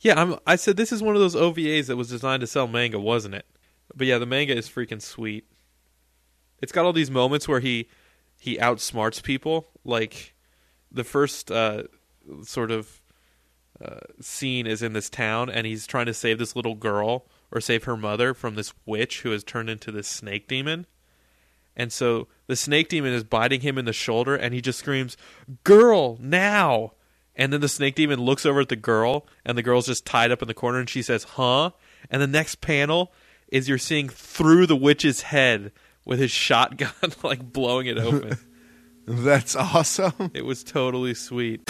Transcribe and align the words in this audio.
Yeah, 0.00 0.20
I'm, 0.20 0.36
I 0.46 0.56
said 0.56 0.76
this 0.76 0.92
is 0.92 1.02
one 1.02 1.14
of 1.14 1.20
those 1.20 1.34
OVAs 1.34 1.86
that 1.86 1.96
was 1.96 2.08
designed 2.08 2.40
to 2.40 2.46
sell 2.46 2.66
manga, 2.66 2.98
wasn't 2.98 3.34
it? 3.34 3.46
But 3.94 4.06
yeah, 4.06 4.18
the 4.18 4.26
manga 4.26 4.56
is 4.56 4.68
freaking 4.68 5.02
sweet. 5.02 5.44
It's 6.62 6.72
got 6.72 6.84
all 6.84 6.92
these 6.92 7.10
moments 7.10 7.46
where 7.46 7.60
he 7.60 7.88
he 8.38 8.56
outsmarts 8.56 9.22
people. 9.22 9.68
Like 9.84 10.34
the 10.90 11.04
first 11.04 11.50
uh, 11.50 11.84
sort 12.42 12.70
of 12.70 13.02
uh, 13.82 14.00
scene 14.20 14.66
is 14.66 14.82
in 14.82 14.94
this 14.94 15.10
town, 15.10 15.50
and 15.50 15.66
he's 15.66 15.86
trying 15.86 16.06
to 16.06 16.14
save 16.14 16.38
this 16.38 16.56
little 16.56 16.74
girl 16.74 17.26
or 17.50 17.60
save 17.60 17.84
her 17.84 17.96
mother 17.96 18.32
from 18.32 18.54
this 18.54 18.72
witch 18.86 19.22
who 19.22 19.30
has 19.30 19.44
turned 19.44 19.68
into 19.68 19.90
this 19.90 20.08
snake 20.08 20.48
demon. 20.48 20.86
And 21.76 21.92
so 21.92 22.28
the 22.46 22.56
snake 22.56 22.88
demon 22.88 23.12
is 23.12 23.24
biting 23.24 23.60
him 23.60 23.76
in 23.76 23.84
the 23.84 23.92
shoulder, 23.92 24.34
and 24.34 24.54
he 24.54 24.60
just 24.60 24.78
screams, 24.78 25.16
"Girl, 25.64 26.16
now!" 26.20 26.92
And 27.40 27.54
then 27.54 27.62
the 27.62 27.68
snake 27.70 27.94
demon 27.94 28.20
looks 28.20 28.44
over 28.44 28.60
at 28.60 28.68
the 28.68 28.76
girl, 28.76 29.26
and 29.46 29.56
the 29.56 29.62
girl's 29.62 29.86
just 29.86 30.04
tied 30.04 30.30
up 30.30 30.42
in 30.42 30.48
the 30.48 30.52
corner, 30.52 30.78
and 30.78 30.90
she 30.90 31.00
says, 31.00 31.24
"Huh?" 31.24 31.70
And 32.10 32.20
the 32.20 32.26
next 32.26 32.60
panel 32.60 33.14
is 33.48 33.66
you're 33.66 33.78
seeing 33.78 34.10
through 34.10 34.66
the 34.66 34.76
witch's 34.76 35.22
head 35.22 35.72
with 36.04 36.18
his 36.18 36.30
shotgun, 36.30 36.92
like 37.22 37.50
blowing 37.50 37.86
it 37.86 37.96
open. 37.96 38.36
That's 39.06 39.56
awesome. 39.56 40.32
it 40.34 40.44
was 40.44 40.62
totally 40.62 41.14
sweet. 41.14 41.62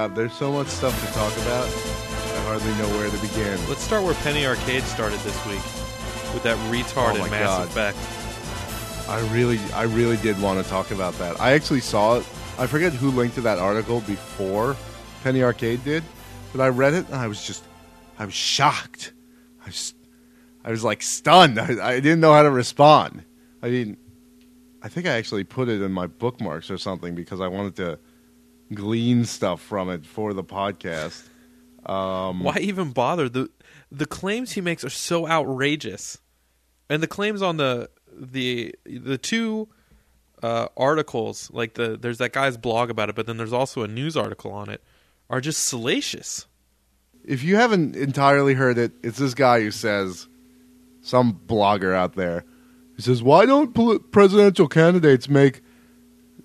God, 0.00 0.14
there's 0.14 0.32
so 0.32 0.50
much 0.50 0.68
stuff 0.68 0.98
to 0.98 1.12
talk 1.12 1.30
about. 1.42 1.66
I 1.66 2.42
hardly 2.46 2.72
know 2.76 2.88
where 2.96 3.10
to 3.10 3.18
begin. 3.18 3.58
Let's 3.68 3.82
start 3.82 4.02
where 4.02 4.14
Penny 4.14 4.46
Arcade 4.46 4.82
started 4.84 5.20
this 5.20 5.36
week 5.44 5.62
with 6.32 6.42
that 6.42 6.56
retarded 6.72 7.16
Oh 7.16 7.24
my 7.24 7.28
Mass 7.28 7.46
God. 7.46 7.68
Effect. 7.68 7.98
I 9.10 9.20
really, 9.30 9.58
I 9.74 9.82
really 9.82 10.16
did 10.16 10.40
want 10.40 10.64
to 10.64 10.70
talk 10.70 10.90
about 10.90 11.12
that. 11.18 11.38
I 11.38 11.52
actually 11.52 11.80
saw 11.80 12.16
it. 12.16 12.26
I 12.58 12.66
forget 12.66 12.94
who 12.94 13.10
linked 13.10 13.34
to 13.34 13.42
that 13.42 13.58
article 13.58 14.00
before 14.00 14.74
Penny 15.22 15.42
Arcade 15.42 15.84
did, 15.84 16.02
but 16.52 16.62
I 16.62 16.68
read 16.68 16.94
it 16.94 17.04
and 17.08 17.16
I 17.16 17.26
was 17.26 17.46
just, 17.46 17.62
I 18.18 18.24
was 18.24 18.32
shocked. 18.32 19.12
I 19.62 19.66
was, 19.66 19.92
I 20.64 20.70
was 20.70 20.82
like 20.82 21.02
stunned. 21.02 21.60
I, 21.60 21.88
I 21.88 22.00
didn't 22.00 22.20
know 22.20 22.32
how 22.32 22.44
to 22.44 22.50
respond. 22.50 23.22
I 23.62 23.68
didn't. 23.68 23.98
I 24.82 24.88
think 24.88 25.06
I 25.06 25.10
actually 25.10 25.44
put 25.44 25.68
it 25.68 25.82
in 25.82 25.92
my 25.92 26.06
bookmarks 26.06 26.70
or 26.70 26.78
something 26.78 27.14
because 27.14 27.42
I 27.42 27.48
wanted 27.48 27.76
to 27.76 27.98
glean 28.72 29.24
stuff 29.24 29.60
from 29.60 29.90
it 29.90 30.06
for 30.06 30.32
the 30.32 30.44
podcast. 30.44 31.28
Um, 31.86 32.40
Why 32.44 32.58
even 32.60 32.90
bother? 32.92 33.28
the 33.28 33.50
The 33.90 34.06
claims 34.06 34.52
he 34.52 34.60
makes 34.60 34.84
are 34.84 34.90
so 34.90 35.26
outrageous, 35.26 36.18
and 36.88 37.02
the 37.02 37.06
claims 37.08 37.42
on 37.42 37.56
the 37.56 37.90
the 38.14 38.74
the 38.84 39.18
two 39.18 39.68
uh, 40.42 40.68
articles, 40.76 41.50
like 41.52 41.74
the 41.74 41.96
there's 41.96 42.18
that 42.18 42.32
guy's 42.32 42.56
blog 42.56 42.90
about 42.90 43.08
it, 43.08 43.14
but 43.14 43.26
then 43.26 43.36
there's 43.36 43.52
also 43.52 43.82
a 43.82 43.88
news 43.88 44.16
article 44.16 44.52
on 44.52 44.68
it, 44.68 44.82
are 45.28 45.40
just 45.40 45.64
salacious. 45.66 46.46
if 47.24 47.42
you 47.42 47.56
haven't 47.56 47.96
entirely 47.96 48.54
heard 48.54 48.78
it, 48.78 48.92
it's 49.02 49.18
this 49.18 49.34
guy 49.34 49.60
who 49.60 49.70
says, 49.70 50.26
some 51.02 51.38
blogger 51.46 51.94
out 51.94 52.14
there, 52.14 52.44
he 52.96 53.02
says, 53.02 53.22
"Why 53.22 53.46
don't 53.46 53.74
presidential 54.12 54.68
candidates 54.68 55.28
make 55.28 55.62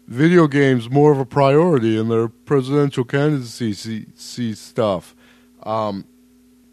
video 0.08 0.48
games 0.48 0.90
more 0.90 1.12
of 1.12 1.20
a 1.20 1.26
priority 1.26 1.98
in 1.98 2.10
their 2.10 2.28
presidential 2.28 3.04
candidacy 3.04 4.54
stuff?" 4.54 5.16
Um, 5.64 6.06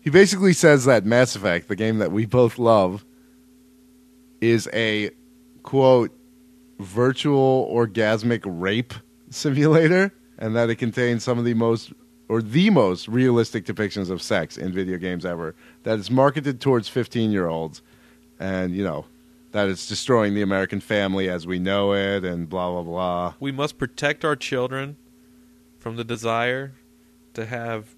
he 0.00 0.10
basically 0.10 0.52
says 0.52 0.84
that 0.84 1.06
Mass 1.06 1.36
Effect, 1.36 1.68
the 1.68 1.76
game 1.76 1.98
that 1.98 2.10
we 2.10 2.26
both 2.26 2.58
love, 2.58 3.04
is 4.40 4.68
a 4.72 5.10
quote 5.62 6.10
virtual 6.80 7.70
orgasmic 7.72 8.42
rape 8.44 8.92
simulator, 9.30 10.12
and 10.38 10.56
that 10.56 10.68
it 10.68 10.76
contains 10.76 11.22
some 11.22 11.38
of 11.38 11.44
the 11.44 11.54
most 11.54 11.92
or 12.28 12.42
the 12.42 12.70
most 12.70 13.08
realistic 13.08 13.64
depictions 13.64 14.10
of 14.10 14.22
sex 14.22 14.56
in 14.56 14.72
video 14.72 14.96
games 14.98 15.24
ever. 15.24 15.54
That 15.84 15.98
is 15.98 16.10
marketed 16.10 16.60
towards 16.60 16.88
15 16.88 17.30
year 17.30 17.46
olds, 17.46 17.82
and 18.40 18.74
you 18.74 18.82
know 18.82 19.06
that 19.52 19.68
it's 19.68 19.86
destroying 19.86 20.34
the 20.34 20.42
American 20.42 20.80
family 20.80 21.28
as 21.28 21.46
we 21.46 21.58
know 21.58 21.92
it, 21.94 22.24
and 22.24 22.48
blah 22.48 22.70
blah 22.70 22.82
blah. 22.82 23.34
We 23.40 23.52
must 23.52 23.78
protect 23.78 24.24
our 24.24 24.36
children 24.36 24.96
from 25.78 25.96
the 25.96 26.04
desire 26.04 26.72
to 27.34 27.46
have 27.46 27.94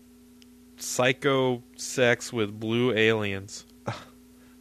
psycho 0.77 1.63
sex 1.77 2.33
with 2.33 2.59
blue 2.59 2.93
aliens. 2.93 3.65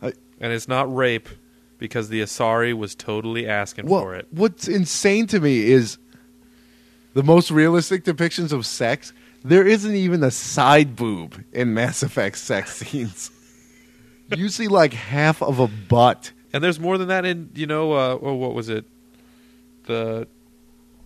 I- 0.01 0.13
and 0.39 0.51
it's 0.53 0.67
not 0.67 0.93
rape 0.93 1.29
because 1.77 2.09
the 2.09 2.21
Asari 2.21 2.73
was 2.73 2.95
totally 2.95 3.47
asking 3.47 3.87
Well, 3.87 4.01
for 4.01 4.15
it. 4.15 4.27
what's 4.31 4.67
insane 4.67 5.27
to 5.27 5.39
me 5.39 5.63
is 5.71 5.97
the 7.13 7.23
most 7.23 7.51
realistic 7.51 8.03
depictions 8.03 8.51
of 8.51 8.65
sex. 8.65 9.13
There 9.43 9.65
isn't 9.67 9.93
even 9.95 10.23
a 10.23 10.31
side 10.31 10.95
boob 10.95 11.43
in 11.51 11.73
Mass 11.73 12.01
Effect 12.03 12.37
sex 12.37 12.75
scenes. 12.77 13.31
you 14.35 14.47
see 14.49 14.67
like 14.67 14.93
half 14.93 15.41
of 15.41 15.59
a 15.59 15.67
butt. 15.67 16.31
And 16.53 16.63
there's 16.63 16.79
more 16.79 16.97
than 16.97 17.07
that 17.07 17.25
in, 17.25 17.49
you 17.55 17.65
know, 17.65 17.93
uh, 17.93 18.19
oh, 18.21 18.35
what 18.35 18.53
was 18.53 18.69
it? 18.69 18.85
The 19.85 20.27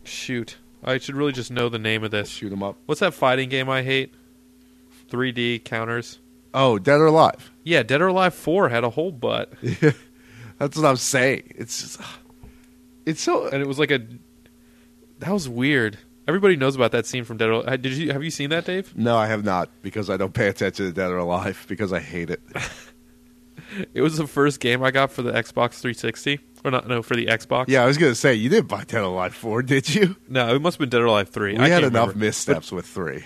shoot. 0.03 0.57
I 0.83 0.97
should 0.99 1.15
really 1.15 1.31
just 1.31 1.49
know 1.51 1.69
the 1.69 1.79
name 1.79 2.03
of 2.03 2.11
this. 2.11 2.29
Shoot 2.29 2.51
'em 2.51 2.61
up. 2.63 2.77
What's 2.85 2.99
that 2.99 3.13
fighting 3.13 3.49
game 3.49 3.69
I 3.69 3.81
hate? 3.83 4.13
3D 5.09 5.63
counters. 5.63 6.19
Oh, 6.53 6.77
dead 6.77 6.99
or 6.99 7.05
alive. 7.07 7.51
Yeah, 7.63 7.83
Dead 7.83 8.01
or 8.01 8.07
Alive 8.07 8.33
4 8.33 8.69
had 8.69 8.83
a 8.83 8.89
whole 8.89 9.11
butt. 9.11 9.53
That's 10.57 10.75
what 10.77 10.85
I'm 10.85 10.95
saying. 10.95 11.53
It's 11.55 11.81
just, 11.81 12.01
it's 13.05 13.21
so 13.21 13.47
and 13.47 13.61
it 13.61 13.67
was 13.67 13.77
like 13.79 13.91
a 13.91 13.99
that 15.19 15.31
was 15.31 15.47
weird. 15.47 15.97
Everybody 16.27 16.55
knows 16.55 16.75
about 16.75 16.91
that 16.91 17.05
scene 17.05 17.23
from 17.23 17.37
Dead 17.37 17.49
or 17.49 17.51
Alive. 17.53 17.81
Did 17.81 17.93
you 17.93 18.11
have 18.11 18.23
you 18.23 18.31
seen 18.31 18.49
that, 18.49 18.65
Dave? 18.65 18.95
No, 18.97 19.17
I 19.17 19.27
have 19.27 19.43
not 19.43 19.69
because 19.81 20.09
I 20.09 20.17
don't 20.17 20.33
pay 20.33 20.47
attention 20.47 20.85
to 20.87 20.91
Dead 20.91 21.11
or 21.11 21.17
Alive 21.17 21.65
because 21.67 21.93
I 21.93 21.99
hate 21.99 22.29
it. 22.29 22.41
It 23.93 24.01
was 24.01 24.17
the 24.17 24.27
first 24.27 24.59
game 24.59 24.83
I 24.83 24.91
got 24.91 25.11
for 25.11 25.21
the 25.21 25.31
Xbox 25.31 25.79
360. 25.79 26.39
Or 26.65 26.71
not 26.71 26.87
no, 26.87 27.01
for 27.03 27.15
the 27.15 27.27
Xbox. 27.27 27.65
yeah, 27.67 27.83
I 27.83 27.85
was 27.85 27.97
gonna 27.97 28.15
say 28.15 28.33
you 28.33 28.49
didn't 28.49 28.67
buy 28.67 28.83
Dead 28.83 28.99
or 29.01 29.03
Alive 29.03 29.33
four, 29.35 29.61
did 29.61 29.93
you? 29.93 30.15
No, 30.27 30.53
it 30.55 30.61
must 30.61 30.75
have 30.75 30.79
been 30.79 30.89
Dead 30.89 31.01
or 31.01 31.05
Alive 31.05 31.29
3. 31.29 31.53
We 31.53 31.59
I 31.59 31.67
had 31.69 31.83
enough 31.83 32.07
remember. 32.09 32.17
missteps 32.25 32.71
with 32.71 32.85
three. 32.85 33.23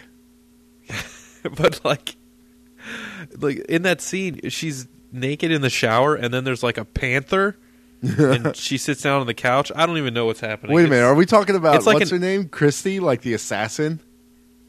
but 1.56 1.84
like 1.86 2.16
like 3.38 3.58
in 3.70 3.84
that 3.84 4.02
scene 4.02 4.40
she's 4.50 4.88
naked 5.12 5.52
in 5.52 5.62
the 5.62 5.70
shower 5.70 6.16
and 6.16 6.34
then 6.34 6.44
there's 6.44 6.64
like 6.64 6.78
a 6.78 6.86
panther 6.86 7.56
and 8.02 8.56
she 8.56 8.78
sits 8.78 9.02
down 9.04 9.22
on 9.22 9.28
the 9.28 9.34
couch 9.34 9.72
i 9.76 9.86
don't 9.86 9.98
even 9.98 10.14
know 10.14 10.26
what's 10.26 10.40
happening 10.40 10.76
Wait 10.76 10.84
a 10.84 10.86
It's- 10.86 10.98
minute, 11.00 11.06
are 11.06 11.16
we 11.16 11.26
talking 11.26 11.56
about 11.56 11.86
like 11.86 12.00
what's 12.00 12.12
an- 12.12 12.20
her 12.22 12.28
name? 12.28 12.50
Christie, 12.50 13.00
like 13.00 13.22
the 13.22 13.34
assassin? 13.34 14.00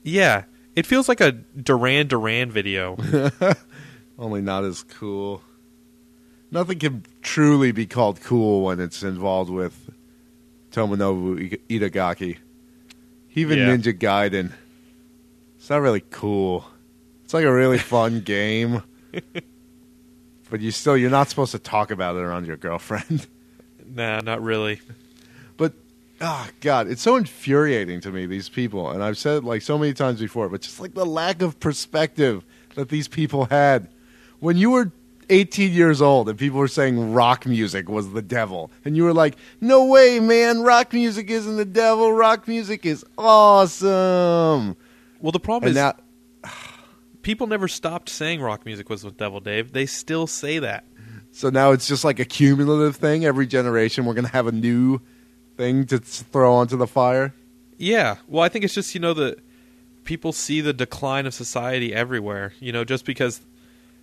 yeah 0.02 0.44
it 0.76 0.86
feels 0.86 1.08
like 1.08 1.20
a 1.20 1.32
duran 1.32 2.06
duran 2.08 2.50
video 2.50 2.96
Only 4.18 4.42
not 4.42 4.64
as 4.64 4.82
cool. 4.84 5.42
Nothing 6.52 6.78
can 6.78 7.04
truly 7.22 7.72
be 7.72 7.86
called 7.86 8.20
cool 8.20 8.62
when 8.62 8.78
it's 8.78 9.02
involved 9.02 9.50
with 9.50 9.90
Tomonobu 10.70 11.58
Itagaki. 11.68 12.36
Even 13.34 13.58
Yeah. 13.58 13.68
Ninja 13.74 13.98
Gaiden. 13.98 14.52
It's 15.56 15.70
not 15.70 15.80
really 15.80 16.04
cool. 16.10 16.66
It's 17.24 17.32
like 17.32 17.46
a 17.46 17.52
really 17.52 17.78
fun 17.96 18.20
game. 18.20 18.82
but 20.50 20.60
you 20.60 20.70
still 20.70 20.96
you're 20.96 21.10
not 21.10 21.30
supposed 21.30 21.52
to 21.52 21.58
talk 21.58 21.90
about 21.90 22.16
it 22.16 22.20
around 22.20 22.46
your 22.46 22.56
girlfriend. 22.56 23.26
Nah, 23.94 24.20
not 24.20 24.40
really. 24.42 24.80
But 25.58 25.74
oh 26.22 26.48
god, 26.60 26.86
it's 26.88 27.02
so 27.02 27.16
infuriating 27.16 28.00
to 28.02 28.10
me 28.10 28.24
these 28.24 28.48
people, 28.48 28.90
and 28.90 29.02
I've 29.04 29.18
said 29.18 29.38
it 29.38 29.44
like 29.44 29.60
so 29.60 29.76
many 29.76 29.92
times 29.92 30.18
before, 30.18 30.48
but 30.48 30.62
just 30.62 30.80
like 30.80 30.94
the 30.94 31.04
lack 31.04 31.42
of 31.42 31.60
perspective 31.60 32.42
that 32.74 32.88
these 32.88 33.06
people 33.06 33.46
had 33.46 33.88
when 34.40 34.56
you 34.56 34.70
were 34.70 34.92
18 35.30 35.72
years 35.72 36.02
old 36.02 36.28
and 36.28 36.38
people 36.38 36.58
were 36.58 36.68
saying 36.68 37.12
rock 37.12 37.46
music 37.46 37.88
was 37.88 38.12
the 38.12 38.22
devil, 38.22 38.70
and 38.84 38.96
you 38.96 39.04
were 39.04 39.12
like, 39.12 39.36
"No 39.60 39.84
way, 39.86 40.20
man! 40.20 40.62
Rock 40.62 40.92
music 40.92 41.30
isn't 41.30 41.56
the 41.56 41.64
devil. 41.64 42.12
Rock 42.12 42.46
music 42.48 42.84
is 42.86 43.04
awesome." 43.18 44.76
Well, 45.20 45.32
the 45.32 45.40
problem 45.40 45.68
And 45.68 45.76
is 45.76 45.82
now, 45.82 46.50
people 47.22 47.46
never 47.46 47.68
stopped 47.68 48.08
saying 48.08 48.40
rock 48.40 48.64
music 48.64 48.88
was 48.88 49.02
the 49.02 49.10
devil, 49.10 49.40
Dave. 49.40 49.72
They 49.72 49.86
still 49.86 50.26
say 50.26 50.58
that. 50.58 50.84
so 51.30 51.48
now 51.50 51.72
it's 51.72 51.86
just 51.86 52.04
like 52.04 52.18
a 52.18 52.24
cumulative 52.24 52.96
thing. 52.96 53.24
Every 53.24 53.46
generation, 53.46 54.04
we're 54.04 54.14
gonna 54.14 54.28
have 54.28 54.46
a 54.46 54.52
new 54.52 55.00
thing 55.56 55.86
to 55.86 55.98
throw 55.98 56.54
onto 56.54 56.76
the 56.76 56.86
fire. 56.86 57.34
Yeah. 57.78 58.16
Well, 58.28 58.42
I 58.42 58.48
think 58.48 58.64
it's 58.64 58.74
just, 58.74 58.94
you 58.94 59.00
know, 59.00 59.12
the 59.14 59.38
people 60.04 60.32
see 60.32 60.60
the 60.60 60.72
decline 60.72 61.26
of 61.26 61.34
society 61.34 61.94
everywhere, 61.94 62.52
you 62.60 62.72
know, 62.72 62.84
just 62.84 63.04
because 63.04 63.40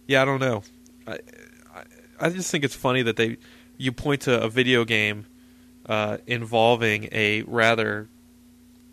yeah, 0.07 0.21
I 0.21 0.25
don't 0.25 0.39
know. 0.39 0.63
I 1.09 1.19
I, 1.75 1.83
I 2.19 2.29
just 2.29 2.51
think 2.51 2.63
it's 2.63 2.75
funny 2.75 3.01
that 3.03 3.15
they 3.15 3.37
you 3.77 3.91
point 3.91 4.21
to 4.21 4.41
a 4.41 4.49
video 4.49 4.85
game 4.85 5.25
uh, 5.85 6.17
involving 6.27 7.09
a 7.11 7.41
rather 7.43 8.09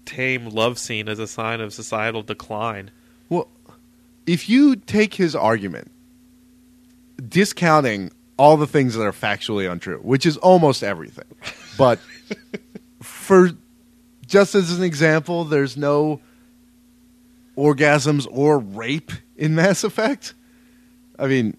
tame 0.07 0.49
love 0.49 0.79
scene 0.79 1.09
as 1.09 1.19
a 1.19 1.27
sign 1.27 1.61
of 1.61 1.75
societal 1.75 2.23
decline. 2.23 2.91
Well, 3.29 3.49
if 4.27 4.49
you 4.49 4.77
take 4.77 5.15
his 5.15 5.35
argument, 5.35 5.91
discounting 7.29 8.13
all 8.39 8.57
the 8.57 8.67
things 8.67 8.95
that 8.95 9.03
are 9.03 9.12
factually 9.12 9.71
untrue, 9.71 9.99
which 9.99 10.25
is 10.25 10.37
almost 10.39 10.83
everything, 10.83 11.25
but 11.79 11.99
for 13.03 13.51
just 14.27 14.55
as 14.55 14.77
an 14.77 14.85
example, 14.85 15.45
there's 15.45 15.77
no 15.77 16.21
orgasms 17.57 18.27
or 18.31 18.59
rape 18.59 19.12
in 19.37 19.55
Mass 19.55 19.85
Effect. 19.85 20.35
I 21.19 21.27
mean, 21.27 21.57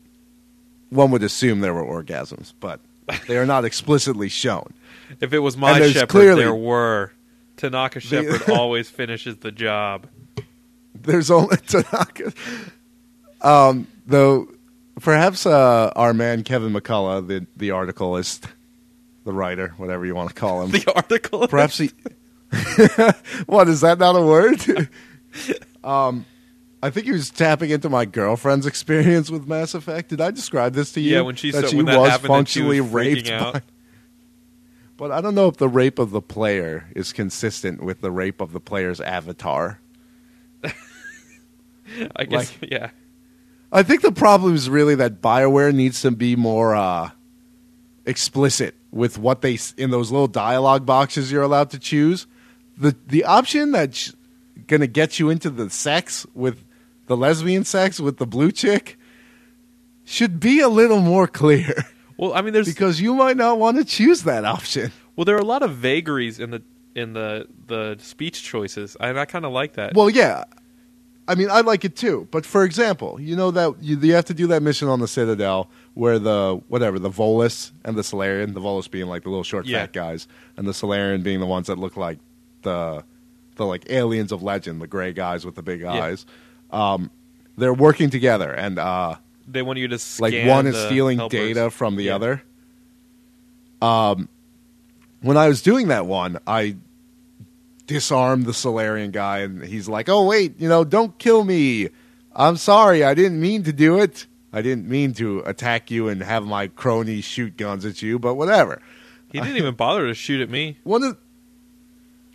one 0.90 1.12
would 1.12 1.24
assume 1.24 1.60
there 1.62 1.74
were 1.74 1.84
orgasms, 2.04 2.54
but 2.60 2.80
they 3.28 3.38
are 3.38 3.46
not 3.46 3.66
explicitly 3.66 4.30
shown. 4.30 4.74
If 5.22 5.32
it 5.32 5.40
was 5.40 5.56
my 5.56 5.80
Shepard, 5.90 6.10
clearly- 6.10 6.42
there 6.44 6.54
were. 6.54 7.14
Tanaka 7.56 8.00
Shepard 8.02 8.50
always 8.50 8.90
finishes 8.90 9.38
the 9.38 9.52
job. 9.54 10.06
There's 10.94 11.32
only 11.32 11.56
Tanaka. 11.68 12.34
Um, 13.42 13.88
though, 14.06 14.48
perhaps 15.00 15.46
uh, 15.46 15.92
our 15.96 16.14
man 16.14 16.44
Kevin 16.44 16.74
McCullough, 16.74 17.26
the 17.28 17.48
the 17.56 17.72
articleist, 17.72 18.48
the 19.24 19.32
writer, 19.32 19.74
whatever 19.78 20.06
you 20.06 20.14
want 20.14 20.28
to 20.30 20.36
call 20.36 20.62
him, 20.64 20.72
The 20.72 20.92
article. 20.94 21.48
perhaps 21.48 21.78
he. 21.78 21.92
what 23.46 23.68
is 23.70 23.82
that? 23.82 23.98
Not 24.00 24.16
a 24.16 24.22
word. 24.22 24.90
um, 25.84 26.26
I 26.82 26.90
think 26.92 27.06
he 27.08 27.12
was 27.12 27.30
tapping 27.32 27.72
into 27.72 27.90
my 27.90 28.06
girlfriend's 28.06 28.66
experience 28.68 29.32
with 29.32 29.48
Mass 29.48 29.74
Effect. 29.74 30.10
Did 30.10 30.22
I 30.22 30.30
describe 30.32 30.74
this 30.74 30.92
to 30.94 31.02
you? 31.02 31.16
Yeah, 31.16 31.22
when 31.22 31.36
she 31.36 31.52
that 31.52 31.62
said- 31.62 31.70
she 31.72 31.78
when 31.78 31.86
that 31.88 32.00
was 32.00 32.10
happened 32.12 32.34
and 32.36 32.48
she 32.48 32.60
functionally 32.60 32.82
was 32.82 32.92
raped 32.92 33.30
by. 33.30 33.62
But 34.96 35.12
I 35.12 35.22
don't 35.22 35.36
know 35.36 35.48
if 35.48 35.58
the 35.58 35.70
rape 35.70 36.00
of 36.00 36.10
the 36.12 36.22
player 36.22 36.88
is 36.96 37.14
consistent 37.14 37.84
with 37.84 38.02
the 38.02 38.10
rape 38.12 38.42
of 38.42 38.52
the 38.52 38.60
player's 38.60 39.00
avatar. 39.00 39.80
I 40.64 42.26
guess. 42.26 42.54
like- 42.62 42.72
yeah. 42.72 42.90
I 43.72 43.84
think 43.84 44.02
the 44.02 44.12
problem 44.14 44.56
is 44.56 44.70
really 44.70 44.96
that 44.96 45.22
BioWare 45.22 45.74
needs 45.74 46.02
to 46.04 46.12
be 46.12 46.36
more 46.38 46.74
uh, 46.74 47.10
explicit 48.06 48.76
with 48.92 49.18
what 49.18 49.42
they 49.42 49.60
in 49.78 49.92
those 49.92 50.10
little 50.10 50.30
dialogue 50.30 50.86
boxes 50.86 51.32
you're 51.32 51.44
allowed 51.44 51.70
to 51.72 51.80
choose. 51.80 52.28
The 52.78 52.96
the 53.08 53.26
option 53.26 53.72
that's 53.74 54.14
going 54.68 54.80
to 54.80 54.88
get 54.88 55.20
you 55.20 55.30
into 55.30 55.50
the 55.50 55.70
sex 55.70 56.26
with 56.34 56.64
the 57.08 57.18
lesbian 57.18 57.64
sex 57.66 58.00
with 58.00 58.18
the 58.18 58.28
blue 58.28 58.52
chick 58.52 58.98
should 60.06 60.40
be 60.40 60.60
a 60.62 60.70
little 60.70 61.00
more 61.02 61.28
clear 61.28 61.74
Well, 62.18 62.34
I 62.34 62.42
mean, 62.42 62.54
there's 62.54 62.68
because 62.68 63.00
you 63.02 63.14
might 63.14 63.38
not 63.38 63.60
want 63.60 63.78
to 63.78 63.86
choose 63.86 64.24
that 64.24 64.44
option. 64.46 64.92
well, 65.16 65.26
there 65.26 65.36
are 65.36 65.40
a 65.42 65.46
lot 65.46 65.62
of 65.62 65.76
vagaries 65.76 66.40
in 66.40 66.50
the 66.52 66.64
in 66.96 67.14
the 67.14 67.48
the 67.68 67.96
speech 68.00 68.42
choices, 68.42 68.98
and 69.00 69.20
I 69.20 69.26
kind 69.26 69.46
of 69.46 69.52
like 69.52 69.74
that. 69.74 69.94
Well, 69.94 70.10
yeah. 70.10 70.46
I 71.28 71.36
mean, 71.36 71.52
I 71.52 71.60
like 71.62 71.86
it 71.86 71.96
too. 71.96 72.28
But 72.32 72.44
for 72.46 72.64
example, 72.64 73.20
you 73.22 73.36
know 73.36 73.52
that 73.52 73.76
you, 73.84 74.00
you 74.00 74.14
have 74.16 74.26
to 74.26 74.34
do 74.34 74.48
that 74.48 74.64
mission 74.64 74.88
on 74.88 75.00
the 75.00 75.08
Citadel 75.08 75.70
where 75.94 76.18
the 76.18 76.60
whatever 76.70 76.98
the 76.98 77.10
Volus 77.12 77.72
and 77.86 77.96
the 77.96 78.02
Salarian, 78.04 78.54
the 78.56 78.62
Volus 78.62 78.90
being 78.90 79.06
like 79.08 79.22
the 79.24 79.30
little 79.30 79.44
short 79.44 79.68
Yeah. 79.68 79.82
fat 79.82 79.94
guys, 79.94 80.28
and 80.56 80.68
the 80.68 80.74
Salarian 80.74 81.22
being 81.22 81.40
the 81.40 81.46
ones 81.46 81.68
that 81.68 81.78
look 81.78 81.98
like 81.98 82.18
the 82.64 83.04
the 83.58 83.66
like 83.66 83.92
aliens 83.92 84.32
of 84.32 84.42
legend, 84.42 84.82
the 84.82 84.88
gray 84.88 85.14
guys 85.14 85.46
with 85.46 85.54
the 85.54 85.62
big 85.64 85.82
Yeah. 85.82 85.92
eyes. 85.92 86.26
Um, 86.72 87.12
they're 87.58 87.74
working 87.74 88.10
together, 88.10 88.52
and 88.52 88.78
uh, 88.80 89.16
they 89.48 89.62
want 89.62 89.80
you 89.80 89.88
to 89.88 90.00
like 90.20 90.34
one 90.48 90.68
is 90.68 90.76
stealing 90.78 91.18
helpers. 91.18 91.40
data 91.40 91.70
from 91.72 91.96
the 91.96 92.06
Yeah. 92.06 92.16
other. 92.16 92.44
Um, 93.82 94.28
when 95.22 95.38
I 95.38 95.48
was 95.48 95.62
doing 95.62 95.88
that 95.90 96.06
one, 96.06 96.40
I 96.48 96.76
disarmed 97.86 98.46
the 98.46 98.54
Salarian 98.54 99.12
guy, 99.12 99.40
and 99.40 99.64
he's 99.64 99.88
like, 99.88 100.10
"Oh 100.10 100.26
wait, 100.26 100.60
you 100.60 100.68
know, 100.70 100.84
don't 100.84 101.18
kill 101.18 101.44
me. 101.44 101.90
I'm 102.36 102.58
sorry, 102.58 103.04
I 103.04 103.14
didn't 103.14 103.40
mean 103.40 103.64
to 103.64 103.74
do 103.74 103.98
it. 104.00 104.28
I 104.54 104.62
didn't 104.62 104.88
mean 104.88 105.14
to 105.14 105.40
attack 105.42 105.90
you 105.92 106.08
and 106.08 106.22
have 106.22 106.46
my 106.46 106.68
cronies 106.68 107.24
shoot 107.26 107.58
guns 107.58 107.86
at 107.86 108.02
you, 108.02 108.20
but 108.20 108.36
whatever." 108.36 108.82
He 109.32 109.40
didn't 109.42 109.58
even 109.58 109.76
bother 109.76 110.08
to 110.08 110.14
shoot 110.14 110.42
at 110.42 110.50
me. 110.50 110.78
One 110.84 111.04
of 111.04 111.18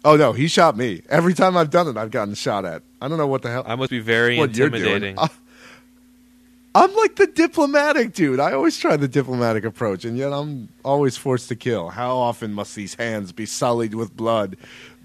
Oh 0.04 0.16
no, 0.16 0.32
he 0.32 0.48
shot 0.48 0.76
me. 0.76 1.02
Every 1.08 1.32
time 1.34 1.56
I've 1.56 1.70
done 1.70 1.86
it, 1.88 1.96
I've 1.96 2.10
gotten 2.10 2.34
shot 2.34 2.64
at. 2.64 2.82
I 3.00 3.08
don't 3.08 3.18
know 3.18 3.26
what 3.26 3.42
the 3.42 3.50
hell. 3.50 3.62
I 3.66 3.74
must 3.76 3.90
be 3.90 4.00
very 4.00 4.36
what 4.38 4.50
intimidating. 4.50 5.18
I- 5.18 5.28
I'm 6.74 6.94
like 6.94 7.16
the 7.16 7.26
diplomatic 7.26 8.14
dude. 8.14 8.40
I 8.40 8.52
always 8.52 8.78
try 8.78 8.96
the 8.96 9.06
diplomatic 9.08 9.64
approach, 9.64 10.04
and 10.06 10.16
yet 10.16 10.32
I'm 10.32 10.70
always 10.84 11.18
forced 11.18 11.48
to 11.50 11.56
kill. 11.56 11.90
How 11.90 12.16
often 12.16 12.54
must 12.54 12.74
these 12.74 12.94
hands 12.94 13.30
be 13.32 13.44
sullied 13.44 13.94
with 13.94 14.16
blood? 14.16 14.56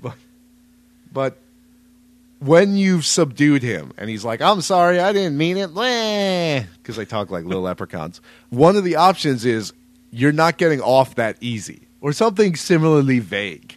But, 0.02 0.14
but 1.12 1.38
when 2.40 2.78
you've 2.78 3.06
subdued 3.06 3.64
him, 3.64 3.92
and 3.98 4.10
he's 4.10 4.24
like, 4.24 4.42
"I'm 4.42 4.62
sorry, 4.62 5.00
I 5.02 5.12
didn't 5.12 5.38
mean 5.38 5.58
it," 5.58 5.74
because 6.82 6.96
they 6.96 7.06
talk 7.06 7.32
like 7.32 7.44
little 7.44 7.64
leprechauns. 7.64 8.22
One 8.50 8.78
of 8.78 8.84
the 8.86 8.96
options 8.96 9.44
is 9.44 9.74
you're 10.10 10.32
not 10.32 10.58
getting 10.58 10.80
off 10.82 11.16
that 11.16 11.36
easy, 11.42 11.88
or 12.00 12.14
something 12.14 12.56
similarly 12.56 13.20
vague, 13.20 13.77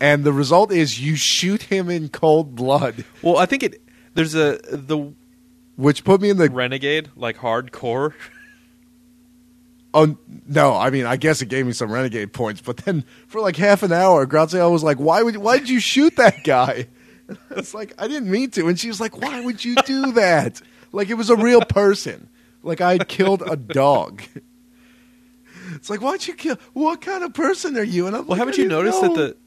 and 0.00 0.24
the 0.24 0.32
result 0.32 0.72
is 0.72 1.00
you 1.00 1.16
shoot 1.16 1.62
him 1.62 1.88
in 1.90 2.08
cold 2.08 2.54
blood, 2.54 3.04
well, 3.22 3.36
I 3.38 3.46
think 3.46 3.62
it. 3.62 3.82
There's 4.14 4.34
a 4.34 4.58
the 4.70 5.12
which 5.76 6.04
put 6.04 6.20
me 6.20 6.30
in 6.30 6.36
the 6.38 6.48
renegade 6.50 7.10
like 7.16 7.36
hardcore. 7.38 8.14
Oh 9.94 10.18
no! 10.46 10.76
I 10.76 10.90
mean, 10.90 11.06
I 11.06 11.16
guess 11.16 11.40
it 11.40 11.46
gave 11.46 11.64
me 11.64 11.72
some 11.72 11.90
renegade 11.90 12.34
points, 12.34 12.60
but 12.60 12.76
then 12.78 13.02
for 13.28 13.40
like 13.40 13.56
half 13.56 13.82
an 13.82 13.92
hour, 13.92 14.26
Graziella 14.26 14.70
was 14.70 14.82
like, 14.82 14.98
"Why 14.98 15.22
would? 15.22 15.38
Why 15.38 15.56
did 15.58 15.70
you 15.70 15.80
shoot 15.80 16.16
that 16.16 16.44
guy?" 16.44 16.88
It's 17.50 17.72
like 17.72 17.94
I 17.98 18.06
didn't 18.06 18.30
mean 18.30 18.50
to, 18.50 18.68
and 18.68 18.78
she 18.78 18.88
was 18.88 19.00
like, 19.00 19.16
"Why 19.20 19.40
would 19.40 19.64
you 19.64 19.74
do 19.86 20.12
that?" 20.12 20.60
Like 20.92 21.08
it 21.08 21.14
was 21.14 21.30
a 21.30 21.36
real 21.36 21.62
person. 21.62 22.28
Like 22.62 22.82
I 22.82 22.92
had 22.92 23.08
killed 23.08 23.42
a 23.46 23.56
dog. 23.56 24.22
It's 25.74 25.88
like, 25.90 26.00
why'd 26.00 26.26
you 26.26 26.34
kill? 26.34 26.56
What 26.74 27.00
kind 27.00 27.24
of 27.24 27.32
person 27.34 27.76
are 27.78 27.82
you? 27.82 28.06
And 28.06 28.14
I'm 28.14 28.22
Well, 28.26 28.36
like, 28.36 28.38
haven't 28.38 28.58
"I 28.58 28.62
you 28.64 28.68
noticed 28.68 29.02
know." 29.02 29.14
that 29.14 29.16
the 29.16 29.45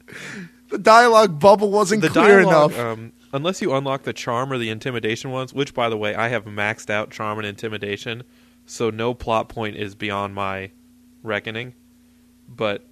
dialogue 0.78 1.38
bubble 1.38 1.70
wasn't 1.70 2.02
the 2.02 2.08
the 2.08 2.20
clear 2.20 2.42
dialogue, 2.42 2.72
enough? 2.72 2.86
um, 2.86 3.12
unless 3.32 3.60
you 3.62 3.72
unlock 3.72 4.02
the 4.02 4.12
charm 4.12 4.52
or 4.52 4.58
the 4.58 4.70
intimidation 4.70 5.30
ones, 5.30 5.52
which 5.52 5.74
by 5.74 5.88
the 5.88 5.96
way 5.96 6.14
I 6.14 6.28
have 6.28 6.44
maxed 6.44 6.90
out 6.90 7.10
charm 7.10 7.38
and 7.38 7.46
intimidation, 7.46 8.22
so 8.66 8.90
no 8.90 9.14
plot 9.14 9.48
point 9.48 9.76
is 9.76 9.94
beyond 9.94 10.34
my 10.34 10.70
reckoning. 11.22 11.74
But 12.48 12.84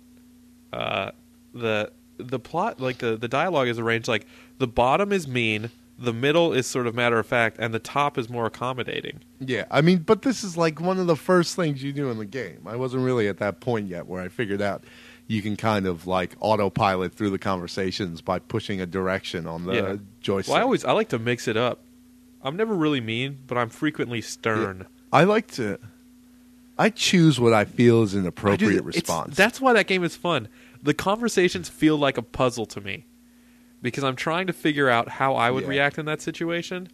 uh, 0.72 1.12
the 1.54 1.92
the 2.18 2.38
plot, 2.38 2.80
like 2.80 2.98
the 2.98 3.16
the 3.16 3.28
dialogue, 3.28 3.68
is 3.68 3.78
arranged 3.78 4.08
like 4.08 4.26
the 4.58 4.66
bottom 4.66 5.12
is 5.12 5.28
mean, 5.28 5.70
the 5.98 6.12
middle 6.12 6.52
is 6.52 6.66
sort 6.66 6.86
of 6.86 6.94
matter 6.94 7.18
of 7.18 7.26
fact, 7.26 7.56
and 7.58 7.72
the 7.72 7.78
top 7.78 8.18
is 8.18 8.28
more 8.28 8.46
accommodating. 8.46 9.20
Yeah, 9.40 9.64
I 9.70 9.80
mean, 9.80 9.98
but 9.98 10.22
this 10.22 10.44
is 10.44 10.56
like 10.56 10.80
one 10.80 10.98
of 10.98 11.06
the 11.06 11.16
first 11.16 11.56
things 11.56 11.82
you 11.82 11.92
do 11.92 12.10
in 12.10 12.18
the 12.18 12.26
game. 12.26 12.60
I 12.66 12.76
wasn't 12.76 13.04
really 13.04 13.28
at 13.28 13.38
that 13.38 13.60
point 13.60 13.88
yet 13.88 14.06
where 14.06 14.22
I 14.22 14.28
figured 14.28 14.62
out 14.62 14.84
you 15.28 15.42
can 15.42 15.56
kind 15.56 15.86
of 15.86 16.06
like 16.06 16.34
autopilot 16.40 17.14
through 17.14 17.30
the 17.30 17.38
conversations 17.38 18.20
by 18.20 18.38
pushing 18.40 18.80
a 18.80 18.86
direction 18.86 19.46
on 19.46 19.64
the 19.66 19.72
Yeah. 19.74 19.96
joystick. 20.20 20.50
Well, 20.52 20.58
I 20.58 20.62
always 20.62 20.84
I 20.84 20.92
like 20.92 21.10
to 21.10 21.18
mix 21.18 21.46
it 21.46 21.56
up. 21.56 21.80
I'm 22.42 22.56
never 22.56 22.74
really 22.74 23.00
mean, 23.00 23.38
but 23.46 23.56
I'm 23.58 23.68
frequently 23.68 24.20
stern. 24.20 24.86
I 25.12 25.24
like 25.24 25.48
to. 25.52 25.78
I 26.78 26.90
choose 26.90 27.38
what 27.40 27.52
I 27.52 27.64
feel 27.64 28.02
is 28.04 28.14
an 28.14 28.26
appropriate 28.26 28.84
response. 28.84 29.36
That's 29.36 29.60
why 29.60 29.72
that 29.74 29.86
game 29.86 30.02
is 30.04 30.16
fun. 30.16 30.48
The 30.82 30.94
conversations 30.94 31.68
feel 31.68 31.96
like 31.96 32.16
a 32.16 32.22
puzzle 32.22 32.66
to 32.66 32.80
me 32.80 33.04
because 33.82 34.04
I'm 34.04 34.14
trying 34.16 34.46
to 34.46 34.52
figure 34.52 34.88
out 34.88 35.08
how 35.08 35.34
I 35.34 35.50
would 35.50 35.64
Yeah. 35.64 35.70
react 35.70 35.98
in 35.98 36.06
that 36.06 36.20
situation. 36.22 36.88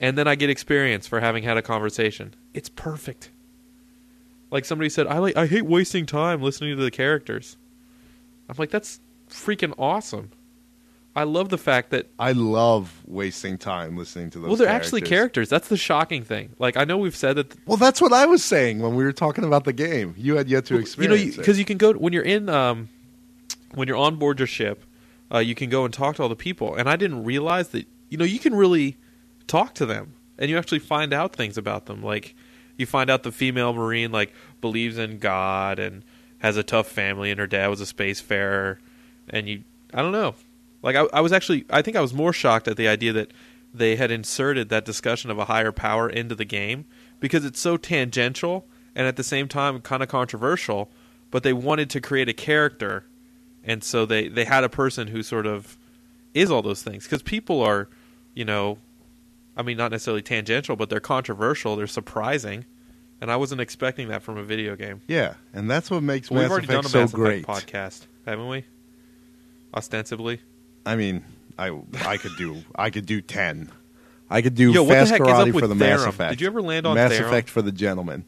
and 0.00 0.18
then 0.18 0.26
I 0.26 0.34
get 0.34 0.50
experience 0.50 1.06
for 1.06 1.20
having 1.20 1.44
had 1.44 1.56
a 1.56 1.62
conversation. 1.62 2.34
It's 2.52 2.68
perfect. 2.68 3.30
Like 4.54 4.64
somebody 4.64 4.88
said, 4.88 5.08
I 5.08 5.18
like 5.18 5.36
I 5.36 5.48
hate 5.48 5.66
wasting 5.66 6.06
time 6.06 6.40
listening 6.40 6.76
to 6.76 6.82
the 6.84 6.92
characters. 6.92 7.56
I'm 8.48 8.54
like, 8.56 8.70
that's 8.70 9.00
freaking 9.28 9.74
awesome. 9.76 10.30
I 11.16 11.24
love 11.24 11.48
the 11.48 11.58
fact 11.58 11.90
that 11.90 12.06
I 12.20 12.30
love 12.30 13.02
wasting 13.04 13.58
time 13.58 13.96
listening 13.96 14.30
to 14.30 14.38
those. 14.38 14.46
well, 14.46 14.56
they're 14.56 14.68
actually 14.68 15.00
characters. 15.00 15.48
characters. 15.48 15.48
That's 15.48 15.66
the 15.66 15.76
shocking 15.76 16.22
thing. 16.22 16.50
Like 16.60 16.76
I 16.76 16.84
know 16.84 16.98
we've 16.98 17.16
said 17.16 17.34
that 17.34 17.66
Well, 17.66 17.76
that's 17.76 18.00
what 18.00 18.12
I 18.12 18.26
was 18.26 18.44
saying 18.44 18.78
when 18.78 18.94
we 18.94 19.02
were 19.02 19.12
talking 19.12 19.42
about 19.42 19.64
the 19.64 19.72
game. 19.72 20.14
You 20.16 20.36
had 20.36 20.48
yet 20.48 20.66
to 20.66 20.78
experience. 20.78 21.20
you 21.20 21.30
know 21.32 21.36
because 21.36 21.56
it. 21.56 21.58
you, 21.58 21.64
can 21.64 21.76
go 21.76 21.92
when 21.94 22.12
you're 22.12 22.22
in 22.22 22.48
um 22.48 22.88
when 23.74 23.88
you're 23.88 23.96
on 23.96 24.14
board 24.16 24.38
your 24.38 24.46
ship, 24.46 24.84
uh, 25.32 25.38
you 25.38 25.56
can 25.56 25.68
go 25.68 25.84
and 25.84 25.92
talk 25.92 26.14
to 26.16 26.22
all 26.22 26.28
the 26.28 26.36
people. 26.36 26.76
And 26.76 26.88
I 26.88 26.94
didn't 26.94 27.24
realize 27.24 27.70
that 27.70 27.88
you 28.08 28.18
know 28.18 28.24
you 28.24 28.38
can 28.38 28.54
really 28.54 28.98
talk 29.48 29.74
to 29.74 29.84
them, 29.84 30.14
and 30.38 30.48
you 30.48 30.56
actually 30.58 30.78
find 30.78 31.12
out 31.12 31.34
things 31.34 31.58
about 31.58 31.86
them. 31.86 32.04
Like 32.04 32.36
you 32.76 32.86
find 32.86 33.10
out 33.10 33.22
the 33.22 33.32
female 33.32 33.72
marine 33.72 34.12
like 34.12 34.32
believes 34.60 34.98
in 34.98 35.18
God 35.18 35.78
and 35.78 36.02
has 36.38 36.56
a 36.56 36.62
tough 36.62 36.88
family, 36.88 37.30
and 37.30 37.40
her 37.40 37.46
dad 37.46 37.68
was 37.68 37.80
a 37.80 37.84
spacefarer, 37.84 38.78
and 39.28 39.48
you 39.48 39.64
I 39.92 40.02
don't 40.02 40.12
know. 40.12 40.34
Like 40.82 40.96
I, 40.96 41.06
I 41.12 41.20
was 41.20 41.32
actually 41.32 41.64
I 41.70 41.82
think 41.82 41.96
I 41.96 42.00
was 42.00 42.12
more 42.12 42.32
shocked 42.32 42.68
at 42.68 42.76
the 42.76 42.88
idea 42.88 43.12
that 43.14 43.32
they 43.72 43.96
had 43.96 44.10
inserted 44.10 44.68
that 44.68 44.84
discussion 44.84 45.30
of 45.30 45.38
a 45.38 45.46
higher 45.46 45.72
power 45.72 46.08
into 46.08 46.34
the 46.34 46.44
game 46.44 46.84
because 47.18 47.44
it's 47.44 47.58
so 47.58 47.76
tangential 47.76 48.66
and 48.94 49.06
at 49.06 49.16
the 49.16 49.24
same 49.24 49.48
time 49.48 49.80
kind 49.80 50.02
of 50.02 50.08
controversial 50.08 50.90
but 51.30 51.42
they 51.42 51.52
wanted 51.52 51.90
to 51.90 52.00
create 52.00 52.28
a 52.28 52.32
character 52.32 53.04
and 53.64 53.82
so 53.82 54.06
they 54.06 54.28
they 54.28 54.44
had 54.44 54.62
a 54.62 54.68
person 54.68 55.08
who 55.08 55.22
sort 55.22 55.46
of 55.46 55.76
is 56.34 56.50
all 56.50 56.62
those 56.62 56.82
things 56.82 57.04
because 57.04 57.22
people 57.22 57.60
are 57.60 57.88
you 58.34 58.44
know 58.44 58.78
i 59.56 59.62
mean 59.62 59.76
not 59.76 59.90
necessarily 59.90 60.22
tangential 60.22 60.76
but 60.76 60.90
they're 60.90 61.00
controversial 61.00 61.76
they're 61.76 61.86
surprising 61.86 62.64
and 63.20 63.30
i 63.30 63.36
wasn't 63.36 63.60
expecting 63.60 64.08
that 64.08 64.22
from 64.22 64.36
a 64.36 64.42
video 64.42 64.76
game 64.76 65.00
yeah, 65.06 65.34
and 65.52 65.70
that's 65.70 65.90
what 65.90 66.02
makes 66.02 66.30
well, 66.30 66.40
we've 66.40 66.44
Mass 66.44 66.52
already 66.52 66.66
Effect 66.66 66.82
done 66.82 66.86
a 66.86 66.88
so 66.88 67.00
Mass 67.00 67.12
great. 67.12 67.44
Effect 67.44 67.72
podcast 67.72 68.06
haven't 68.26 68.48
we 68.48 68.64
ostensibly 69.74 70.40
I 70.86 70.96
mean, 70.96 71.24
I 71.58 71.78
I 72.04 72.16
could 72.16 72.36
do 72.36 72.62
I 72.74 72.90
could 72.90 73.06
do 73.06 73.20
ten. 73.20 73.70
I 74.30 74.42
could 74.42 74.54
do 74.54 74.72
Yo, 74.72 74.82
what 74.82 74.88
the 74.88 75.06
fast 75.06 75.12
karate 75.14 75.58
for 75.58 75.66
the 75.66 75.74
Mass 75.74 76.04
Effect. 76.04 76.30
Did 76.30 76.40
you 76.40 76.46
ever 76.46 76.62
land 76.62 76.86
on 76.86 76.94
Mass 76.94 77.12
Therum? 77.12 77.28
Effect 77.28 77.48
for 77.48 77.62
the 77.62 77.72
gentleman? 77.72 78.24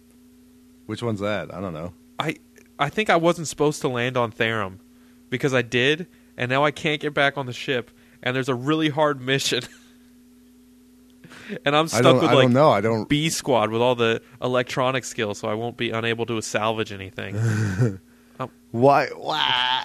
Which 0.87 1.03
one's 1.03 1.21
that? 1.21 1.53
I 1.53 1.61
don't 1.61 1.73
know. 1.73 1.93
I 2.19 2.37
I 2.79 2.89
think 2.89 3.11
I 3.11 3.17
wasn't 3.17 3.49
supposed 3.49 3.81
to 3.83 3.89
land 3.89 4.17
on 4.17 4.31
Therum 4.31 4.81
because 5.31 5.53
I 5.55 5.63
did, 5.63 6.07
and 6.37 6.49
now 6.49 6.65
I 6.65 6.71
can't 6.71 7.01
get 7.01 7.15
back 7.15 7.37
on 7.37 7.47
the 7.47 7.53
ship. 7.53 7.91
And 8.23 8.35
there's 8.35 8.49
a 8.49 8.55
really 8.55 8.89
hard 8.89 9.21
mission, 9.21 9.63
and 11.65 11.77
I'm 11.77 11.89
stuck 11.89 12.21
with 12.21 12.31
I 12.31 12.35
like 12.35 12.53
don't. 12.53 12.57
I 12.57 12.81
don't. 12.81 13.09
B 13.09 13.29
squad 13.31 13.71
with 13.71 13.81
all 13.83 13.95
the 13.95 14.23
electronic 14.43 15.05
skills, 15.05 15.39
so 15.39 15.49
I 15.49 15.55
won't 15.55 15.77
be 15.77 15.91
unable 15.91 16.27
to 16.27 16.41
salvage 16.43 16.93
anything. 16.93 17.37
Why? 18.71 19.07
Why? 19.17 19.85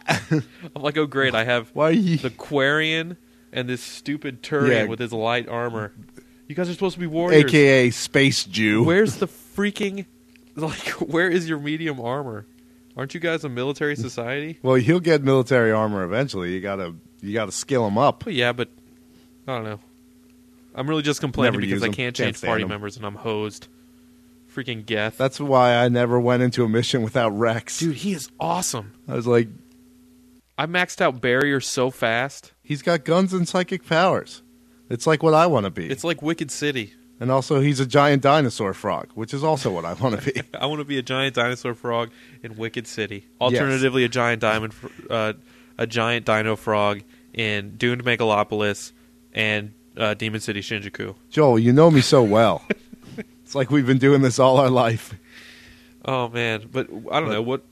I'm 0.76 0.82
like, 0.82 0.98
oh 0.98 1.06
great, 1.06 1.34
I 1.34 1.46
have 1.46 1.70
why 1.74 1.92
you? 1.92 2.18
the 2.18 2.30
Quarian 2.30 3.16
and 3.54 3.70
this 3.70 3.82
stupid 3.82 4.44
Turian 4.44 4.70
Yeah. 4.70 4.84
with 4.86 5.00
his 5.00 5.14
light 5.14 5.48
armor. 5.48 5.94
You 6.48 6.56
guys 6.56 6.70
are 6.70 6.74
supposed 6.74 6.96
to 6.96 7.00
be 7.00 7.08
warriors. 7.08 7.46
AKA 7.46 7.92
Space 7.92 8.44
Jew. 8.44 8.84
Where's 8.84 9.16
the 9.18 9.28
freaking 9.56 10.06
like? 10.58 10.90
Where 11.00 11.30
is 11.30 11.48
your 11.48 11.60
medium 11.60 12.02
armor? 12.02 12.46
Aren't 12.98 13.14
you 13.14 13.22
guys 13.22 13.46
a 13.46 13.50
military 13.50 13.96
society? 13.96 14.60
Well, 14.62 14.76
he'll 14.76 15.00
get 15.00 15.24
military 15.24 15.72
armor 15.72 16.04
eventually. 16.04 16.54
You 16.54 16.60
gotta 16.60 16.94
you 17.22 17.34
gotta 17.34 17.54
skill 17.54 17.88
him 17.88 17.98
up. 17.98 18.26
Well, 18.26 18.36
yeah, 18.36 18.52
but 18.52 18.68
I 19.48 19.56
don't 19.56 19.64
know. 19.64 19.80
I'm 20.76 20.88
really 20.88 21.02
just 21.02 21.20
complaining 21.22 21.54
Never 21.54 21.62
because 21.62 21.74
use 21.74 21.84
I 21.84 21.88
can't 21.88 21.96
Can't 21.98 22.16
change 22.16 22.38
stand 22.38 22.50
party 22.50 22.64
'em. 22.64 22.70
members 22.70 22.98
and 22.98 23.06
I'm 23.06 23.16
hosed. 23.16 23.68
Freaking 24.54 24.86
Geth. 24.86 25.18
That's 25.18 25.40
why 25.40 25.76
I 25.76 25.88
never 25.90 26.20
went 26.20 26.44
into 26.44 26.64
a 26.66 26.70
mission 26.70 27.04
without 27.04 27.30
Rex. 27.30 27.80
Dude, 27.80 27.96
he 27.96 28.12
is 28.14 28.30
awesome. 28.40 28.94
I 29.08 29.14
was 29.16 29.26
like, 29.26 29.48
I 30.58 30.66
maxed 30.66 31.00
out 31.02 31.22
barrier 31.22 31.60
so 31.62 31.90
fast. 31.90 32.52
he's 32.62 32.82
got 32.82 33.04
guns 33.06 33.32
and 33.34 33.48
psychic 33.48 33.86
powers. 33.88 34.44
It's 34.90 35.08
like 35.08 35.24
what 35.24 35.34
I 35.34 35.48
want 35.48 35.64
to 35.66 35.70
be. 35.70 35.90
It's 35.90 36.04
like 36.04 36.22
Wicked 36.22 36.52
City. 36.52 36.94
and 37.22 37.32
also, 37.32 37.62
he's 37.62 37.80
a 37.80 37.86
giant 37.86 38.22
dinosaur 38.24 38.74
frog, 38.74 39.10
which 39.16 39.34
is 39.34 39.42
also 39.44 39.72
what 39.72 39.86
I 39.86 39.94
want 39.94 40.20
to 40.20 40.34
be. 40.34 40.42
I 40.60 40.66
want 40.66 40.80
to 40.80 40.86
be 40.86 40.98
a 40.98 41.02
giant 41.02 41.36
dinosaur 41.36 41.74
frog 41.74 42.10
in 42.44 42.58
Wicked 42.58 42.88
City. 42.88 43.28
Alternatively, 43.40 44.04
a 44.04 44.10
giant 44.10 44.42
diamond, 44.42 44.74
fr- 44.74 44.88
uh, 45.10 45.34
a 45.78 45.88
giant 45.88 46.26
dino 46.26 46.56
frog 46.58 47.02
in 47.34 47.78
Doomed 47.78 48.04
Megalopolis 48.04 48.92
and 49.34 49.74
uh, 49.98 50.14
Demon 50.14 50.40
City 50.42 50.62
Shinjuku. 50.62 51.16
Joel, 51.30 51.60
you 51.60 51.74
know 51.74 51.92
me 51.92 52.02
so 52.02 52.24
well. 52.24 52.64
it's 53.44 53.56
like 53.56 53.70
we've 53.72 53.86
been 53.88 53.98
doing 53.98 54.22
this 54.22 54.40
all 54.40 54.58
our 54.58 54.70
life. 54.70 55.14
Oh 56.06 56.30
man, 56.30 56.68
but 56.72 56.88
I 56.90 57.20
don't 57.20 57.30
But- 57.30 57.34
know 57.34 57.42
what. 57.42 57.64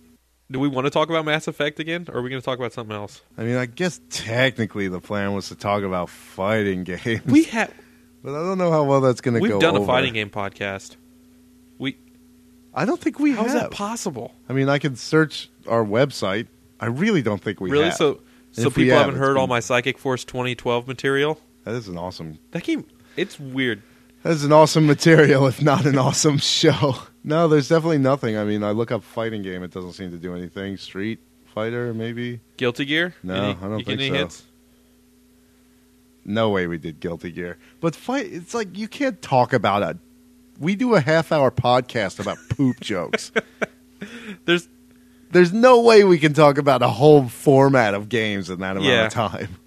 Do 0.52 0.60
we 0.60 0.68
want 0.68 0.86
to 0.86 0.90
talk 0.90 1.10
about 1.10 1.26
Mass 1.26 1.48
Effect 1.48 1.80
again, 1.80 2.08
or 2.10 2.18
are 2.18 2.22
we 2.24 2.30
going 2.32 2.42
to 2.42 2.46
talk 2.46 2.58
about 2.58 2.74
something 2.74 2.96
else? 2.96 3.22
I 3.38 3.44
mean, 3.44 3.56
I 3.56 3.68
guess 3.68 4.02
technically 4.10 4.88
the 4.88 5.00
plan 5.00 5.36
was 5.36 5.50
to 5.50 5.56
talk 5.56 5.84
about 5.84 6.10
fighting 6.10 6.84
games. 6.86 7.24
We 7.26 7.44
have 7.44 7.72
but 8.24 8.32
I 8.34 8.40
don't 8.44 8.58
know 8.58 8.72
how 8.72 8.84
well 8.84 9.00
that's 9.02 9.22
going 9.22 9.36
to 9.36 9.40
go. 9.40 9.54
we've 9.54 9.62
done 9.62 9.76
a 9.76 9.80
over. 9.80 9.86
fighting 9.88 10.14
game 10.14 10.30
podcast. 10.30 10.96
We 11.78 11.98
I 12.74 12.86
don't 12.86 13.00
think 13.00 13.20
we 13.20 13.32
how 13.34 13.46
is 13.46 13.54
have. 13.54 13.62
that 13.62 13.72
possible? 13.72 14.34
I 14.50 14.54
mean, 14.54 14.70
I 14.70 14.80
can 14.80 14.96
search 14.96 15.50
our 15.68 15.86
website. 15.86 16.48
I 16.80 16.88
really 16.88 17.22
don't 17.22 17.42
think 17.42 17.62
we 17.62 17.70
really? 17.70 17.86
have. 17.86 17.94
So 17.96 18.22
so 18.52 18.70
people 18.70 18.92
have, 18.96 19.00
haven't 19.06 19.16
it's 19.16 19.20
heard 19.20 19.38
all 19.38 19.48
my 19.48 19.60
Psychic 19.60 19.98
Force 19.98 20.24
2012 20.26 20.88
material. 20.88 21.40
That 21.70 21.78
is 21.78 21.88
an 21.88 21.98
awesome. 21.98 22.40
That 22.52 22.64
game, 22.64 22.86
it's 23.16 23.40
weird. 23.40 23.82
That 24.24 24.32
is 24.34 24.44
an 24.44 24.52
awesome 24.52 24.86
material, 24.86 25.48
if 25.48 25.62
not 25.62 25.86
an 25.86 25.98
awesome 25.98 26.38
show. 26.40 26.96
No, 27.24 27.48
there's 27.48 27.70
definitely 27.70 28.00
nothing. 28.00 28.38
I 28.38 28.44
mean, 28.44 28.64
I 28.64 28.72
look 28.72 28.92
up 28.92 29.04
fighting 29.04 29.42
game. 29.44 29.64
It 29.64 29.72
doesn't 29.72 29.94
seem 29.94 30.12
to 30.12 30.18
do 30.18 30.36
anything. 30.36 30.78
Street 30.78 31.20
Fighter, 31.54 31.94
maybe. 31.94 32.40
Guilty 32.58 32.86
Gear? 32.86 33.16
No, 33.24 33.34
Any- 33.36 33.58
I 33.62 33.68
don't 33.68 33.86
think 33.86 34.02
so. 34.02 34.14
hits? 34.14 34.44
No 36.26 36.50
way 36.50 36.68
we 36.68 36.78
did 36.78 37.00
Guilty 37.00 37.32
Gear. 37.32 37.58
But 37.82 37.96
fight. 37.96 38.28
It's 38.32 38.54
like 38.54 38.78
you 38.78 38.88
can't 38.88 39.22
talk 39.22 39.54
about 39.54 39.84
a. 39.84 39.98
We 40.60 40.76
do 40.76 40.96
a 40.96 41.02
half 41.02 41.32
hour 41.32 41.50
podcast 41.52 42.20
about 42.20 42.38
poop 42.50 42.80
jokes. 42.82 43.32
There's 44.46 44.68
There's 45.32 45.54
no 45.54 45.80
way 45.82 46.04
we 46.04 46.20
can 46.20 46.34
talk 46.34 46.58
about 46.58 46.82
a 46.82 46.90
whole 46.90 47.28
format 47.30 47.94
of 47.94 48.10
games 48.10 48.50
in 48.50 48.60
that 48.60 48.72
amount 48.78 48.86
Yeah. 48.86 49.06
of 49.08 49.14
time. 49.14 49.58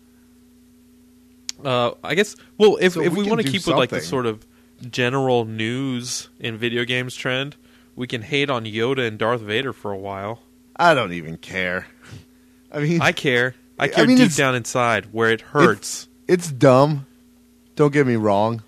Uh, 1.64 1.92
I 2.02 2.14
guess. 2.14 2.37
Well, 2.59 2.78
if 2.81 2.95
So 2.95 3.02
if 3.02 3.12
we 3.12 3.25
we, 3.25 3.28
want 3.28 3.42
to 3.42 3.49
keep 3.50 3.66
with 3.66 3.76
like 3.76 3.90
the 3.90 4.00
sort 4.00 4.26
of 4.26 4.47
general 4.90 5.45
news 5.45 6.28
in 6.40 6.57
video 6.57 6.85
games 6.85 7.14
trend, 7.14 7.57
we 7.97 8.07
can 8.07 8.23
hate 8.23 8.50
on 8.50 8.64
Yoda 8.64 9.07
and 9.07 9.19
Darth 9.19 9.40
Vader 9.40 9.73
for 9.73 9.92
a 9.92 9.97
while. 9.99 10.40
I 10.76 10.95
don't 10.95 11.12
even 11.12 11.37
care. 11.37 11.87
I 12.73 12.81
mean, 12.81 13.00
I 13.02 13.12
care. 13.12 13.54
I 13.78 13.85
I 13.85 13.88
care 13.88 14.07
mean, 14.07 14.16
deep 14.16 14.35
down 14.35 14.54
inside 14.54 15.12
where 15.12 15.31
it 15.31 15.40
hurts. 15.40 16.09
it's 16.26 16.50
dumb. 16.50 17.07
Don't 17.76 17.92
get 17.92 18.07
me 18.07 18.16
wrong. 18.16 18.62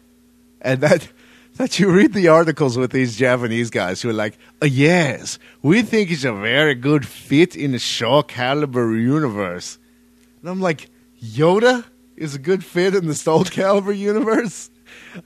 And 0.60 0.80
that 0.80 1.08
that 1.56 1.78
you 1.78 1.90
read 1.90 2.12
the 2.12 2.28
articles 2.28 2.76
with 2.76 2.90
these 2.92 3.16
Japanese 3.16 3.70
guys 3.70 4.02
who 4.02 4.10
are 4.10 4.14
like, 4.14 4.36
oh, 4.62 4.66
"Yes, 4.66 5.38
we 5.62 5.82
think 5.82 6.10
it's 6.10 6.24
a 6.24 6.32
very 6.32 6.74
good 6.74 7.06
fit 7.06 7.56
in 7.56 7.72
the 7.72 7.78
Soul 7.78 8.22
Calibur 8.22 9.00
universe." 9.00 9.78
And 10.40 10.50
I'm 10.50 10.60
like, 10.60 10.90
"Yoda 11.22 11.84
is 12.16 12.34
a 12.34 12.38
good 12.38 12.64
fit 12.64 12.94
in 12.94 13.06
the 13.06 13.14
Soul 13.14 13.44
Calibur 13.44 13.96
universe." 13.96 14.70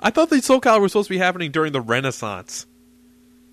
I 0.01 0.11
thought 0.11 0.31
the 0.31 0.41
Soul 0.43 0.61
Calibur 0.61 0.83
was 0.83 0.93
supposed 0.93 1.09
to 1.09 1.15
be 1.15 1.19
happening 1.19 1.51
during 1.51 1.73
the 1.73 1.81
Renaissance, 1.81 2.67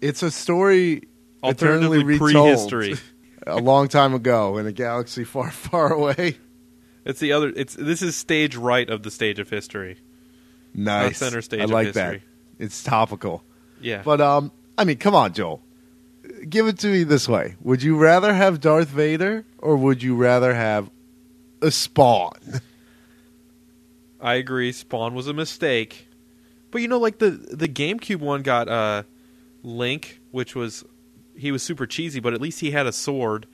It's 0.02 0.24
a 0.24 0.32
story 0.32 1.04
eternally 1.44 2.04
retold 2.04 2.32
prehistory. 2.32 2.96
a 3.48 3.58
long 3.58 3.88
time 3.88 4.14
ago 4.14 4.58
in 4.58 4.66
a 4.66 4.72
galaxy 4.72 5.24
far, 5.24 5.52
far 5.52 5.92
away. 5.94 6.38
It's 7.06 7.20
the 7.20 7.34
other. 7.34 7.52
It's 7.56 7.76
this 7.76 8.02
is 8.02 8.16
stage 8.16 8.56
right 8.56 8.90
of 8.90 9.04
the 9.04 9.12
stage 9.12 9.38
of 9.40 9.50
history. 9.50 9.98
Nice, 10.74 11.20
center 11.20 11.42
stage 11.42 11.62
I 11.62 11.64
of 11.66 11.70
like 11.70 11.88
history. 11.88 12.24
that. 12.58 12.64
It's 12.64 12.84
topical. 12.84 13.44
Yeah, 13.82 14.02
But 14.04 14.22
um, 14.22 14.52
I 14.78 14.86
mean, 14.86 14.98
come 14.98 15.14
on, 15.14 15.34
Joel. 15.34 15.62
Give 16.50 16.68
it 16.68 16.80
to 16.80 16.88
me 16.88 17.04
this 17.04 17.28
way: 17.30 17.56
Would 17.62 17.84
you 17.84 17.98
rather 17.98 18.34
have 18.34 18.60
Darth 18.60 18.88
Vader, 18.88 19.46
or 19.60 19.76
would 19.78 20.02
you 20.02 20.16
rather 20.16 20.54
have 20.54 20.90
a 21.62 21.70
Spawn? 21.72 22.32
I 24.26 24.36
agree. 24.36 24.72
Spawn 24.72 25.14
was 25.14 25.28
a 25.28 25.34
mistake, 25.34 26.08
but 26.72 26.82
you 26.82 26.88
know, 26.88 26.98
like 26.98 27.20
the 27.20 27.30
the 27.30 27.68
GameCube 27.68 28.18
one 28.18 28.42
got 28.42 28.68
uh, 28.68 29.04
Link, 29.62 30.20
which 30.32 30.56
was 30.56 30.84
he 31.38 31.52
was 31.52 31.62
super 31.62 31.86
cheesy, 31.86 32.20
but 32.20 32.34
at 32.34 32.42
least 32.42 32.60
he 32.60 32.72
had 32.72 32.88
a 32.88 32.92
sword, 32.92 33.46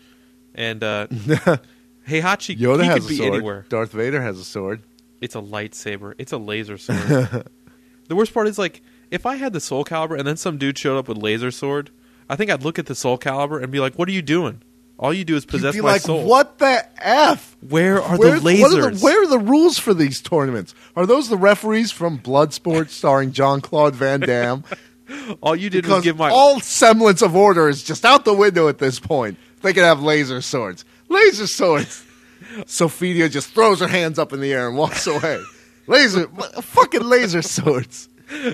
and 0.56 0.82
uh, 0.82 1.08
Heihachi 2.08 2.58
Yoda 2.58 2.84
he 2.84 2.88
has 2.88 3.00
could 3.00 3.04
a 3.04 3.08
be 3.10 3.18
sword. 3.18 3.34
anywhere. 3.34 3.66
Darth 3.68 3.92
Vader 3.92 4.22
has 4.22 4.40
a 4.40 4.46
sword. 4.46 4.82
It's 5.20 5.36
a 5.36 5.42
lightsaber. 5.42 6.14
It's 6.18 6.32
a 6.32 6.38
laser 6.38 6.78
sword. 6.78 7.00
the 8.08 8.16
worst 8.16 8.34
part 8.34 8.48
is 8.48 8.58
like 8.58 8.82
if 9.12 9.26
I 9.26 9.36
had 9.36 9.52
the 9.52 9.60
Soul 9.60 9.84
Calibur 9.84 10.18
and 10.18 10.26
then 10.26 10.38
some 10.38 10.58
dude 10.58 10.78
showed 10.78 10.98
up 10.98 11.10
with 11.10 11.18
laser 11.18 11.52
sword, 11.52 11.92
I 12.30 12.38
think 12.38 12.50
I'd 12.50 12.64
look 12.64 12.80
at 12.80 12.86
the 12.86 12.96
Soul 12.96 13.18
Calibur 13.18 13.62
and 13.62 13.74
be 13.74 13.82
like, 13.82 13.96
"What 13.96 14.08
are 14.08 14.14
you 14.14 14.22
doing?" 14.22 14.62
All 15.02 15.12
you 15.14 15.26
do 15.26 15.36
is 15.36 15.46
possess 15.46 15.76
my 15.76 15.82
like, 15.94 16.02
soul. 16.02 16.24
what 16.26 16.60
the 16.60 16.86
f? 17.06 17.58
Where 17.68 18.02
are 18.02 18.18
Where- 18.18 18.40
the 18.40 18.62
what 18.62 18.72
are 18.74 18.92
lasers? 18.92 19.00
the- 19.00 19.04
where 19.04 19.24
are 19.24 19.28
the 19.28 19.40
rules 19.40 19.78
for 19.80 19.94
these 19.96 20.22
tournaments? 20.22 20.76
Are 20.96 21.06
those 21.08 21.28
the 21.28 21.38
referees 21.38 21.92
from 21.92 22.20
Bloodsport 22.20 22.90
starring 22.90 23.32
John 23.32 23.62
Claude 23.62 23.96
Van 23.96 24.20
Damme? 24.20 24.64
All 25.42 25.56
you 25.56 25.70
did 25.70 25.86
was 25.88 26.04
give 26.04 26.18
my 26.18 26.30
all 26.30 26.62
semblance 26.62 27.22
of 27.22 27.36
order 27.36 27.68
is 27.68 27.84
just 27.84 28.06
out 28.06 28.24
the 28.24 28.34
window 28.34 28.70
at 28.70 28.78
this 28.78 28.98
point. 29.00 29.38
They 29.62 29.74
can 29.74 29.84
have 29.84 30.02
laser 30.02 30.40
swords. 30.42 30.86
Laser 31.10 31.48
swords. 31.48 32.06
Sophia 32.66 33.28
just 33.28 33.50
throws 33.54 33.80
her 33.82 33.88
hands 33.88 34.18
up 34.18 34.32
in 34.34 34.40
the 34.40 34.54
air 34.54 34.68
and 34.70 34.78
walks 34.78 35.08
away. 35.08 35.42
Laser, 35.88 36.28
fucking 36.62 37.04
laser 37.04 37.42
swords. 37.42 38.08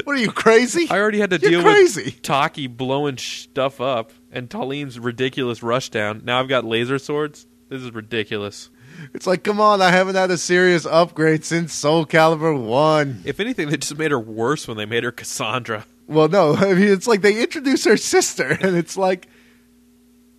What 0.03 0.15
are 0.15 0.19
you 0.19 0.31
crazy? 0.31 0.87
I 0.89 0.97
already 0.97 1.19
had 1.19 1.29
to 1.29 1.39
You're 1.39 1.51
deal 1.51 1.61
crazy. 1.61 2.05
with 2.05 2.21
Taki 2.23 2.65
blowing 2.65 3.17
stuff 3.19 3.79
up 3.79 4.11
and 4.31 4.49
Talim's 4.49 4.99
ridiculous 4.99 5.59
rushdown. 5.61 6.23
Now 6.23 6.39
I've 6.39 6.47
got 6.47 6.65
laser 6.65 6.99
swords. 6.99 7.47
This 7.69 7.81
is 7.81 7.91
ridiculous. 7.91 8.69
It's 9.13 9.27
like, 9.27 9.43
come 9.43 9.59
on, 9.61 9.81
I 9.81 9.91
haven't 9.91 10.15
had 10.15 10.31
a 10.31 10.37
serious 10.37 10.85
upgrade 10.85 11.43
since 11.45 11.73
Soul 11.73 12.05
Calibur 12.05 12.59
1. 12.59 13.23
If 13.25 13.39
anything, 13.39 13.69
they 13.69 13.77
just 13.77 13.97
made 13.97 14.11
her 14.11 14.19
worse 14.19 14.67
when 14.67 14.77
they 14.77 14.85
made 14.85 15.03
her 15.03 15.11
Cassandra. 15.11 15.85
Well, 16.07 16.29
no, 16.29 16.55
I 16.57 16.73
mean, 16.73 16.87
it's 16.87 17.07
like 17.07 17.21
they 17.21 17.41
introduce 17.41 17.83
her 17.85 17.97
sister, 17.97 18.57
and 18.61 18.75
it's 18.75 18.97
like, 18.97 19.27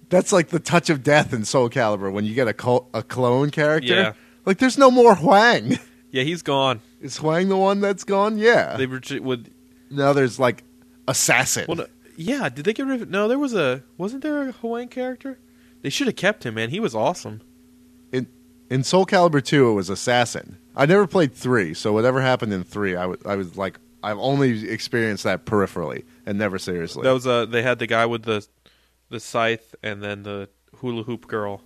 that's 0.09 0.33
like 0.33 0.49
the 0.49 0.59
touch 0.59 0.91
of 0.91 1.03
death 1.03 1.33
in 1.33 1.45
Soul 1.45 1.69
Calibur 1.71 2.11
when 2.11 2.25
you 2.25 2.35
get 2.35 2.49
a, 2.49 2.55
col- 2.55 2.89
a 2.95 3.03
clone 3.03 3.51
character. 3.51 3.95
Yeah. 3.95 4.13
Like, 4.45 4.59
there's 4.59 4.79
no 4.79 4.91
more 4.91 5.15
Hwang. 5.15 5.79
Yeah, 6.11 6.23
he's 6.23 6.41
gone. 6.41 6.81
Is 7.03 7.19
Hwang 7.19 7.49
the 7.51 7.57
one 7.59 7.83
that's 7.83 8.03
gone? 8.05 8.39
Yeah. 8.39 8.79
They 8.79 8.87
would 8.87 9.51
now 9.91 10.15
there's 10.15 10.39
like 10.39 10.65
Assassin. 11.07 11.67
well, 11.69 11.77
no, 11.77 11.87
yeah. 12.19 12.49
Did 12.51 12.65
they 12.67 12.73
get 12.75 12.87
rid 12.87 13.01
of? 13.03 13.09
No, 13.09 13.29
there 13.29 13.39
was 13.39 13.55
a 13.55 13.83
wasn't 13.97 14.23
there 14.23 14.49
a 14.49 14.53
Hawaiian 14.53 14.89
character? 14.89 15.39
They 15.83 15.89
should 15.91 16.07
have 16.09 16.17
kept 16.17 16.45
him, 16.45 16.55
man. 16.55 16.71
He 16.71 16.81
was 16.81 16.95
awesome. 16.95 17.41
In 18.71 18.85
Soul 18.85 19.07
Calibur 19.07 19.43
2, 19.43 19.71
it 19.71 19.73
was 19.73 19.89
Assassin. 19.89 20.59
I 20.77 20.85
never 20.85 21.07
played 21.07 21.33
3, 21.33 21.73
so 21.73 21.95
whatever 21.95 22.21
happened 22.21 22.53
in 22.53 22.65
3, 22.65 22.97
I 22.97 23.07
was, 23.07 23.19
I 23.25 23.35
was 23.35 23.57
like, 23.57 23.79
I've 24.03 24.19
only 24.19 24.69
experienced 24.69 25.25
that 25.25 25.47
peripherally 25.47 26.05
and 26.27 26.37
never 26.37 26.59
seriously. 26.59 27.05
That 27.05 27.13
was 27.15 27.27
uh 27.27 27.47
they 27.47 27.63
had 27.63 27.79
the 27.79 27.87
guy 27.87 28.05
with 28.05 28.25
the 28.25 28.47
the 29.09 29.21
scythe 29.21 29.75
and 29.83 30.03
then 30.03 30.23
the 30.23 30.51
hula 30.81 31.05
hoop 31.05 31.27
girl 31.29 31.63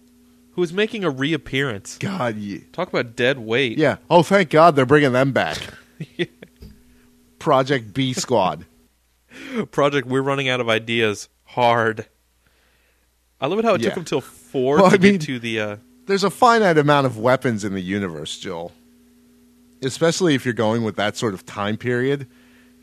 who 0.53 0.61
was 0.61 0.73
making 0.73 1.03
a 1.03 1.11
reappearance. 1.11 1.99
God, 1.99 2.37
ye- 2.37 2.61
Talk 2.73 2.89
about 2.89 3.17
dead 3.17 3.41
weight. 3.41 3.79
yeah. 3.79 3.97
Oh, 4.09 4.23
thank 4.23 4.51
God 4.51 4.77
they're 4.77 4.87
bringing 4.87 5.13
them 5.13 5.33
back. 5.33 5.59
Project 7.39 7.93
B 7.95 8.13
Squad. 8.13 8.65
Project, 9.71 10.07
we're 10.09 10.23
running 10.23 10.49
out 10.49 10.61
of 10.61 10.69
ideas 10.69 11.29
hard. 11.45 12.07
I 13.41 13.47
love 13.47 13.59
it 13.59 13.65
how 13.65 13.75
it 13.75 13.81
Yeah. 13.81 13.89
took 13.89 13.95
them 13.97 14.05
till 14.05 14.21
four 14.21 14.77
Well, 14.77 14.91
to 14.91 14.97
I 14.97 14.99
mean- 14.99 15.13
get 15.15 15.21
to 15.23 15.39
the. 15.39 15.61
Uh, 15.61 15.77
There's 16.07 16.25
a 16.25 16.31
finite 16.31 16.79
amount 16.79 17.07
of 17.07 17.19
weapons 17.19 17.65
in 17.65 17.75
the 17.75 17.81
universe, 17.81 18.39
Joel. 18.39 18.73
Especially 19.83 20.35
if 20.35 20.45
you're 20.45 20.55
going 20.55 20.85
with 20.85 20.97
that 20.97 21.17
sort 21.17 21.35
of 21.35 21.45
time 21.45 21.77
period. 21.77 22.27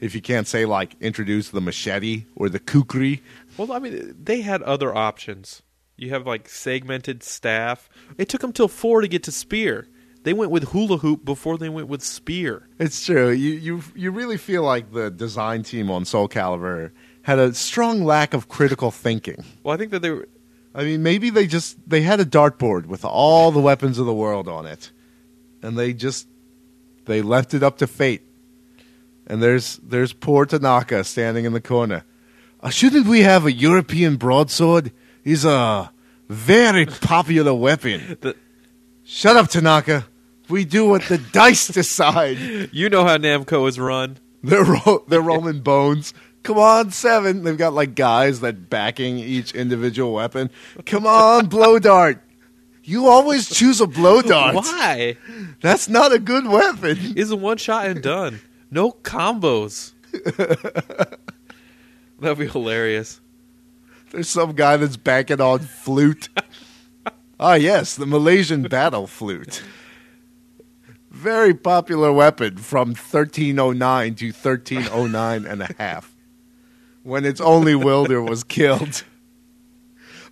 If 0.02 0.16
you 0.16 0.22
can't 0.22 0.48
say, 0.48 0.66
like, 0.66 0.96
introduce 1.02 1.50
the 1.50 1.60
machete 1.62 2.24
or 2.36 2.48
the 2.50 2.60
kukri. 2.60 3.22
well, 3.58 3.72
I 3.74 3.80
mean, 3.80 4.16
they 4.22 4.42
had 4.42 4.62
other 4.64 4.96
options. 4.96 5.62
You 5.98 6.10
have 6.12 6.26
like 6.26 6.48
segmented 6.48 7.22
staff. 7.24 7.90
It 8.18 8.30
took 8.30 8.40
them 8.42 8.54
till 8.54 8.70
four 8.70 9.02
to 9.02 9.08
get 9.10 9.24
to 9.24 9.32
spear. 9.34 9.88
They 10.24 10.34
went 10.34 10.52
with 10.52 10.70
hula 10.70 10.98
hoop 10.98 11.24
before 11.24 11.58
they 11.58 11.70
went 11.70 11.88
with 11.88 12.04
spear. 12.04 12.68
It's 12.78 13.06
true. 13.06 13.30
You 13.30 13.52
you 13.54 13.84
you 13.96 14.12
really 14.12 14.38
feel 14.38 14.64
like 14.64 14.92
the 14.92 15.10
design 15.10 15.64
team 15.64 15.90
on 15.90 16.06
Soul 16.06 16.28
Calibur 16.28 16.92
had 17.22 17.40
a 17.40 17.54
strong 17.54 18.04
lack 18.04 18.34
of 18.34 18.50
critical 18.50 18.92
thinking. 18.92 19.44
Well, 19.64 19.74
I 19.74 19.78
think 19.78 19.92
that 19.92 20.02
they 20.02 20.12
were. 20.12 20.28
I 20.76 20.84
mean, 20.84 21.04
maybe 21.04 21.30
they 21.30 21.48
just 21.48 21.78
they 21.90 22.02
had 22.02 22.20
a 22.20 22.26
dartboard 22.26 22.86
with 22.86 23.06
all 23.06 23.52
the 23.52 23.62
weapons 23.62 23.98
of 23.98 24.06
the 24.06 24.14
world 24.14 24.48
on 24.48 24.66
it, 24.66 24.92
and 25.62 25.78
they 25.78 25.94
just 25.94 26.28
they 27.06 27.22
left 27.22 27.54
it 27.54 27.64
up 27.64 27.78
to 27.78 27.88
fate. 27.88 28.24
And 29.26 29.42
there's 29.42 29.78
there's 29.78 30.12
poor 30.12 30.46
Tanaka 30.46 31.04
standing 31.06 31.46
in 31.46 31.54
the 31.54 31.62
corner. 31.62 32.04
Uh, 32.62 32.70
shouldn't 32.70 33.08
we 33.08 33.22
have 33.22 33.46
a 33.46 33.52
European 33.52 34.18
broadsword? 34.18 34.92
He's 35.24 35.46
a 35.46 35.92
very 36.28 36.86
popular 36.86 37.54
weapon. 37.54 38.18
The, 38.20 38.36
Shut 39.12 39.36
up, 39.36 39.48
Tanaka. 39.48 40.06
We 40.50 40.66
do 40.66 40.88
what 40.88 41.04
the 41.04 41.18
dice 41.18 41.68
decide. 41.80 42.70
you 42.74 42.90
know 42.90 43.06
how 43.06 43.18
Namco 43.18 43.68
is 43.68 43.80
run. 43.80 44.18
They're 44.44 44.64
ro- 44.64 45.04
they're 45.08 45.22
rolling 45.22 45.60
bones. 45.62 46.14
Come 46.44 46.58
on, 46.58 46.92
seven. 46.92 47.44
They've 47.44 47.58
got 47.58 47.74
like 47.74 47.96
guys 47.96 48.40
that 48.40 48.70
backing 48.70 49.20
each 49.20 49.54
individual 49.54 50.14
weapon. 50.14 50.50
Come 50.86 51.06
on, 51.06 51.48
blow 51.48 51.78
dart. 51.80 52.22
You 52.84 53.08
always 53.08 53.50
choose 53.50 53.82
a 53.82 53.86
blow 53.88 54.22
dart. 54.24 54.56
Why? 54.56 55.18
That's 55.62 55.88
not 55.90 56.14
a 56.14 56.20
good 56.20 56.48
weapon. 56.48 56.98
Is 57.18 57.30
a 57.32 57.36
one 57.36 57.58
shot 57.58 57.86
and 57.88 58.02
done. 58.02 58.40
No 58.72 58.92
combos. 58.94 59.92
That'd 62.20 62.38
be 62.40 62.48
hilarious. 62.48 63.22
There's 64.12 64.30
some 64.30 64.54
guy 64.54 64.78
that's 64.78 64.98
backing 64.98 65.40
on 65.42 65.60
flute. 65.60 66.30
Ah, 67.40 67.54
yes, 67.54 67.96
the 67.96 68.06
Malaysian 68.06 68.64
battle 68.64 69.06
flute. 69.08 69.62
Very 71.20 71.54
popular 71.54 72.14
weapon 72.14 72.56
from 72.56 72.90
1309 72.92 74.16
to 74.16 74.26
1309 74.28 75.46
and 75.46 75.62
a 75.62 75.74
half, 75.78 76.16
when 77.04 77.26
its 77.26 77.42
only 77.42 77.76
wielder 77.76 78.22
was 78.24 78.46
killed 78.46 79.04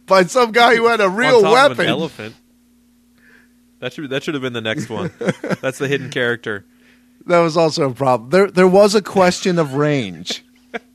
by 0.05 0.23
some 0.23 0.53
guy 0.53 0.77
who 0.77 0.87
had 0.87 1.01
a 1.01 1.09
real 1.09 1.35
On 1.37 1.41
top 1.43 1.71
of 1.71 1.77
weapon. 1.77 1.85
an 1.87 1.91
elephant. 1.91 2.35
That 3.79 3.91
should 3.91 4.09
that 4.11 4.23
should 4.23 4.33
have 4.35 4.41
been 4.41 4.53
the 4.53 4.61
next 4.61 4.89
one. 4.89 5.11
That's 5.61 5.77
the 5.77 5.89
hidden 5.89 6.09
character. 6.09 6.65
That 7.25 7.39
was 7.39 7.57
also 7.57 7.89
a 7.89 7.93
problem. 7.93 8.29
There, 8.29 8.49
there 8.49 8.67
was 8.67 8.95
a 8.95 9.01
question 9.01 9.59
of 9.59 9.73
range. 9.73 10.45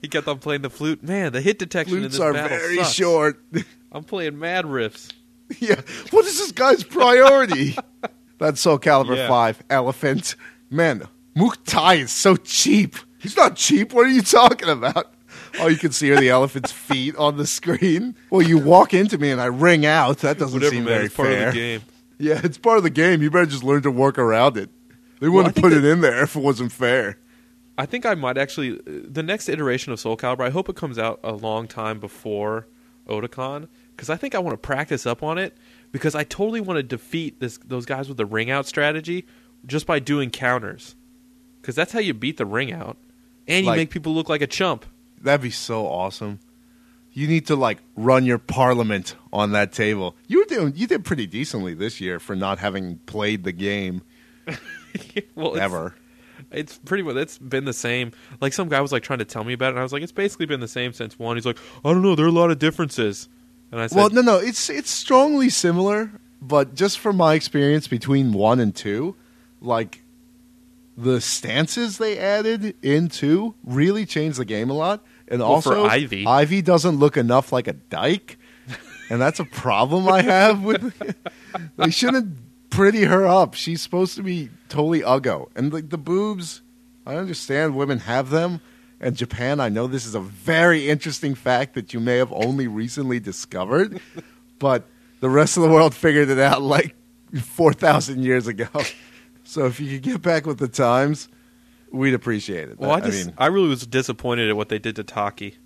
He 0.00 0.08
kept 0.08 0.26
on 0.28 0.38
playing 0.38 0.62
the 0.62 0.70
flute. 0.70 1.02
Man, 1.02 1.32
the 1.32 1.40
hit 1.42 1.58
detection 1.58 1.98
in 1.98 2.02
this 2.04 2.18
are 2.18 2.32
battle 2.32 2.56
very 2.56 2.76
sucks. 2.78 2.92
short. 2.92 3.44
I'm 3.92 4.02
playing 4.02 4.38
mad 4.38 4.64
riffs. 4.64 5.10
yeah, 5.60 5.80
what 6.10 6.24
is 6.24 6.38
this 6.38 6.52
guy's 6.52 6.84
priority? 6.84 7.76
That's 8.38 8.60
Soul 8.60 8.78
Calibur 8.78 9.16
Yeah. 9.16 9.28
5, 9.28 9.62
Elephant. 9.70 10.36
Man, 10.70 11.02
Mook 11.34 11.58
Tai 11.64 11.94
is 11.94 12.10
so 12.12 12.36
cheap. 12.36 12.96
He's 13.18 13.36
not 13.36 13.56
cheap. 13.56 13.92
What 13.92 14.06
are 14.06 14.10
you 14.10 14.22
talking 14.22 14.68
about? 14.68 15.12
Oh, 15.60 15.68
you 15.68 15.76
can 15.76 15.92
see 15.92 16.10
are 16.10 16.16
the 16.20 16.30
elephant's 16.30 16.72
feet 16.88 17.14
on 17.16 17.36
the 17.36 17.46
screen. 17.46 18.16
Well, 18.30 18.42
you 18.42 18.58
walk 18.58 18.92
into 18.92 19.18
me 19.18 19.30
and 19.30 19.40
I 19.40 19.46
ring 19.46 19.86
out. 19.86 20.18
That 20.18 20.38
doesn't 20.38 20.54
Whatever, 20.54 20.74
seem 20.74 20.84
man. 20.84 20.94
very 20.94 21.08
part 21.08 21.28
fair. 21.28 21.48
of 21.48 21.54
the 21.54 21.60
game. 21.60 21.82
Yeah, 22.18 22.40
it's 22.42 22.58
part 22.58 22.76
of 22.78 22.82
the 22.84 22.90
game. 22.90 23.22
You 23.22 23.30
better 23.30 23.46
just 23.46 23.62
learn 23.64 23.82
to 23.82 23.90
work 23.90 24.18
around 24.18 24.56
it. 24.56 24.70
They 25.20 25.28
wouldn't 25.28 25.54
think 25.54 25.64
put 25.64 25.70
that- 25.70 25.84
it 25.84 25.90
in 25.90 26.00
there 26.00 26.22
if 26.24 26.34
it 26.36 26.40
wasn't 26.42 26.72
fair. 26.72 27.18
I 27.78 27.86
think 27.86 28.04
I 28.06 28.14
might 28.14 28.38
actually. 28.38 28.78
Uh, 28.78 29.00
the 29.08 29.22
next 29.22 29.48
iteration 29.48 29.92
of 29.92 29.98
Soul 30.00 30.16
Calibur, 30.16 30.44
I 30.44 30.50
hope 30.50 30.68
it 30.68 30.76
comes 30.76 30.98
out 30.98 31.18
a 31.24 31.32
long 31.32 31.66
time 31.66 31.98
before 31.98 32.68
Otakon, 33.08 33.66
because 33.96 34.10
I 34.10 34.16
think 34.16 34.34
I 34.34 34.38
want 34.38 34.52
to 34.54 34.58
practice 34.58 35.06
up 35.06 35.22
on 35.22 35.38
it. 35.38 35.56
Because 35.92 36.14
I 36.16 36.24
totally 36.24 36.60
want 36.60 36.76
to 36.78 36.82
defeat 36.82 37.38
this 37.40 37.58
those 37.58 37.86
guys 37.86 38.08
with 38.08 38.16
the 38.16 38.26
ring 38.26 38.50
out 38.50 38.66
strategy 38.66 39.26
just 39.66 39.86
by 39.86 39.98
doing 40.00 40.30
counters. 40.30 40.96
Because 41.60 41.74
that's 41.76 41.92
how 41.92 42.00
you 42.00 42.12
beat 42.14 42.36
the 42.36 42.44
ring 42.46 42.72
out, 42.72 42.96
and 43.48 43.64
you 43.64 43.70
Like- 43.70 43.76
make 43.78 43.90
people 43.90 44.12
look 44.14 44.28
like 44.28 44.42
a 44.42 44.46
chump. 44.46 44.84
That'd 45.22 45.40
be 45.42 45.50
so 45.50 45.86
awesome. 45.86 46.40
You 47.12 47.28
need 47.28 47.46
to 47.46 47.54
like 47.56 47.78
run 47.96 48.24
your 48.26 48.38
parliament 48.38 49.14
on 49.32 49.52
that 49.52 49.72
table. 49.72 50.16
You 50.26 50.40
were 50.40 50.44
doing 50.46 50.72
you 50.76 50.86
did 50.88 51.04
pretty 51.04 51.26
decently 51.28 51.72
this 51.74 52.00
year 52.00 52.18
for 52.18 52.34
not 52.34 52.58
having 52.58 52.98
played 53.06 53.44
the 53.44 53.52
game 53.52 54.02
well, 55.34 55.48
it's- 55.54 55.62
ever. 55.62 55.94
It's 56.50 56.78
pretty 56.78 57.02
much 57.02 57.16
it's 57.16 57.38
been 57.38 57.64
the 57.64 57.72
same. 57.72 58.12
Like 58.40 58.52
some 58.52 58.68
guy 58.68 58.80
was 58.80 58.92
like 58.92 59.02
trying 59.02 59.20
to 59.20 59.24
tell 59.24 59.44
me 59.44 59.52
about 59.54 59.66
it, 59.68 59.70
and 59.70 59.78
I 59.78 59.82
was 59.82 59.92
like, 59.92 60.02
it's 60.02 60.12
basically 60.12 60.46
been 60.46 60.60
the 60.60 60.68
same 60.68 60.92
since 60.92 61.18
one. 61.18 61.36
He's 61.36 61.46
like, 61.46 61.58
I 61.84 61.92
don't 61.92 62.02
know, 62.02 62.14
there 62.14 62.26
are 62.26 62.28
a 62.28 62.32
lot 62.32 62.50
of 62.50 62.58
differences. 62.58 63.28
And 63.70 63.80
I 63.80 63.86
said, 63.86 63.96
Well, 63.96 64.10
no, 64.10 64.20
no, 64.20 64.36
it's 64.38 64.70
it's 64.70 64.90
strongly 64.90 65.48
similar, 65.48 66.10
but 66.40 66.74
just 66.74 66.98
from 66.98 67.16
my 67.16 67.34
experience 67.34 67.88
between 67.88 68.32
one 68.32 68.60
and 68.60 68.74
two, 68.74 69.16
like 69.60 70.02
the 70.96 71.20
stances 71.20 71.98
they 71.98 72.18
added 72.18 72.76
in 72.82 73.08
two 73.08 73.54
really 73.64 74.06
changed 74.06 74.38
the 74.38 74.44
game 74.44 74.70
a 74.70 74.74
lot. 74.74 75.04
And 75.28 75.40
Well, 75.40 75.52
also, 75.52 75.84
Ivy. 75.86 76.26
Ivy 76.26 76.62
doesn't 76.62 76.96
look 76.96 77.16
enough 77.16 77.52
like 77.52 77.66
a 77.66 77.72
dyke, 77.72 78.38
and 79.10 79.20
that's 79.20 79.40
a 79.40 79.44
problem 79.44 80.08
I 80.08 80.22
have 80.22 80.62
with. 80.62 81.16
they 81.76 81.90
shouldn't 81.90 82.36
pretty 82.70 83.04
her 83.04 83.26
up. 83.26 83.54
She's 83.54 83.80
supposed 83.80 84.16
to 84.16 84.22
be 84.22 84.50
totally 84.68 85.00
uggo, 85.00 85.48
and 85.56 85.72
like 85.72 85.90
the 85.90 85.98
boobs. 85.98 86.60
I 87.06 87.16
understand 87.16 87.76
women 87.76 87.98
have 88.00 88.30
them. 88.30 88.60
And 89.04 89.14
Japan, 89.14 89.60
I 89.60 89.68
know 89.68 89.86
this 89.86 90.06
is 90.06 90.14
a 90.14 90.20
very 90.20 90.88
interesting 90.88 91.34
fact 91.34 91.74
that 91.74 91.92
you 91.92 92.00
may 92.00 92.16
have 92.16 92.32
only 92.32 92.66
recently 92.66 93.20
discovered, 93.20 94.00
but 94.58 94.84
the 95.20 95.28
rest 95.28 95.58
of 95.58 95.62
the 95.62 95.68
world 95.68 95.94
figured 95.94 96.30
it 96.30 96.38
out 96.38 96.62
like 96.62 96.96
4,000 97.38 98.22
years 98.22 98.46
ago. 98.46 98.66
So 99.44 99.66
if 99.66 99.78
you 99.78 99.90
could 99.90 100.02
get 100.02 100.22
back 100.22 100.46
with 100.46 100.58
the 100.58 100.68
times, 100.68 101.28
we'd 101.92 102.14
appreciate 102.14 102.70
it. 102.70 102.78
well, 102.78 102.92
I 102.92 103.00
just 103.00 103.28
I, 103.36 103.48
really 103.48 103.68
was 103.68 103.86
disappointed 103.86 104.48
at 104.48 104.56
what 104.56 104.70
they 104.70 104.78
did 104.78 104.96
to 104.96 105.04
Taki. 105.04 105.58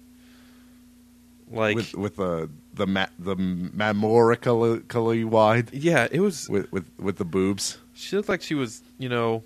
Like, 1.49 1.77
with 1.77 1.95
with 1.95 2.17
the 2.17 2.51
the 2.75 2.89
ma- 2.89 3.07
the 3.21 3.37
mamorically 3.37 5.25
wide 5.25 5.73
yeah, 5.73 6.09
it 6.11 6.19
was. 6.19 6.49
with, 6.49 6.73
with 6.73 6.91
with 6.99 7.19
the 7.19 7.25
boobs. 7.25 7.79
She 7.95 8.17
looked 8.17 8.29
like 8.29 8.43
she 8.43 8.57
was, 8.57 8.83
you 8.99 9.09
know, 9.09 9.45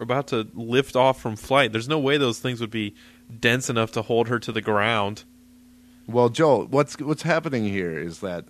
about 0.00 0.28
to 0.28 0.48
lift 0.54 0.96
off 0.96 1.20
from 1.20 1.36
flight. 1.36 1.72
There's 1.72 1.88
no 1.88 1.98
way 1.98 2.16
those 2.16 2.38
things 2.38 2.60
would 2.62 2.70
be 2.70 2.94
dense 3.40 3.68
enough 3.68 3.92
to 3.92 4.02
hold 4.02 4.28
her 4.28 4.38
to 4.38 4.52
the 4.52 4.60
ground. 4.60 5.24
Well, 6.06 6.28
Joel, 6.28 6.66
what's 6.66 6.98
what's 7.00 7.22
happening 7.22 7.64
here 7.64 7.98
is 7.98 8.20
that 8.20 8.44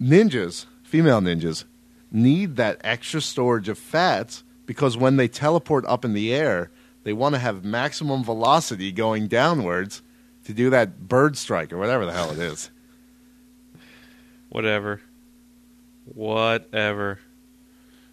ninjas, 0.00 0.66
female 0.82 1.20
ninjas, 1.20 1.64
need 2.10 2.56
that 2.56 2.80
extra 2.84 3.20
storage 3.20 3.68
of 3.68 3.78
fats 3.78 4.44
because 4.66 4.96
when 4.96 5.16
they 5.16 5.28
teleport 5.28 5.84
up 5.86 6.04
in 6.04 6.14
the 6.14 6.32
air, 6.32 6.70
they 7.02 7.12
want 7.12 7.34
to 7.34 7.38
have 7.40 7.64
maximum 7.64 8.22
velocity 8.22 8.92
going 8.92 9.26
downwards 9.26 10.02
to 10.44 10.54
do 10.54 10.70
that 10.70 11.08
bird 11.08 11.36
strike 11.36 11.72
or 11.72 11.78
whatever 11.78 12.06
the 12.06 12.12
hell 12.12 12.30
it 12.30 12.38
is. 12.38 12.70
Whatever. 14.48 15.00
Whatever. 16.06 17.18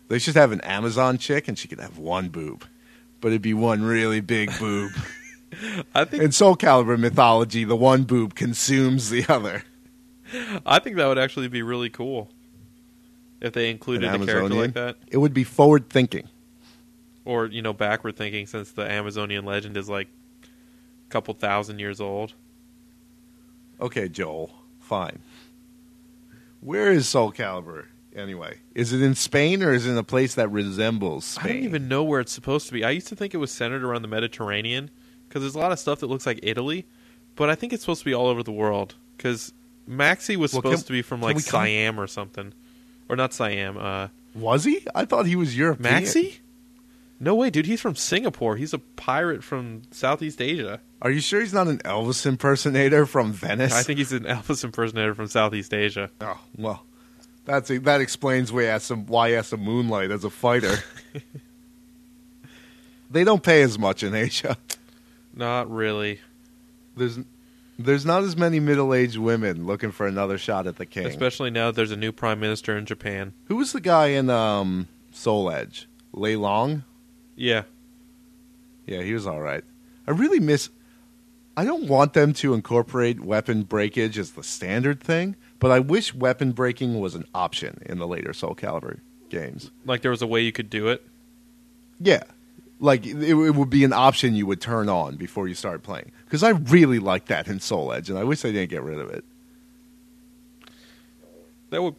They 0.08 0.20
should 0.20 0.36
have 0.36 0.52
an 0.52 0.62
Amazon 0.62 1.18
chick 1.18 1.48
and 1.48 1.58
she 1.58 1.68
could 1.68 1.80
have 1.80 1.98
one 1.98 2.30
boob. 2.30 2.66
But 3.22 3.30
it'd 3.30 3.42
be 3.42 3.54
one 3.54 3.84
really 3.84 4.20
big 4.20 4.52
boob. 4.60 4.92
I 5.96 6.06
think 6.06 6.24
In 6.24 6.32
Soul 6.32 6.56
Calibur 6.56 6.98
mythology, 6.98 7.64
the 7.64 7.76
one 7.76 8.04
boob 8.04 8.36
consumes 8.36 9.10
the 9.10 9.26
other. 9.30 9.64
I 10.66 10.80
think 10.80 10.96
that 10.96 11.08
would 11.08 11.18
actually 11.18 11.50
be 11.50 11.62
really 11.62 11.90
cool 11.90 12.30
if 13.42 13.54
they 13.54 13.70
included 13.70 14.14
An 14.14 14.22
a 14.22 14.26
character 14.26 14.54
like 14.56 14.74
that, 14.74 14.98
It 15.10 15.18
would 15.18 15.34
be 15.34 15.44
forward 15.44 15.90
thinking. 15.90 16.30
or 17.26 17.48
you 17.48 17.62
know, 17.62 17.74
backward 17.74 18.16
thinking, 18.16 18.46
since 18.48 18.72
the 18.72 18.90
Amazonian 18.90 19.46
legend 19.46 19.76
is 19.78 19.90
like 19.90 20.08
a 20.44 21.10
couple 21.10 21.34
thousand 21.34 21.80
years 21.80 22.00
old. 22.00 22.34
Okay, 23.80 24.08
Joel, 24.08 24.52
fine. 24.80 25.20
Where 26.62 26.92
is 26.92 27.10
Soul 27.10 27.32
Calibur 27.32 27.86
anyway? 28.16 28.58
Is 28.76 28.94
it 28.94 29.02
in 29.02 29.16
Spain 29.16 29.64
or 29.64 29.74
is 29.74 29.86
it 29.86 29.92
in 29.92 29.98
a 29.98 30.04
place 30.04 30.36
that 30.36 30.50
resembles 30.50 31.26
Spain? 31.26 31.46
I 31.46 31.54
don't 31.56 31.64
even 31.64 31.88
know 31.88 32.04
where 32.04 32.20
it's 32.20 32.32
supposed 32.32 32.68
to 32.68 32.74
be. 32.74 32.84
I 32.84 32.92
used 32.92 33.08
to 33.08 33.16
think 33.16 33.34
it 33.34 33.38
was 33.38 33.52
centered 33.52 33.84
around 33.84 34.02
the 34.02 34.08
Mediterranean 34.08 34.90
because 35.28 35.42
there's 35.42 35.56
a 35.56 35.60
lot 35.60 35.72
of 35.72 35.80
stuff 35.80 36.00
that 36.00 36.08
looks 36.08 36.26
like 36.26 36.40
Italy, 36.44 36.86
but 37.36 37.50
I 37.50 37.56
think 37.56 37.74
it's 37.74 37.84
supposed 37.84 38.00
to 38.02 38.06
be 38.06 38.14
all 38.14 38.28
over 38.28 38.44
the 38.44 38.52
world 38.52 38.96
because 39.18 39.54
Maxi 39.90 40.36
was 40.36 40.54
Well, 40.54 40.62
supposed 40.62 40.78
can- 40.84 40.88
to 40.88 40.92
be 40.94 41.02
from 41.02 41.22
like 41.22 41.40
Siam 41.40 42.00
or 42.00 42.08
something, 42.08 42.54
or 43.10 43.16
not 43.16 43.34
Siam. 43.34 43.78
Uh, 43.78 44.08
Was 44.36 44.64
he? 44.64 44.86
I 44.96 45.06
thought 45.06 45.26
he 45.26 45.36
was 45.36 45.58
European. 45.58 46.04
Maxi? 46.04 46.38
No 47.20 47.36
way, 47.36 47.50
dude. 47.52 47.68
He's 47.68 47.80
from 47.82 47.96
Singapore. 47.96 48.56
He's 48.56 48.74
a 48.74 48.80
pirate 48.80 49.44
from 49.44 49.84
Southeast 49.92 50.42
Asia. 50.42 50.80
Are 51.04 51.12
you 51.12 51.20
sure 51.20 51.40
he's 51.40 51.54
not 51.54 51.68
an 51.68 51.78
Elvis 51.80 52.26
impersonator 52.26 53.06
from 53.06 53.32
Venice? 53.32 53.74
I 53.74 53.84
think 53.84 54.00
he's 54.00 54.12
an 54.12 54.24
Elvis 54.26 54.64
impersonator 54.64 55.14
from 55.14 55.28
Southeast 55.28 55.72
Asia. 55.74 56.10
Oh 56.20 56.40
well, 56.58 56.84
that's 57.52 57.68
that 57.68 58.02
explains 58.02 58.52
why 58.52 58.78
some 58.78 59.06
why 59.06 59.32
has 59.32 59.52
moonlight 59.52 60.12
as 60.12 60.24
a 60.24 60.30
fighter. 60.30 60.78
they 63.12 63.24
don't 63.24 63.44
pay 63.44 63.62
as 63.62 63.78
much 63.78 64.04
in 64.04 64.16
Asia. 64.16 64.58
Not 65.34 65.70
really, 65.72 66.20
There's 66.96 67.20
there's 67.78 68.06
not 68.06 68.24
as 68.24 68.38
many 68.38 68.60
middle 68.60 68.94
aged 68.94 69.18
women 69.18 69.66
looking 69.66 69.92
for 69.92 70.08
another 70.08 70.38
shot 70.38 70.68
at 70.68 70.78
the 70.78 70.86
king. 70.86 71.06
especially 71.06 71.50
now 71.50 71.68
that 71.68 71.76
there's 71.76 71.92
a 71.92 71.98
new 71.98 72.12
prime 72.12 72.40
minister 72.40 72.78
in 72.78 72.86
Japan. 72.86 73.34
Who 73.46 73.58
was 73.58 73.72
the 73.72 73.82
guy 73.82 74.08
in 74.08 74.30
um, 74.30 74.88
Soul 75.12 75.52
Edge? 75.52 75.88
Li 76.14 76.36
Long. 76.36 76.84
Yeah, 77.36 77.64
Yeah, 78.86 79.02
he 79.02 79.14
was 79.14 79.26
all 79.26 79.42
right. 79.42 79.64
I 80.08 80.12
really 80.12 80.40
miss. 80.40 80.70
I 81.56 81.66
don't 81.66 81.88
want 81.88 82.14
them 82.14 82.34
to 82.34 82.54
incorporate 82.54 83.20
weapon 83.20 83.64
breakage 83.64 84.18
as 84.18 84.32
the 84.32 84.44
standard 84.44 85.02
thing, 85.02 85.36
but 85.62 85.72
I 85.72 85.80
wish 85.80 86.14
weapon 86.14 86.52
breaking 86.52 87.00
was 87.00 87.16
an 87.16 87.26
option 87.34 87.82
in 87.86 88.00
the 88.00 88.08
later 88.08 88.34
Soul 88.34 88.56
Calibur 88.56 89.00
games. 89.30 89.72
like 89.86 90.02
there 90.02 90.12
was 90.12 90.22
a 90.22 90.28
way 90.28 90.42
you 90.42 90.52
could 90.52 90.70
do 90.70 90.90
it. 90.90 91.06
Yeah, 92.00 92.24
like 92.80 93.06
it, 93.06 93.22
it 93.22 93.52
would 93.56 93.70
be 93.70 93.84
an 93.86 93.94
option 93.94 94.34
you 94.34 94.48
would 94.48 94.60
turn 94.60 94.90
on 94.90 95.16
before 95.16 95.48
you 95.48 95.54
start 95.54 95.84
playing. 95.84 96.12
Because 96.26 96.42
I 96.42 96.50
really 96.50 96.98
like 96.98 97.28
that 97.28 97.48
in 97.48 97.60
Soul 97.60 97.94
Edge, 97.94 98.10
and 98.10 98.18
I 98.18 98.24
wish 98.24 98.42
they 98.42 98.52
didn't 98.52 98.72
get 98.72 98.82
rid 98.82 99.00
of 99.00 99.10
it. 99.12 99.24
That 101.70 101.84
would, 101.84 101.96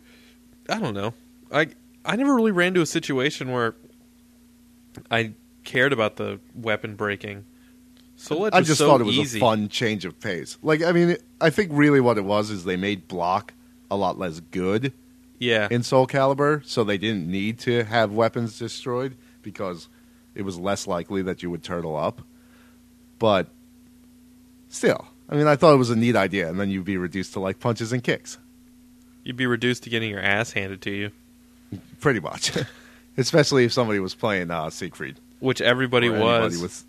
I 0.69 0.81
don't 0.81 0.93
know. 0.93 1.15
I 1.53 1.69
I 2.05 2.17
never 2.17 2.35
really 2.35 2.51
ran 2.51 2.69
into 2.69 2.83
a 2.83 2.87
situation 2.87 3.53
where 3.53 3.77
I 5.09 5.35
cared 5.63 5.93
about 5.93 6.17
the 6.17 6.41
weapon 6.55 6.97
breaking. 6.97 7.45
I 8.31 8.61
just 8.61 8.79
so 8.79 8.87
thought 8.87 9.01
it 9.01 9.05
was 9.05 9.17
easy. 9.19 9.39
a 9.39 9.41
fun 9.41 9.69
change 9.69 10.05
of 10.05 10.19
pace. 10.21 10.59
Like, 10.63 10.83
I 10.83 10.93
mean, 10.93 11.17
I 11.41 11.51
think 11.51 11.71
really 11.73 12.01
what 12.01 12.19
it 12.19 12.25
was 12.25 12.51
is 12.51 12.65
they 12.65 12.77
made 12.77 13.09
block 13.09 13.53
a 13.91 13.97
lot 13.97 14.19
less 14.19 14.41
good 14.41 14.93
Yeah, 15.39 15.69
in 15.71 15.83
Soul 15.83 16.07
Calibur, 16.07 16.65
so 16.65 16.85
they 16.85 16.99
didn't 16.99 17.31
need 17.31 17.59
to 17.61 17.85
have 17.85 18.13
weapons 18.13 18.59
destroyed 18.59 19.17
because 19.43 19.89
it 20.35 20.43
was 20.43 20.59
less 20.59 20.87
likely 20.87 21.23
that 21.23 21.43
you 21.43 21.51
would 21.51 21.63
turtle 21.63 21.97
up. 21.97 22.23
But 23.19 23.49
still, 24.69 25.09
I 25.29 25.37
mean, 25.37 25.47
I 25.47 25.57
thought 25.57 25.75
it 25.75 25.79
was 25.79 25.91
a 25.91 25.97
neat 25.97 26.17
idea, 26.17 26.49
and 26.49 26.59
then 26.59 26.71
you'd 26.71 26.85
be 26.85 26.97
reduced 26.97 27.33
to 27.35 27.41
like 27.41 27.61
punches 27.61 27.93
and 27.93 28.03
kicks, 28.03 28.39
you'd 29.25 29.37
be 29.37 29.47
reduced 29.47 29.83
to 29.85 29.91
getting 29.91 30.11
your 30.11 30.21
ass 30.21 30.53
handed 30.53 30.81
to 30.83 30.91
you, 30.91 31.11
pretty 32.01 32.21
much. 32.21 32.53
Especially 33.17 33.65
if 33.65 33.73
somebody 33.73 33.99
was 33.99 34.15
playing 34.15 34.51
uh, 34.51 34.71
Siegfried. 34.71 35.17
which 35.41 35.61
everybody 35.61 36.09
or 36.09 36.19
was. 36.19 36.85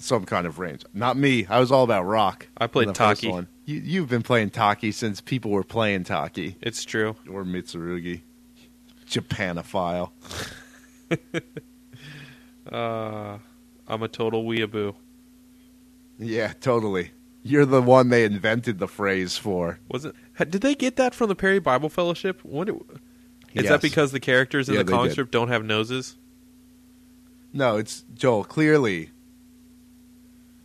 Some 0.00 0.24
kind 0.24 0.46
of 0.46 0.58
range. 0.58 0.82
Not 0.94 1.16
me. 1.16 1.46
I 1.46 1.60
was 1.60 1.70
all 1.70 1.84
about 1.84 2.04
rock. 2.04 2.48
I 2.56 2.66
played 2.66 2.88
in 2.88 2.94
the 2.94 2.98
first 2.98 3.22
Taki. 3.22 3.32
one. 3.32 3.48
You, 3.66 3.80
you've 3.80 4.08
been 4.08 4.22
playing 4.22 4.50
Taki 4.50 4.90
since 4.92 5.20
people 5.20 5.50
were 5.50 5.62
playing 5.62 6.04
Taki 6.04 6.56
It's 6.60 6.84
true. 6.84 7.16
or 7.30 7.44
Mitsurugi. 7.44 8.22
Japanophile. 9.06 10.10
Uh, 12.70 13.38
I'm 13.88 14.02
a 14.02 14.08
total 14.08 14.44
weeaboo. 14.44 14.94
Yeah, 16.18 16.52
totally. 16.60 17.10
You're 17.42 17.64
the 17.66 17.80
one 17.82 18.10
they 18.10 18.24
invented 18.24 18.78
the 18.78 18.86
phrase 18.86 19.36
for. 19.36 19.80
Was 19.88 20.04
it? 20.04 20.14
Did 20.38 20.60
they 20.60 20.74
get 20.74 20.96
that 20.96 21.14
from 21.14 21.28
the 21.28 21.34
Perry 21.34 21.58
Bible 21.58 21.88
Fellowship? 21.88 22.40
What? 22.44 22.68
It, 22.68 22.74
is 23.54 23.64
Yes. 23.64 23.68
that 23.68 23.80
because 23.82 24.12
the 24.12 24.20
characters 24.20 24.68
in 24.68 24.74
Yeah, 24.76 24.82
the 24.84 24.92
comic 24.92 25.12
strip 25.12 25.30
don't 25.30 25.48
have 25.48 25.64
noses? 25.64 26.16
No, 27.52 27.76
it's 27.78 28.04
Joel. 28.14 28.44
Clearly, 28.44 29.10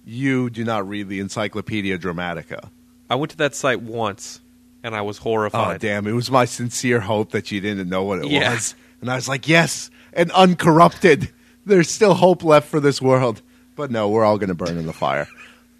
you 0.05 0.49
do 0.49 0.63
not 0.63 0.87
read 0.87 1.09
the 1.09 1.19
Encyclopedia 1.19 1.97
Dramatica. 1.97 2.69
I 3.09 3.15
went 3.15 3.31
to 3.31 3.37
that 3.37 3.55
site 3.55 3.81
once, 3.81 4.39
and 4.83 4.95
I 4.95 5.01
was 5.01 5.17
horrified. 5.19 5.75
Oh, 5.75 5.77
damn. 5.77 6.07
It 6.07 6.11
was 6.13 6.29
my 6.31 6.45
sincere 6.45 6.99
hope 7.01 7.31
that 7.31 7.51
you 7.51 7.59
didn't 7.61 7.89
know 7.89 8.03
what 8.03 8.19
it 8.19 8.27
Yeah. 8.27 8.53
was. 8.53 8.75
And 9.01 9.11
I 9.11 9.15
was 9.15 9.27
like, 9.27 9.47
yes, 9.47 9.89
and 10.13 10.31
uncorrupted. 10.31 11.31
There's 11.65 11.89
still 11.89 12.13
hope 12.13 12.43
left 12.43 12.67
for 12.69 12.79
this 12.79 13.01
world. 13.01 13.41
But 13.75 13.91
no, 13.91 14.07
we're 14.09 14.23
all 14.23 14.37
going 14.37 14.49
to 14.49 14.55
burn 14.55 14.77
in 14.77 14.85
the 14.85 14.93
fire. 14.93 15.27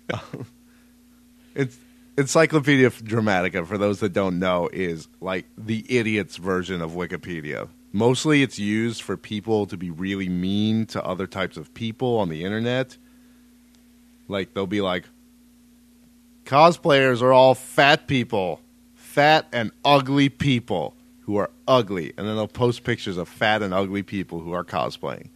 it's 1.56 1.78
Encyclopedia 2.18 2.90
Dramatica, 2.90 3.66
for 3.66 3.78
those 3.78 4.00
that 4.00 4.14
don't 4.14 4.40
know, 4.40 4.70
is 4.72 5.08
like 5.22 5.46
the 5.58 5.86
idiot's 5.90 6.38
version 6.38 6.82
of 6.82 6.92
Wikipedia. 6.92 7.68
Mostly 7.92 8.42
it's 8.44 8.60
used 8.60 9.02
for 9.02 9.16
people 9.18 9.66
to 9.68 9.78
be 9.78 9.90
really 9.90 10.28
mean 10.30 10.86
to 10.88 11.04
other 11.04 11.28
types 11.28 11.56
of 11.58 11.74
people 11.74 12.18
on 12.18 12.30
the 12.30 12.44
internet. 12.44 12.98
Like, 14.28 14.54
they'll 14.54 14.68
be 14.68 14.82
like, 14.82 15.06
cosplayers 16.46 17.22
are 17.22 17.34
all 17.34 17.56
fat 17.56 18.08
people, 18.08 18.62
fat 18.96 19.48
and 19.52 19.72
ugly 19.84 20.30
people 20.30 20.96
who 21.22 21.38
are 21.38 21.50
ugly, 21.68 22.14
and 22.18 22.28
then 22.28 22.36
they'll 22.36 22.48
post 22.48 22.84
pictures 22.84 23.18
of 23.18 23.28
fat 23.28 23.62
and 23.62 23.74
ugly 23.74 24.04
people 24.04 24.40
who 24.40 24.52
are 24.54 24.64
cosplaying. 24.64 25.30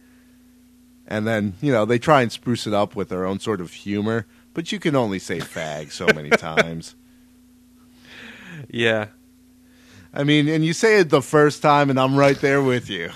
And 1.06 1.26
then, 1.26 1.54
you 1.60 1.72
know, 1.72 1.84
they 1.84 1.98
try 1.98 2.22
and 2.22 2.30
spruce 2.30 2.66
it 2.66 2.72
up 2.72 2.94
with 2.94 3.08
their 3.08 3.26
own 3.26 3.40
sort 3.40 3.60
of 3.60 3.72
humor, 3.72 4.26
but 4.54 4.70
you 4.70 4.78
can 4.78 4.94
only 4.94 5.18
say 5.18 5.38
fag 5.38 5.90
so 5.90 6.06
many 6.06 6.30
times. 6.30 6.94
yeah, 8.68 9.06
I 10.14 10.24
mean, 10.24 10.48
and 10.48 10.64
you 10.64 10.72
say 10.72 11.00
it 11.00 11.10
the 11.10 11.22
first 11.22 11.62
time, 11.62 11.90
and 11.90 11.98
I'm 11.98 12.16
right 12.16 12.40
there 12.40 12.62
with 12.62 12.88
you. 12.90 13.10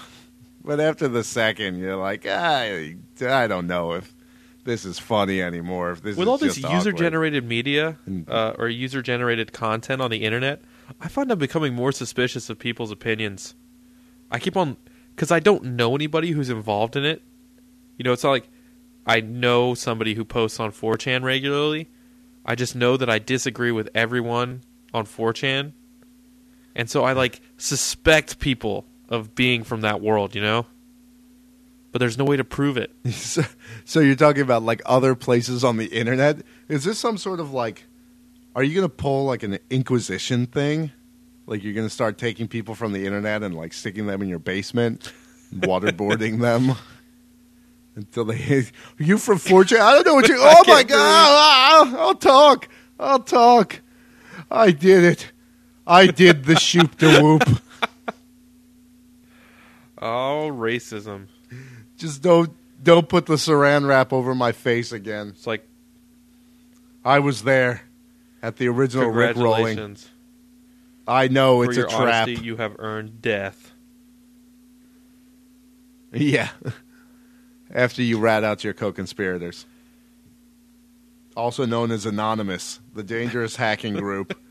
But 0.64 0.80
after 0.80 1.08
the 1.08 1.22
second, 1.22 1.78
you're 1.78 1.96
like, 1.96 2.26
I, 2.26 2.96
I 3.20 3.46
don't 3.46 3.66
know 3.66 3.92
if 3.92 4.14
this 4.64 4.84
is 4.84 4.98
funny 4.98 5.40
anymore. 5.42 5.96
This 6.02 6.16
with 6.16 6.28
all 6.28 6.38
this 6.38 6.58
user-generated 6.58 7.44
media 7.46 7.98
uh, 8.28 8.54
or 8.58 8.68
user-generated 8.68 9.52
content 9.52 10.02
on 10.02 10.10
the 10.10 10.24
internet, 10.24 10.62
I 11.00 11.08
find 11.08 11.30
I'm 11.30 11.38
becoming 11.38 11.74
more 11.74 11.92
suspicious 11.92 12.50
of 12.50 12.58
people's 12.58 12.90
opinions. 12.90 13.54
I 14.30 14.38
keep 14.38 14.56
on 14.56 14.76
because 15.14 15.30
I 15.30 15.40
don't 15.40 15.64
know 15.76 15.94
anybody 15.94 16.32
who's 16.32 16.50
involved 16.50 16.96
in 16.96 17.04
it. 17.04 17.22
You 17.96 18.04
know, 18.04 18.12
it's 18.12 18.24
not 18.24 18.30
like 18.30 18.48
I 19.06 19.20
know 19.20 19.74
somebody 19.74 20.14
who 20.14 20.24
posts 20.24 20.58
on 20.58 20.72
4chan 20.72 21.22
regularly. 21.22 21.90
I 22.44 22.54
just 22.54 22.74
know 22.74 22.96
that 22.96 23.08
I 23.08 23.18
disagree 23.18 23.70
with 23.70 23.88
everyone 23.94 24.62
on 24.92 25.06
4chan, 25.06 25.72
and 26.74 26.90
so 26.90 27.04
I 27.04 27.12
like 27.12 27.40
suspect 27.56 28.38
people 28.38 28.86
of 29.08 29.34
being 29.34 29.62
from 29.62 29.82
that 29.82 30.00
world. 30.00 30.34
You 30.34 30.42
know, 30.42 30.66
but 31.94 32.00
there's 32.00 32.18
no 32.18 32.24
way 32.24 32.36
to 32.36 32.42
prove 32.42 32.76
it. 32.76 32.90
so, 33.84 34.00
you're 34.00 34.16
talking 34.16 34.42
about 34.42 34.64
like 34.64 34.82
other 34.84 35.14
places 35.14 35.62
on 35.62 35.76
the 35.76 35.86
internet? 35.86 36.38
Is 36.66 36.82
this 36.82 36.98
some 36.98 37.16
sort 37.16 37.38
of 37.38 37.52
like 37.52 37.84
Are 38.56 38.64
you 38.64 38.74
gonna 38.74 38.88
pull 38.88 39.26
like 39.26 39.44
an 39.44 39.60
Inquisition 39.70 40.46
thing? 40.46 40.90
Like 41.46 41.62
you're 41.62 41.72
gonna 41.72 41.88
start 41.88 42.18
taking 42.18 42.48
people 42.48 42.74
from 42.74 42.92
the 42.94 43.06
internet 43.06 43.44
and 43.44 43.54
like 43.54 43.72
sticking 43.72 44.08
them 44.08 44.22
in 44.22 44.28
your 44.28 44.40
basement, 44.40 45.12
waterboarding 45.54 46.40
them 46.40 46.76
until 47.94 48.24
they. 48.24 48.34
Are 48.42 48.64
you 48.98 49.16
from 49.16 49.38
4chan? 49.38 49.78
I 49.78 49.94
don't 49.94 50.04
know 50.04 50.14
what 50.14 50.26
you. 50.26 50.36
Oh 50.40 50.64
my 50.66 50.82
god! 50.82 50.96
I'll, 50.98 51.00
ah, 51.00 51.92
ah, 51.94 52.06
I'll 52.08 52.14
talk. 52.16 52.68
I'll 52.98 53.20
talk. 53.20 53.82
I 54.50 54.72
did 54.72 55.04
it. 55.04 55.30
I 55.86 56.08
did 56.08 56.46
the 56.46 56.58
shoop 56.58 56.98
de 56.98 57.22
whoop. 57.22 57.44
Oh, 60.02 60.50
racism. 60.52 61.28
Just 62.04 62.20
don't 62.20 62.52
don't 62.82 63.08
put 63.08 63.24
the 63.24 63.36
saran 63.36 63.86
wrap 63.88 64.12
over 64.12 64.34
my 64.34 64.52
face 64.52 64.92
again. 64.92 65.28
It's 65.30 65.46
like 65.46 65.66
I 67.02 67.18
was 67.18 67.44
there 67.44 67.80
at 68.42 68.56
the 68.56 68.68
original 68.68 69.08
Rick 69.08 69.36
rolling. 69.36 69.76
congratulations 69.76 70.10
I 71.08 71.28
know 71.28 71.62
for 71.62 71.70
it's 71.70 71.78
your 71.78 71.86
a 71.86 71.88
trap. 71.88 72.26
honesty. 72.28 72.44
You 72.44 72.56
have 72.56 72.76
earned 72.78 73.22
death. 73.22 73.72
Yeah. 76.12 76.50
After 77.72 78.02
you 78.02 78.18
rat 78.20 78.44
out 78.44 78.62
your 78.62 78.74
co-conspirators. 78.74 79.64
Also 81.36 81.64
known 81.66 81.90
as 81.90 82.06
Anonymous, 82.06 82.78
the 82.94 83.02
dangerous 83.02 83.56
hacking 83.56 83.94
group. 83.94 84.38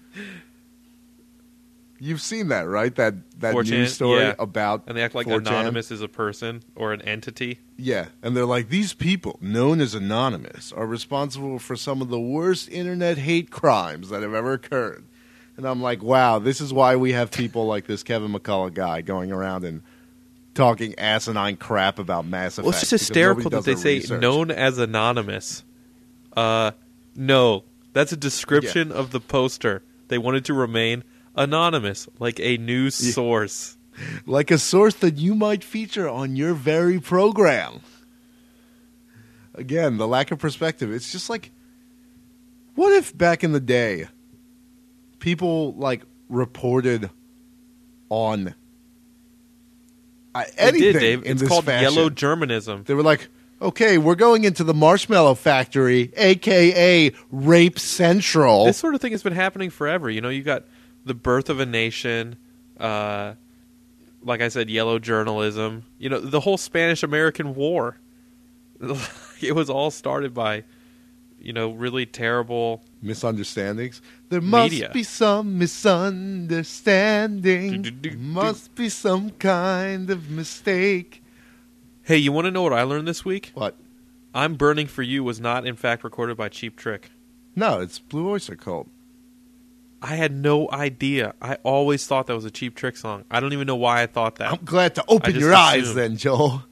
You've 2.03 2.21
seen 2.21 2.49
that, 2.49 2.67
right? 2.67 2.93
That 2.95 3.15
that 3.39 3.55
4chan, 3.55 3.69
news 3.69 3.93
story 3.93 4.23
yeah. 4.23 4.35
about 4.37 4.83
And 4.87 4.97
they 4.97 5.03
act 5.03 5.15
like 5.15 5.25
4chan? 5.25 5.37
anonymous 5.37 5.89
is 5.89 6.01
a 6.01 6.09
person 6.09 6.61
or 6.75 6.91
an 6.91 7.01
entity. 7.03 7.59
Yeah, 7.77 8.07
and 8.21 8.35
they're 8.35 8.45
like 8.45 8.67
these 8.67 8.93
people, 8.93 9.39
known 9.39 9.79
as 9.79 9.95
Anonymous, 9.95 10.73
are 10.73 10.85
responsible 10.85 11.59
for 11.59 11.77
some 11.77 12.01
of 12.01 12.09
the 12.09 12.19
worst 12.19 12.67
internet 12.69 13.17
hate 13.19 13.51
crimes 13.51 14.09
that 14.09 14.21
have 14.21 14.33
ever 14.33 14.51
occurred. 14.51 15.05
And 15.55 15.65
I'm 15.65 15.81
like, 15.81 16.03
wow, 16.03 16.39
this 16.39 16.59
is 16.59 16.73
why 16.73 16.97
we 16.97 17.13
have 17.13 17.31
people 17.31 17.67
like 17.67 17.87
this 17.87 18.03
Kevin 18.03 18.33
McCullough 18.33 18.73
guy 18.73 18.99
going 18.99 19.31
around 19.31 19.63
and 19.63 19.81
talking 20.55 20.99
asinine 20.99 21.55
crap 21.55 21.99
about 21.99 22.25
Mass 22.25 22.55
Effect. 22.57 22.65
Well, 22.65 22.71
it's 22.71 22.81
just 22.81 22.91
hysterical 22.91 23.49
that 23.51 23.63
they 23.63 23.75
say 23.75 23.99
research. 23.99 24.19
known 24.19 24.51
as 24.51 24.77
anonymous. 24.77 25.63
Uh, 26.35 26.71
no, 27.15 27.63
that's 27.93 28.11
a 28.11 28.17
description 28.17 28.91
of 28.91 29.11
the 29.11 29.21
poster. 29.21 29.83
They 30.09 30.17
wanted 30.17 30.43
to 30.45 30.53
remain 30.53 31.05
anonymous, 31.35 32.07
like 32.19 32.39
a 32.39 32.57
news 32.57 32.95
source. 32.95 33.77
like 34.25 34.51
a 34.51 34.57
source 34.57 34.95
that 34.95 35.17
you 35.17 35.35
might 35.35 35.63
feature 35.63 36.09
on 36.09 36.35
your 36.35 36.53
very 36.53 36.99
program. 36.99 37.81
Again, 39.55 39.97
the 39.97 40.07
lack 40.07 40.31
of 40.31 40.39
perspective. 40.39 40.91
It's 40.91 41.11
just 41.11 41.29
like, 41.29 41.51
what 42.75 42.91
if 42.93 43.15
back 43.15 43.43
in 43.43 43.51
the 43.51 43.59
day, 43.59 44.07
people 45.19 45.73
like 45.75 46.01
reported 46.27 47.09
on 48.09 48.55
uh, 50.33 50.43
anything 50.57 50.93
did, 50.93 50.99
Dave. 50.99 51.23
in 51.25 51.31
It's 51.33 51.41
this 51.41 51.49
called 51.49 51.65
fashion? 51.65 51.93
yellow 51.93 52.09
journalism. 52.09 52.83
They 52.87 52.95
were 52.95 53.03
like, 53.03 53.27
okay, 53.61 53.99
we're 53.99 54.15
going 54.15 54.43
into 54.43 54.63
the 54.63 54.73
marshmallow 54.73 55.35
factory, 55.35 56.11
aka 56.17 57.11
Rape 57.31 57.77
Central. 57.77 58.65
This 58.65 58.77
sort 58.77 58.95
of 58.95 59.01
thing 59.01 59.11
has 59.11 59.21
been 59.21 59.33
happening 59.33 59.69
forever. 59.69 60.09
You 60.09 60.21
know, 60.21 60.29
you 60.29 60.41
got 60.41 60.63
the 61.05 61.13
birth 61.13 61.49
of 61.49 61.59
a 61.59 61.65
nation. 61.65 62.37
Uh, 62.79 63.33
like 64.21 64.41
I 64.41 64.47
said, 64.47 64.69
yellow 64.69 64.99
journalism. 64.99 65.83
You 65.97 66.09
know, 66.09 66.19
the 66.19 66.39
whole 66.39 66.57
Spanish 66.57 67.03
American 67.03 67.55
War. 67.55 67.97
it 69.41 69.55
was 69.55 69.69
all 69.69 69.91
started 69.91 70.33
by, 70.33 70.63
you 71.39 71.53
know, 71.53 71.71
really 71.71 72.05
terrible. 72.05 72.83
misunderstandings. 73.01 74.01
There 74.29 74.41
must 74.41 74.71
Media. 74.71 74.91
be 74.93 75.03
some 75.03 75.57
misunderstanding. 75.57 78.17
Must 78.17 78.73
be 78.75 78.89
some 78.89 79.31
kind 79.31 80.09
of 80.09 80.29
mistake. 80.29 81.23
Hey, 82.03 82.17
you 82.17 82.31
want 82.31 82.45
to 82.45 82.51
know 82.51 82.63
what 82.63 82.73
I 82.73 82.83
learned 82.83 83.07
this 83.07 83.23
week? 83.23 83.51
What? 83.53 83.77
I'm 84.33 84.55
Burning 84.55 84.87
for 84.87 85.03
You 85.03 85.23
was 85.23 85.39
not, 85.39 85.65
in 85.65 85.75
fact, 85.75 86.03
recorded 86.03 86.37
by 86.37 86.49
Cheap 86.49 86.75
Trick. 86.75 87.11
No, 87.55 87.79
it's 87.79 87.99
Blue 87.99 88.29
Oyster 88.29 88.55
Cult. 88.55 88.89
I 90.03 90.15
had 90.15 90.33
no 90.33 90.69
idea. 90.69 91.33
I 91.41 91.55
always 91.63 92.05
thought 92.05 92.27
that 92.27 92.35
was 92.35 92.43
a 92.45 92.51
Cheap 92.51 92.75
Trick 92.75 92.97
song. 92.97 93.23
I 93.31 93.39
don't 93.39 93.53
even 93.53 93.65
know 93.67 93.77
why 93.77 94.01
I 94.03 94.05
thought 94.05 94.35
that. 94.35 94.51
I'm 94.51 94.65
glad 94.65 94.95
to 94.95 95.03
open 95.07 95.33
your 95.39 95.53
eyes 95.53 95.95
then, 95.95 96.17
Joel. 96.17 96.63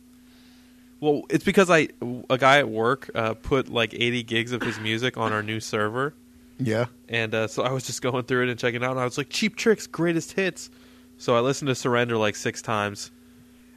Well, 1.00 1.24
it's 1.30 1.44
because 1.46 1.70
I 1.70 1.88
a 2.30 2.38
guy 2.38 2.60
at 2.60 2.70
work 2.70 3.10
uh, 3.16 3.34
put 3.36 3.70
like 3.70 3.94
80 3.94 4.24
gigs 4.24 4.52
of 4.52 4.62
his 4.62 4.80
music 4.80 5.18
on 5.18 5.32
our 5.34 5.42
new 5.42 5.60
server, 5.60 6.14
Yeah. 6.60 6.86
and 7.10 7.34
uh, 7.34 7.48
so 7.48 7.64
I 7.64 7.72
was 7.72 7.86
just 7.86 8.02
going 8.04 8.24
through 8.26 8.44
it 8.44 8.50
and 8.50 8.60
checking 8.60 8.84
it 8.84 8.86
out, 8.86 8.92
and 8.92 9.00
I 9.00 9.06
was 9.06 9.18
like, 9.18 9.30
"Cheap 9.30 9.56
Tricks, 9.56 9.88
greatest 9.88 10.34
hits." 10.34 10.70
So 11.18 11.36
I 11.36 11.40
listened 11.40 11.70
to 11.70 11.76
Surrender 11.76 12.18
like 12.18 12.36
six 12.36 12.62
times, 12.62 13.12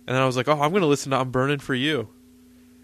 and 0.06 0.14
then 0.14 0.22
I 0.22 0.26
was 0.26 0.36
like, 0.36 0.48
"Oh, 0.48 0.60
I'm 0.60 0.72
gonna 0.72 0.84
listen 0.86 1.12
to 1.12 1.18
I'm 1.18 1.30
Burning 1.30 1.60
for 1.60 1.74
You," 1.74 2.08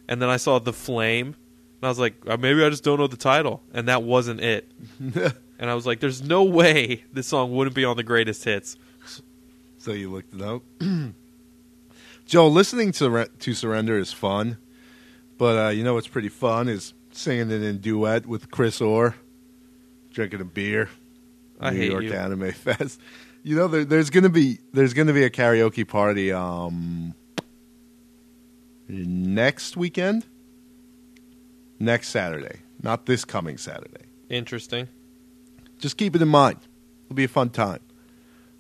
and 0.09 0.22
then 0.22 0.30
I 0.30 0.37
saw 0.38 0.59
The 0.59 0.72
Flame, 0.72 1.26
and 1.26 1.83
I 1.83 1.88
was 1.88 1.98
like, 1.98 2.14
uh, 2.26 2.37
"Maybe 2.38 2.64
I 2.64 2.70
just 2.70 2.85
don't 2.85 2.98
know 2.98 3.09
the 3.09 3.16
title," 3.18 3.62
and 3.74 3.88
that 3.88 4.02
wasn't 4.04 4.40
it. 4.40 4.70
And 5.60 5.68
I 5.68 5.74
was 5.74 5.86
like, 5.86 6.00
"There's 6.00 6.22
no 6.22 6.42
way 6.42 7.04
this 7.12 7.28
song 7.28 7.54
wouldn't 7.54 7.76
be 7.76 7.84
on 7.84 7.96
the 7.96 8.02
greatest 8.02 8.42
hits." 8.44 8.76
so 9.78 9.92
you 9.92 10.10
looked 10.10 10.34
it 10.34 10.40
up. 10.40 10.62
Joe, 12.26 12.48
listening 12.48 12.92
to 12.92 13.28
to 13.38 13.54
Surrender 13.54 13.98
is 13.98 14.10
fun, 14.12 14.56
but 15.36 15.66
uh, 15.66 15.68
you 15.68 15.84
know 15.84 15.94
what's 15.94 16.08
pretty 16.08 16.30
fun 16.30 16.68
is 16.68 16.94
singing 17.12 17.50
it 17.50 17.62
in 17.62 17.78
duet 17.78 18.26
with 18.26 18.50
Chris 18.50 18.80
Orr, 18.80 19.14
drinking 20.10 20.40
a 20.40 20.44
beer. 20.44 20.88
I 21.60 21.72
New 21.72 21.84
York 21.84 22.04
you. 22.04 22.14
Anime 22.14 22.52
Fest. 22.52 22.98
You 23.42 23.56
know, 23.56 23.68
there, 23.68 23.84
there's 23.84 24.08
gonna 24.08 24.30
be 24.30 24.60
there's 24.72 24.94
gonna 24.94 25.12
be 25.12 25.24
a 25.24 25.30
karaoke 25.30 25.86
party 25.86 26.32
um 26.32 27.14
next 28.88 29.76
weekend, 29.76 30.24
next 31.78 32.08
Saturday, 32.08 32.60
not 32.82 33.04
this 33.04 33.26
coming 33.26 33.58
Saturday. 33.58 34.06
Interesting. 34.30 34.88
Just 35.80 35.96
keep 35.96 36.14
it 36.14 36.22
in 36.22 36.28
mind. 36.28 36.58
It'll 37.06 37.16
be 37.16 37.24
a 37.24 37.28
fun 37.28 37.50
time. 37.50 37.80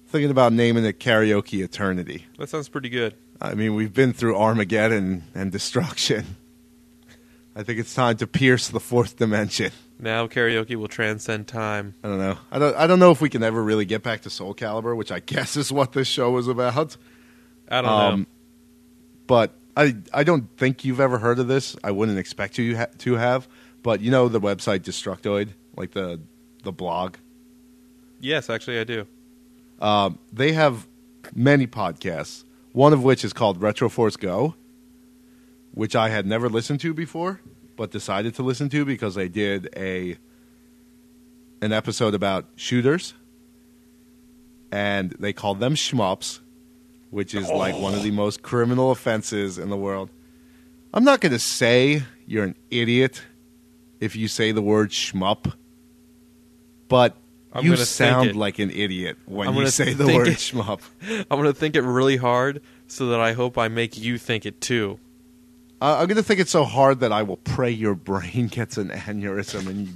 Thinking 0.08 0.30
about 0.30 0.52
naming 0.52 0.84
it 0.84 0.98
Karaoke 0.98 1.62
Eternity. 1.62 2.26
That 2.38 2.48
sounds 2.48 2.68
pretty 2.68 2.88
good. 2.88 3.14
I 3.40 3.54
mean, 3.54 3.74
we've 3.74 3.92
been 3.94 4.12
through 4.12 4.36
Armageddon 4.36 5.24
and 5.34 5.52
destruction. 5.52 6.36
I 7.54 7.62
think 7.62 7.78
it's 7.78 7.94
time 7.94 8.16
to 8.18 8.26
pierce 8.26 8.68
the 8.68 8.80
fourth 8.80 9.16
dimension. 9.16 9.72
Now 9.98 10.26
karaoke 10.26 10.76
will 10.76 10.88
transcend 10.88 11.46
time. 11.46 11.94
I 12.02 12.08
don't 12.08 12.18
know. 12.18 12.38
I 12.50 12.58
don't. 12.58 12.76
I 12.76 12.86
don't 12.86 12.98
know 12.98 13.10
if 13.10 13.20
we 13.20 13.28
can 13.28 13.42
ever 13.42 13.62
really 13.62 13.84
get 13.84 14.02
back 14.02 14.22
to 14.22 14.30
Soul 14.30 14.54
Calibur, 14.54 14.96
which 14.96 15.12
I 15.12 15.20
guess 15.20 15.56
is 15.56 15.70
what 15.70 15.92
this 15.92 16.08
show 16.08 16.36
is 16.38 16.48
about. 16.48 16.96
I 17.68 17.82
don't 17.82 17.90
Um, 17.90 18.20
know. 18.20 18.26
But 19.26 19.54
I 19.76 19.96
I 20.12 20.24
don't 20.24 20.48
think 20.56 20.84
you've 20.84 21.00
ever 21.00 21.18
heard 21.18 21.38
of 21.38 21.48
this. 21.48 21.76
I 21.84 21.90
wouldn't 21.90 22.18
expect 22.18 22.56
you 22.58 22.76
ha- 22.78 22.86
to 22.98 23.14
have. 23.16 23.46
But 23.82 24.00
you 24.00 24.10
know 24.10 24.28
the 24.28 24.40
website 24.40 24.80
Destructoid, 24.80 25.50
like 25.76 25.92
the 25.92 26.20
the 26.62 26.72
blog. 26.72 27.16
Yes, 28.20 28.50
actually, 28.50 28.78
I 28.78 28.84
do. 28.84 29.06
Um, 29.80 30.18
they 30.32 30.52
have 30.52 30.86
many 31.34 31.66
podcasts. 31.66 32.44
One 32.72 32.92
of 32.92 33.02
which 33.02 33.24
is 33.24 33.32
called 33.32 33.60
Retro 33.60 33.88
Force 33.88 34.16
Go, 34.16 34.54
which 35.72 35.96
I 35.96 36.08
had 36.08 36.26
never 36.26 36.48
listened 36.48 36.80
to 36.80 36.94
before, 36.94 37.40
but 37.76 37.90
decided 37.90 38.34
to 38.36 38.42
listen 38.42 38.68
to 38.68 38.84
because 38.84 39.14
they 39.14 39.28
did 39.28 39.68
a 39.76 40.16
an 41.62 41.72
episode 41.72 42.14
about 42.14 42.46
shooters, 42.56 43.14
and 44.72 45.10
they 45.18 45.32
called 45.32 45.60
them 45.60 45.74
shmups, 45.74 46.40
which 47.10 47.34
is 47.34 47.48
like 47.50 47.76
one 47.76 47.92
of 47.92 48.02
the 48.02 48.10
most 48.10 48.42
criminal 48.42 48.90
offenses 48.90 49.58
in 49.58 49.68
the 49.68 49.76
world. 49.76 50.10
I'm 50.94 51.04
not 51.04 51.20
going 51.20 51.32
to 51.32 51.38
say 51.38 52.02
you're 52.26 52.44
an 52.44 52.56
idiot 52.70 53.22
if 54.00 54.16
you 54.16 54.26
say 54.28 54.52
the 54.52 54.62
word 54.62 54.90
shmup, 54.90 55.52
but 56.90 57.16
I'm 57.52 57.64
you 57.64 57.76
sound 57.76 58.36
like 58.36 58.58
an 58.58 58.70
idiot 58.70 59.16
when 59.24 59.48
I'm 59.48 59.54
you 59.54 59.66
say 59.68 59.94
the 59.94 60.06
word 60.06 60.28
it. 60.28 60.36
shmup. 60.36 60.80
I'm 61.02 61.38
going 61.40 61.44
to 61.44 61.54
think 61.54 61.76
it 61.76 61.82
really 61.82 62.18
hard 62.18 62.60
so 62.86 63.06
that 63.06 63.20
I 63.20 63.32
hope 63.32 63.56
I 63.56 63.68
make 63.68 63.96
you 63.96 64.18
think 64.18 64.44
it 64.44 64.60
too. 64.60 64.98
Uh, 65.80 65.96
I'm 65.98 66.06
going 66.08 66.16
to 66.16 66.22
think 66.22 66.40
it 66.40 66.48
so 66.48 66.64
hard 66.64 67.00
that 67.00 67.12
I 67.12 67.22
will 67.22 67.38
pray 67.38 67.70
your 67.70 67.94
brain 67.94 68.46
gets 68.50 68.76
an 68.76 68.90
aneurysm 68.90 69.66
and 69.66 69.86
you 69.86 69.94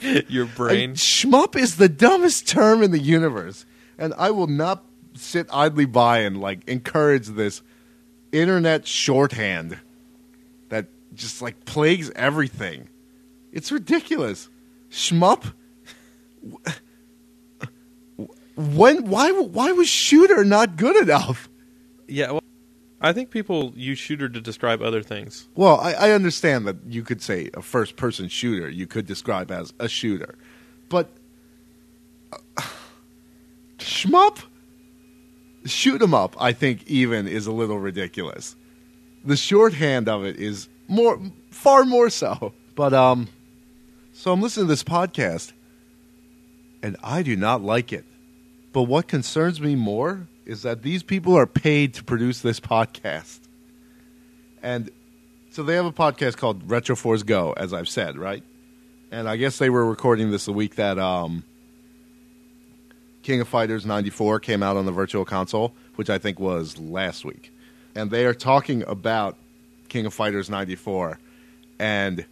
Your 0.28 0.46
brain. 0.46 0.94
shmup 0.94 1.56
is 1.56 1.76
the 1.76 1.88
dumbest 1.88 2.48
term 2.48 2.82
in 2.82 2.92
the 2.92 2.98
universe, 3.00 3.66
and 3.98 4.14
I 4.16 4.30
will 4.30 4.46
not 4.46 4.84
sit 5.14 5.48
idly 5.52 5.84
by 5.84 6.20
and 6.20 6.40
like 6.40 6.66
encourage 6.68 7.26
this 7.26 7.60
internet 8.30 8.86
shorthand 8.86 9.78
that 10.68 10.86
just 11.12 11.42
like 11.42 11.64
plagues 11.64 12.10
everything. 12.14 12.88
It's 13.52 13.72
ridiculous. 13.72 14.48
Shmup. 14.90 15.52
When 18.56 19.06
why 19.06 19.32
why 19.32 19.72
was 19.72 19.88
shooter 19.88 20.44
not 20.44 20.76
good 20.76 20.96
enough? 20.96 21.48
yeah, 22.06 22.30
well, 22.30 22.42
I 23.00 23.12
think 23.12 23.30
people 23.30 23.72
use 23.74 23.98
shooter 23.98 24.28
to 24.28 24.40
describe 24.40 24.80
other 24.80 25.02
things. 25.02 25.48
Well, 25.56 25.80
I, 25.80 25.92
I 25.94 26.10
understand 26.12 26.66
that 26.66 26.76
you 26.86 27.02
could 27.02 27.20
say 27.20 27.50
a 27.54 27.62
first 27.62 27.96
person 27.96 28.28
shooter 28.28 28.68
you 28.68 28.86
could 28.86 29.06
describe 29.06 29.50
as 29.50 29.72
a 29.80 29.88
shooter. 29.88 30.36
But 30.88 31.10
shmup? 33.78 34.38
Shoot 35.66 36.02
'em 36.02 36.12
up, 36.12 36.36
I 36.38 36.52
think, 36.52 36.86
even 36.86 37.26
is 37.26 37.46
a 37.46 37.52
little 37.52 37.78
ridiculous. 37.78 38.54
The 39.24 39.36
shorthand 39.36 40.08
of 40.08 40.24
it 40.24 40.36
is 40.36 40.68
more, 40.88 41.18
far 41.50 41.84
more 41.84 42.10
so. 42.10 42.52
But 42.74 42.92
um, 42.92 43.28
so 44.12 44.32
I'm 44.32 44.42
listening 44.42 44.66
to 44.66 44.72
this 44.72 44.84
podcast, 44.84 45.52
and 46.84 46.98
I 47.02 47.22
do 47.22 47.34
not 47.34 47.62
like 47.62 47.94
it. 47.94 48.04
But 48.74 48.82
what 48.82 49.08
concerns 49.08 49.58
me 49.58 49.74
more 49.74 50.28
is 50.44 50.62
that 50.62 50.82
these 50.82 51.02
people 51.02 51.34
are 51.34 51.46
paid 51.46 51.94
to 51.94 52.04
produce 52.04 52.40
this 52.40 52.60
podcast, 52.60 53.40
and 54.62 54.90
so 55.50 55.62
they 55.62 55.76
have 55.76 55.86
a 55.86 55.92
podcast 55.92 56.36
called 56.36 56.70
Retro 56.70 56.94
Force 56.94 57.22
Go, 57.22 57.52
as 57.52 57.72
I've 57.72 57.88
said, 57.88 58.18
right? 58.18 58.42
And 59.10 59.28
I 59.28 59.36
guess 59.36 59.56
they 59.56 59.70
were 59.70 59.86
recording 59.86 60.30
this 60.30 60.44
the 60.44 60.52
week 60.52 60.74
that 60.74 60.98
um, 60.98 61.44
King 63.22 63.40
of 63.40 63.48
Fighters 63.48 63.86
94 63.86 64.40
came 64.40 64.62
out 64.62 64.76
on 64.76 64.84
the 64.84 64.92
Virtual 64.92 65.24
Console, 65.24 65.72
which 65.94 66.10
I 66.10 66.18
think 66.18 66.38
was 66.38 66.78
last 66.78 67.24
week. 67.24 67.50
And 67.94 68.10
they 68.10 68.26
are 68.26 68.34
talking 68.34 68.82
about 68.86 69.36
King 69.88 70.04
of 70.04 70.12
Fighters 70.12 70.50
94. 70.50 71.18
And 71.78 72.26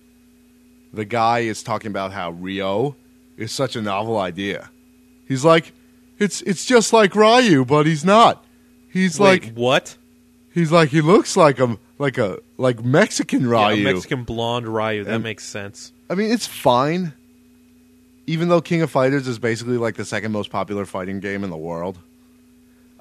the 0.92 1.04
guy 1.04 1.40
is 1.40 1.62
talking 1.62 1.90
about 1.90 2.12
how 2.12 2.32
Ryo 2.32 2.96
is 3.36 3.52
such 3.52 3.76
a 3.76 3.82
novel 3.82 4.18
idea. 4.18 4.70
He's 5.26 5.44
like, 5.44 5.72
it's 6.18 6.42
it's 6.42 6.64
just 6.64 6.92
like 6.92 7.14
Ryu, 7.14 7.64
but 7.64 7.86
he's 7.86 8.04
not. 8.04 8.44
He's 8.90 9.18
Wait, 9.18 9.44
like 9.44 9.54
what? 9.54 9.96
he's 10.52 10.70
like 10.70 10.90
he 10.90 11.00
looks 11.00 11.36
like 11.36 11.58
a 11.58 11.78
like 11.98 12.18
a 12.18 12.38
like 12.58 12.84
Mexican 12.84 13.42
Yeah, 13.48 13.68
Ryu. 13.68 13.84
Mexican 13.84 14.24
blonde 14.24 14.68
Ryu. 14.68 15.04
That 15.04 15.14
And- 15.14 15.24
makes 15.24 15.44
sense. 15.44 15.92
I 16.10 16.14
mean, 16.14 16.30
it's 16.30 16.46
fine. 16.46 17.14
Even 18.26 18.48
though 18.48 18.60
King 18.60 18.82
of 18.82 18.90
Fighters 18.90 19.26
is 19.26 19.38
basically 19.38 19.78
like 19.78 19.96
the 19.96 20.04
second 20.04 20.30
most 20.32 20.50
popular 20.50 20.84
fighting 20.84 21.18
game 21.20 21.42
in 21.42 21.50
the 21.50 21.56
world, 21.56 21.98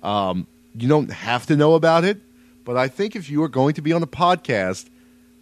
um, 0.01 0.47
you 0.75 0.87
don't 0.87 1.11
have 1.11 1.45
to 1.47 1.55
know 1.55 1.75
about 1.75 2.03
it. 2.03 2.19
But 2.63 2.77
I 2.77 2.87
think 2.87 3.15
if 3.15 3.29
you 3.29 3.43
are 3.43 3.47
going 3.49 3.73
to 3.75 3.81
be 3.81 3.91
on 3.93 4.01
a 4.01 4.07
podcast 4.07 4.87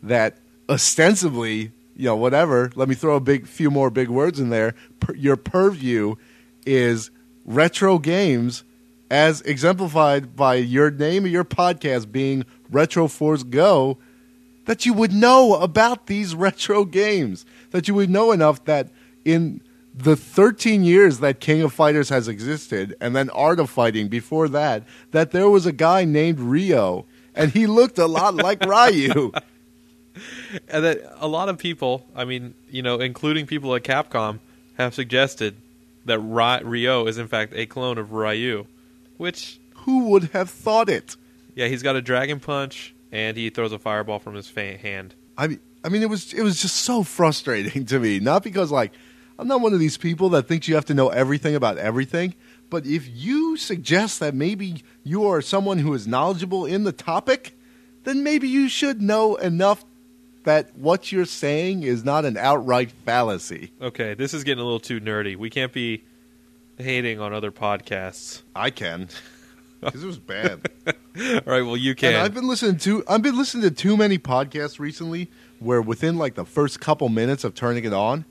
that 0.04 0.38
ostensibly, 0.67 1.71
you 1.99 2.05
know, 2.05 2.15
whatever, 2.15 2.71
let 2.75 2.88
me 2.88 2.95
throw 2.95 3.17
a 3.17 3.19
big 3.19 3.45
few 3.45 3.69
more 3.69 3.89
big 3.89 4.07
words 4.07 4.39
in 4.39 4.49
there. 4.49 4.73
Per, 5.01 5.13
your 5.15 5.35
purview 5.35 6.15
is 6.65 7.12
retro 7.43 7.99
games, 7.99 8.63
as 9.12 9.41
exemplified 9.41 10.33
by 10.33 10.55
your 10.55 10.91
name 10.91 11.25
of 11.25 11.31
your 11.31 11.43
podcast 11.43 12.09
being 12.09 12.45
Retro 12.71 13.09
Force 13.09 13.43
Go 13.43 13.97
that 14.63 14.85
you 14.85 14.93
would 14.93 15.12
know 15.12 15.55
about 15.55 16.07
these 16.07 16.33
retro 16.45 16.85
games, 16.85 17.45
that 17.71 17.89
you 17.89 17.95
would 17.95 18.09
know 18.09 18.31
enough 18.31 18.63
that 18.63 18.89
in 19.25 19.59
the 19.93 20.15
13 20.15 20.85
years 20.85 21.19
that 21.19 21.41
King 21.41 21.63
of 21.63 21.73
Fighters 21.73 22.07
has 22.07 22.29
existed, 22.29 22.95
and 23.01 23.13
then 23.13 23.29
Art 23.31 23.59
of 23.59 23.69
Fighting 23.69 24.07
before 24.07 24.47
that, 24.47 24.83
that 25.12 25.31
there 25.31 25.49
was 25.49 25.65
a 25.65 25.73
guy 25.73 26.05
named 26.05 26.39
Ryo, 26.39 27.05
and 27.35 27.51
he 27.51 27.67
looked 27.67 27.97
a 27.97 28.05
lot 28.05 28.35
like 28.35 28.63
Ryu. 28.65 29.33
And 30.69 30.84
that 30.84 31.02
a 31.19 31.28
lot 31.28 31.50
of 31.50 31.58
people, 31.58 32.06
I 32.15 32.26
mean, 32.26 32.54
you 32.69 32.82
know, 32.82 33.00
including 33.00 33.45
people 33.45 33.74
at 33.76 33.84
Capcom, 33.84 34.39
have 34.78 34.93
suggested 34.93 35.56
that 36.06 36.19
Ry- 36.19 36.62
Ryo 36.62 37.06
is 37.08 37.17
in 37.17 37.28
fact 37.28 37.54
a 37.56 37.65
clone 37.65 37.98
of 37.98 38.12
Ryu, 38.13 38.65
which 39.17 39.60
Who 39.86 40.06
would 40.10 40.30
have 40.34 40.50
thought 40.50 40.89
it? 40.89 41.15
yeah, 41.56 41.67
he's 41.67 41.84
got 41.84 41.95
a 41.95 42.02
dragon 42.02 42.39
punch 42.39 42.93
and 43.12 43.36
he 43.38 43.50
throws 43.50 43.72
a 43.74 43.80
fireball 43.80 44.19
from 44.19 44.36
his 44.36 44.48
fa- 44.48 44.78
hand. 44.78 45.13
I 45.38 45.48
mean, 45.48 45.60
I 45.84 45.89
mean, 45.89 46.02
it 46.02 46.10
was 46.10 46.34
it 46.34 46.43
was 46.43 46.62
just 46.62 46.76
so 46.78 47.04
frustrating 47.04 47.86
to 47.91 48.00
me. 48.00 48.19
Not 48.19 48.43
because 48.43 48.72
like 48.72 48.91
I'm 49.38 49.48
not 49.48 49.62
one 49.62 49.74
of 49.74 49.80
these 49.80 49.98
people 49.98 50.30
that 50.30 50.48
thinks 50.48 50.67
you 50.67 50.76
have 50.76 50.86
to 50.86 50.93
know 50.93 51.10
everything 51.10 51.56
about 51.56 51.78
everything, 51.78 52.34
but 52.69 52.86
if 52.86 53.08
you 53.13 53.58
suggest 53.58 54.19
that 54.19 54.34
maybe 54.34 54.84
you 55.04 55.26
are 55.28 55.41
someone 55.41 55.78
who 55.80 55.93
is 55.93 56.08
knowledgeable 56.08 56.65
in 56.65 56.84
the 56.84 56.91
topic, 56.91 57.58
then 58.04 58.24
maybe 58.24 58.48
you 58.48 58.67
should 58.69 59.02
know 59.02 59.36
enough 59.36 59.84
that 60.43 60.75
what 60.78 61.12
you're 61.12 61.25
saying 61.25 61.84
is 61.84 62.04
not 62.04 62.25
an 62.25 62.38
outright 62.38 62.91
fallacy. 62.91 63.71
Okay, 63.82 64.13
this 64.13 64.34
is 64.34 64.43
getting 64.43 64.62
a 64.62 64.63
little 64.63 64.80
too 64.80 64.99
nerdy. 64.99 65.36
We 65.36 65.49
can't 65.49 65.73
be 65.73 66.04
hating 66.78 67.19
on 67.19 67.34
other 67.34 67.52
podcasts. 67.52 68.41
I 68.56 68.69
can. 68.69 69.10
Because 69.82 70.04
it 70.04 70.08
was 70.08 70.19
bad. 70.19 70.69
All 70.88 70.93
right, 71.45 71.62
well 71.62 71.78
you 71.78 71.91
And 71.91 71.97
can. 71.99 72.15
I've 72.17 72.34
been 72.34 72.49
listening 72.49 72.75
to 72.80 73.02
I've 73.08 73.21
been 73.21 73.38
listening 73.38 73.63
to 73.63 73.71
too 73.71 73.95
many 73.95 74.17
podcasts 74.17 74.78
recently 74.78 75.30
where 75.60 75.82
within 75.82 76.17
like 76.17 76.36
the 76.36 76.43
first 76.43 76.82
couple 76.82 77.08
minutes 77.08 77.45
of 77.45 77.56
turning 77.56 77.86
it 77.86 77.93
on, 77.93 78.25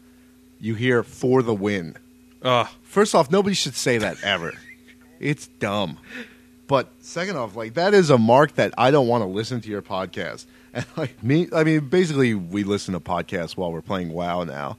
you 0.61 0.75
hear 0.75 1.03
for 1.03 1.43
the 1.43 1.55
win. 1.55 1.97
Ugh. 2.43 2.69
First 2.83 3.15
off, 3.15 3.31
nobody 3.31 3.55
should 3.55 3.75
say 3.75 3.97
that 3.97 4.23
ever. 4.23 4.53
it's 5.21 5.47
dumb. 5.47 5.99
But 6.67 6.91
second 7.01 7.39
off, 7.39 7.57
like 7.57 7.73
that 7.75 7.95
is 7.95 8.11
a 8.11 8.19
mark 8.19 8.57
that 8.57 8.75
I 8.77 8.91
don't 8.91 9.09
want 9.09 9.23
to 9.23 9.27
listen 9.27 9.63
to 9.63 9.71
your 9.71 9.81
podcast. 9.81 10.45
Like 10.97 11.23
me, 11.23 11.49
I 11.53 11.65
mean, 11.65 11.89
basically 11.89 12.35
we 12.35 12.65
listen 12.65 12.95
to 12.95 13.01
podcasts 13.01 13.57
while 13.57 13.73
we're 13.73 13.83
playing 13.83 14.13
WoW 14.13 14.45
now, 14.45 14.77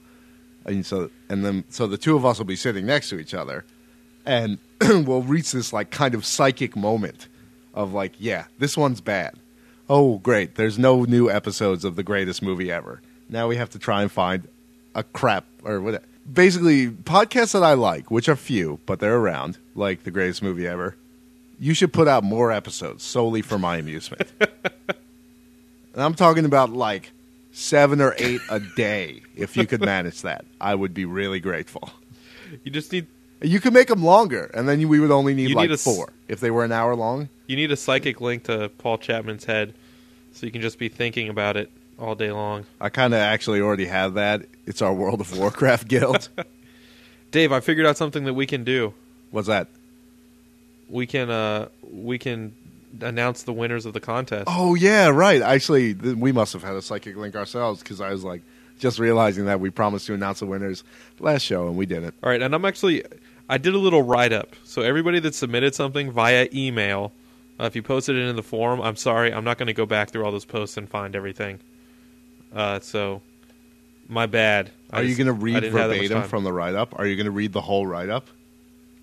and 0.64 0.84
so 0.84 1.10
and 1.28 1.44
then 1.44 1.64
so 1.68 1.86
the 1.86 1.98
two 1.98 2.16
of 2.16 2.24
us 2.24 2.38
will 2.38 2.46
be 2.46 2.56
sitting 2.56 2.86
next 2.86 3.08
to 3.10 3.18
each 3.18 3.34
other, 3.34 3.64
and 4.24 4.58
we'll 4.80 5.22
reach 5.22 5.52
this 5.52 5.72
like 5.72 5.90
kind 5.90 6.14
of 6.14 6.24
psychic 6.24 6.76
moment 6.76 7.28
of 7.74 7.92
like, 7.92 8.12
yeah, 8.18 8.46
this 8.58 8.76
one's 8.76 9.00
bad. 9.00 9.34
Oh, 9.88 10.18
great! 10.18 10.54
There's 10.54 10.78
no 10.78 11.04
new 11.04 11.30
episodes 11.30 11.84
of 11.84 11.96
the 11.96 12.02
greatest 12.02 12.42
movie 12.42 12.70
ever. 12.70 13.00
Now 13.28 13.48
we 13.48 13.56
have 13.56 13.70
to 13.70 13.78
try 13.78 14.02
and 14.02 14.10
find 14.10 14.46
a 14.94 15.02
crap 15.02 15.44
or 15.64 15.80
what. 15.80 16.04
Basically, 16.30 16.88
podcasts 16.88 17.54
that 17.54 17.64
I 17.64 17.72
like, 17.74 18.10
which 18.10 18.28
are 18.28 18.36
few, 18.36 18.78
but 18.86 19.00
they're 19.00 19.16
around, 19.16 19.58
like 19.74 20.04
the 20.04 20.12
greatest 20.12 20.42
movie 20.42 20.66
ever. 20.66 20.94
You 21.58 21.74
should 21.74 21.92
put 21.92 22.06
out 22.06 22.22
more 22.22 22.52
episodes 22.52 23.02
solely 23.02 23.42
for 23.42 23.58
my 23.58 23.78
amusement. 23.78 24.30
and 25.94 26.02
I'm 26.02 26.14
talking 26.14 26.44
about 26.44 26.70
like 26.70 27.12
seven 27.52 28.00
or 28.00 28.14
eight 28.18 28.40
a 28.50 28.60
day. 28.60 29.22
If 29.36 29.56
you 29.56 29.66
could 29.66 29.80
manage 29.80 30.22
that, 30.22 30.44
I 30.60 30.74
would 30.74 30.94
be 30.94 31.04
really 31.04 31.40
grateful. 31.40 31.90
You 32.64 32.70
just 32.70 32.92
need 32.92 33.06
You 33.42 33.60
could 33.60 33.72
make 33.72 33.88
them 33.88 34.02
longer, 34.02 34.50
and 34.52 34.68
then 34.68 34.86
we 34.88 35.00
would 35.00 35.10
only 35.10 35.34
need 35.34 35.50
You 35.50 35.54
like 35.54 35.70
need 35.70 35.74
a 35.74 35.78
four. 35.78 36.12
If 36.28 36.40
they 36.40 36.50
were 36.50 36.64
an 36.64 36.72
hour 36.72 36.94
long, 36.94 37.28
you 37.46 37.56
need 37.56 37.70
a 37.70 37.76
psychic 37.76 38.20
link 38.20 38.44
to 38.44 38.70
Paul 38.78 38.98
Chapman's 38.98 39.44
head, 39.44 39.74
so 40.32 40.46
you 40.46 40.52
can 40.52 40.60
just 40.60 40.78
be 40.78 40.88
thinking 40.88 41.28
about 41.28 41.56
it 41.56 41.70
all 41.98 42.14
day 42.14 42.32
long. 42.32 42.66
I 42.80 42.88
kind 42.88 43.14
of 43.14 43.20
actually 43.20 43.60
already 43.60 43.86
have 43.86 44.14
that. 44.14 44.46
It's 44.66 44.82
our 44.82 44.92
World 44.92 45.20
of 45.20 45.36
Warcraft 45.36 45.88
guild. 45.88 46.28
Dave, 47.30 47.52
I 47.52 47.60
figured 47.60 47.86
out 47.86 47.96
something 47.96 48.24
that 48.24 48.34
we 48.34 48.46
can 48.46 48.64
do. 48.64 48.94
What's 49.30 49.46
that? 49.46 49.68
We 50.88 51.06
can 51.06 51.30
uh 51.30 51.68
we 51.92 52.18
can 52.18 52.52
announce 53.00 53.42
the 53.44 53.52
winners 53.52 53.86
of 53.86 53.92
the 53.92 54.00
contest. 54.00 54.44
Oh 54.46 54.74
yeah, 54.74 55.08
right. 55.08 55.42
Actually, 55.42 55.94
th- 55.94 56.16
we 56.16 56.32
must 56.32 56.52
have 56.52 56.62
had 56.62 56.74
a 56.74 56.82
psychic 56.82 57.16
link 57.16 57.36
ourselves 57.36 57.82
because 57.82 58.00
I 58.00 58.10
was 58.10 58.24
like 58.24 58.42
just 58.78 58.98
realizing 58.98 59.44
that 59.46 59.60
we 59.60 59.70
promised 59.70 60.06
to 60.06 60.14
announce 60.14 60.40
the 60.40 60.46
winners 60.46 60.84
last 61.18 61.42
show 61.42 61.68
and 61.68 61.76
we 61.76 61.86
didn't. 61.86 62.14
All 62.22 62.30
right, 62.30 62.42
and 62.42 62.54
I'm 62.54 62.64
actually 62.64 63.04
I 63.48 63.58
did 63.58 63.74
a 63.74 63.78
little 63.78 64.02
write 64.02 64.32
up. 64.32 64.54
So 64.64 64.82
everybody 64.82 65.18
that 65.20 65.34
submitted 65.34 65.74
something 65.74 66.12
via 66.12 66.48
email, 66.54 67.12
uh, 67.58 67.64
if 67.64 67.74
you 67.74 67.82
posted 67.82 68.16
it 68.16 68.28
in 68.28 68.36
the 68.36 68.42
forum, 68.42 68.80
I'm 68.80 68.96
sorry, 68.96 69.32
I'm 69.32 69.44
not 69.44 69.58
going 69.58 69.66
to 69.66 69.72
go 69.72 69.86
back 69.86 70.10
through 70.10 70.24
all 70.24 70.32
those 70.32 70.44
posts 70.44 70.76
and 70.76 70.88
find 70.88 71.16
everything. 71.16 71.58
Uh, 72.54 72.80
so 72.80 73.22
my 74.08 74.26
bad. 74.26 74.70
I 74.90 75.00
Are 75.00 75.02
you 75.02 75.14
going 75.16 75.26
to 75.26 75.32
read 75.32 75.54
didn't 75.54 75.76
have 75.76 75.90
that 75.90 75.96
much 75.96 76.08
verbatim 76.08 76.28
from 76.28 76.44
the 76.44 76.52
write 76.52 76.74
up? 76.74 76.98
Are 76.98 77.06
you 77.06 77.16
going 77.16 77.26
to 77.26 77.32
read 77.32 77.52
the 77.52 77.60
whole 77.60 77.86
write 77.86 78.08
up? 78.08 78.28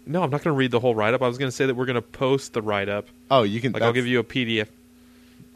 No, 0.08 0.24
I'm 0.24 0.30
not 0.30 0.44
going 0.44 0.54
to 0.54 0.58
read 0.58 0.72
the 0.72 0.80
whole 0.80 0.96
write 0.96 1.14
up. 1.14 1.22
I 1.22 1.28
was 1.28 1.38
going 1.38 1.50
to 1.50 1.56
say 1.56 1.66
that 1.66 1.76
we're 1.76 1.86
going 1.86 1.96
to 1.96 2.02
post 2.02 2.54
the 2.54 2.62
write 2.62 2.90
up. 2.90 3.08
Oh, 3.30 3.44
you 3.44 3.60
can. 3.62 3.74
Like 3.74 3.84
I'll 3.84 3.94
give 3.94 4.08
you 4.08 4.20
a 4.20 4.24
PDF. 4.24 4.68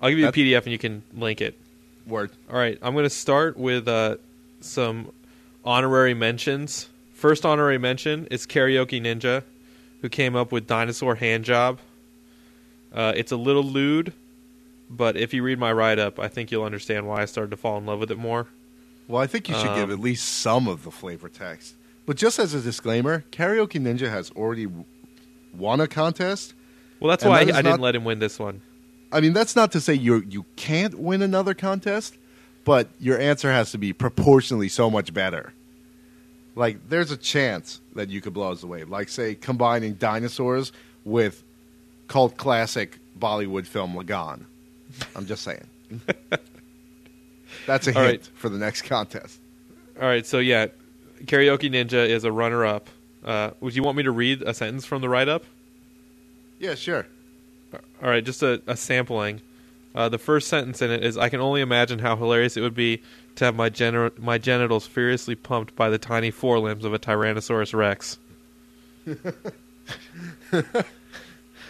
I'll 0.01 0.09
give 0.09 0.19
you 0.19 0.27
a 0.27 0.31
PDF 0.31 0.63
and 0.63 0.71
you 0.71 0.77
can 0.77 1.03
link 1.13 1.41
it. 1.41 1.57
word. 2.07 2.31
All 2.49 2.57
right, 2.57 2.77
I'm 2.81 2.93
going 2.93 3.03
to 3.05 3.09
start 3.09 3.55
with 3.57 3.87
uh, 3.87 4.17
some 4.59 5.11
honorary 5.63 6.13
mentions. 6.13 6.89
First 7.13 7.45
honorary 7.45 7.77
mention 7.77 8.25
is 8.31 8.47
Karaoke 8.47 8.99
Ninja, 9.01 9.43
who 10.01 10.09
came 10.09 10.35
up 10.35 10.51
with 10.51 10.65
Dinosaur 10.67 11.15
Hand 11.15 11.45
Job. 11.45 11.79
Uh, 12.91 13.13
it's 13.15 13.31
a 13.31 13.37
little 13.37 13.63
lewd, 13.63 14.11
but 14.89 15.15
if 15.15 15.33
you 15.33 15.43
read 15.43 15.59
my 15.59 15.71
write 15.71 15.99
up, 15.99 16.19
I 16.19 16.27
think 16.27 16.51
you'll 16.51 16.63
understand 16.65 17.07
why 17.07 17.21
I 17.21 17.25
started 17.25 17.51
to 17.51 17.57
fall 17.57 17.77
in 17.77 17.85
love 17.85 17.99
with 17.99 18.11
it 18.11 18.17
more. 18.17 18.47
Well, 19.07 19.21
I 19.21 19.27
think 19.27 19.47
you 19.49 19.55
should 19.55 19.75
give 19.75 19.89
Um, 19.89 19.91
at 19.91 19.99
least 19.99 20.27
some 20.27 20.67
of 20.67 20.83
the 20.83 20.91
flavor 20.91 21.29
text. 21.29 21.75
But 22.05 22.17
just 22.17 22.39
as 22.39 22.53
a 22.53 22.61
disclaimer, 22.61 23.23
Karaoke 23.31 23.79
Ninja 23.79 24.09
has 24.09 24.31
already 24.31 24.67
won 25.53 25.81
a 25.81 25.87
contest. 25.87 26.53
Well, 26.99 27.09
that's 27.09 27.23
why 27.23 27.39
I, 27.41 27.45
that 27.45 27.55
I 27.55 27.57
didn't 27.61 27.71
not- 27.71 27.79
let 27.79 27.95
him 27.95 28.03
win 28.03 28.19
this 28.19 28.39
one. 28.39 28.61
I 29.13 29.19
mean, 29.19 29.33
that's 29.33 29.57
not 29.57 29.73
to 29.73 29.81
say 29.81 29.93
you 29.93 30.23
you 30.29 30.45
can't 30.55 30.97
win 30.97 31.21
another 31.21 31.53
contest, 31.53 32.17
but 32.63 32.87
your 32.97 33.19
answer 33.19 33.51
has 33.51 33.71
to 33.71 33.77
be 33.77 33.91
proportionally 33.91 34.69
so 34.69 34.89
much 34.89 35.13
better. 35.13 35.53
Like, 36.55 36.89
there's 36.89 37.11
a 37.11 37.17
chance 37.17 37.81
that 37.95 38.09
you 38.09 38.21
could 38.21 38.33
blow 38.33 38.51
us 38.51 38.63
away. 38.63 38.83
Like, 38.83 39.09
say, 39.09 39.35
combining 39.35 39.95
dinosaurs 39.95 40.71
with 41.03 41.43
cult 42.07 42.37
classic 42.37 42.99
Bollywood 43.17 43.65
film 43.65 43.93
Lagaan. 43.95 44.45
I'm 45.15 45.25
just 45.25 45.43
saying. 45.43 45.67
That's 47.65 47.87
a 47.87 47.91
hint 47.91 48.05
right. 48.05 48.25
for 48.35 48.49
the 48.49 48.57
next 48.57 48.83
contest. 48.83 49.39
All 49.99 50.07
right, 50.07 50.25
so 50.25 50.39
yeah, 50.39 50.67
Karaoke 51.25 51.69
Ninja 51.69 52.07
is 52.07 52.23
a 52.23 52.31
runner 52.31 52.65
up. 52.65 52.89
Uh, 53.23 53.51
would 53.59 53.75
you 53.75 53.83
want 53.83 53.97
me 53.97 54.03
to 54.03 54.11
read 54.11 54.41
a 54.41 54.53
sentence 54.53 54.85
from 54.85 55.01
the 55.01 55.09
write 55.09 55.29
up? 55.29 55.43
Yeah, 56.59 56.75
sure. 56.75 57.07
All 57.73 58.09
right, 58.09 58.23
just 58.23 58.43
a, 58.43 58.61
a 58.67 58.75
sampling. 58.75 59.41
Uh, 59.93 60.09
the 60.09 60.17
first 60.17 60.47
sentence 60.47 60.81
in 60.81 60.89
it 60.91 61.03
is 61.03 61.17
I 61.17 61.29
can 61.29 61.39
only 61.39 61.61
imagine 61.61 61.99
how 61.99 62.15
hilarious 62.15 62.55
it 62.57 62.61
would 62.61 62.75
be 62.75 63.01
to 63.35 63.45
have 63.45 63.55
my, 63.55 63.69
gener- 63.69 64.17
my 64.17 64.37
genitals 64.37 64.87
furiously 64.87 65.35
pumped 65.35 65.75
by 65.75 65.89
the 65.89 65.97
tiny 65.97 66.31
forelimbs 66.31 66.85
of 66.85 66.93
a 66.93 66.99
Tyrannosaurus 66.99 67.73
Rex. 67.73 68.17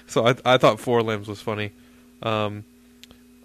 so 0.07 0.27
I, 0.27 0.35
I 0.45 0.57
thought 0.57 0.79
forelimbs 0.79 1.27
was 1.27 1.41
funny. 1.41 1.71
Um, 2.21 2.63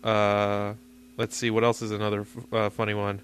uh, 0.04 0.74
let's 1.16 1.36
see, 1.36 1.50
what 1.50 1.64
else 1.64 1.82
is 1.82 1.90
another 1.90 2.22
f- 2.22 2.52
uh, 2.52 2.70
funny 2.70 2.94
one? 2.94 3.20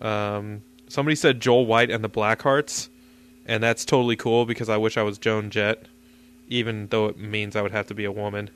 Um, 0.00 0.62
somebody 0.90 1.14
said 1.14 1.40
Joel 1.40 1.66
White 1.66 1.90
and 1.90 2.04
the 2.04 2.08
Blackhearts, 2.08 2.88
and 3.46 3.62
that's 3.62 3.84
totally 3.84 4.16
cool 4.16 4.44
because 4.44 4.68
I 4.68 4.76
wish 4.76 4.96
I 4.96 5.02
was 5.02 5.18
Joan 5.18 5.50
Jett, 5.50 5.86
even 6.48 6.88
though 6.88 7.06
it 7.06 7.18
means 7.18 7.56
I 7.56 7.62
would 7.62 7.72
have 7.72 7.86
to 7.88 7.94
be 7.94 8.04
a 8.04 8.12
woman. 8.12 8.50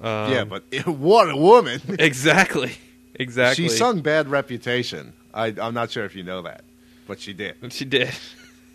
Um, 0.00 0.32
yeah, 0.32 0.44
but 0.44 0.64
what 0.86 1.30
a 1.30 1.36
woman! 1.36 1.80
exactly, 1.98 2.76
exactly. 3.14 3.68
She 3.68 3.68
sung 3.68 4.00
"Bad 4.00 4.28
Reputation." 4.28 5.12
I, 5.34 5.54
I'm 5.60 5.74
not 5.74 5.90
sure 5.90 6.04
if 6.04 6.14
you 6.14 6.22
know 6.22 6.42
that, 6.42 6.64
but 7.06 7.20
she 7.20 7.34
did. 7.34 7.56
She 7.70 7.84
did. 7.84 8.10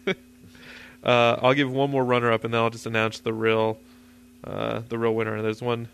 uh, 0.05 0.15
I'll 1.03 1.55
give 1.55 1.71
one 1.71 1.89
more 1.89 2.05
runner 2.05 2.31
up, 2.31 2.43
and 2.43 2.53
then 2.53 2.61
I'll 2.61 2.69
just 2.69 2.85
announce 2.85 3.19
the 3.19 3.33
real, 3.33 3.79
uh, 4.43 4.81
the 4.89 4.99
real 4.99 5.15
winner. 5.15 5.41
There's 5.41 5.61
one 5.61 5.87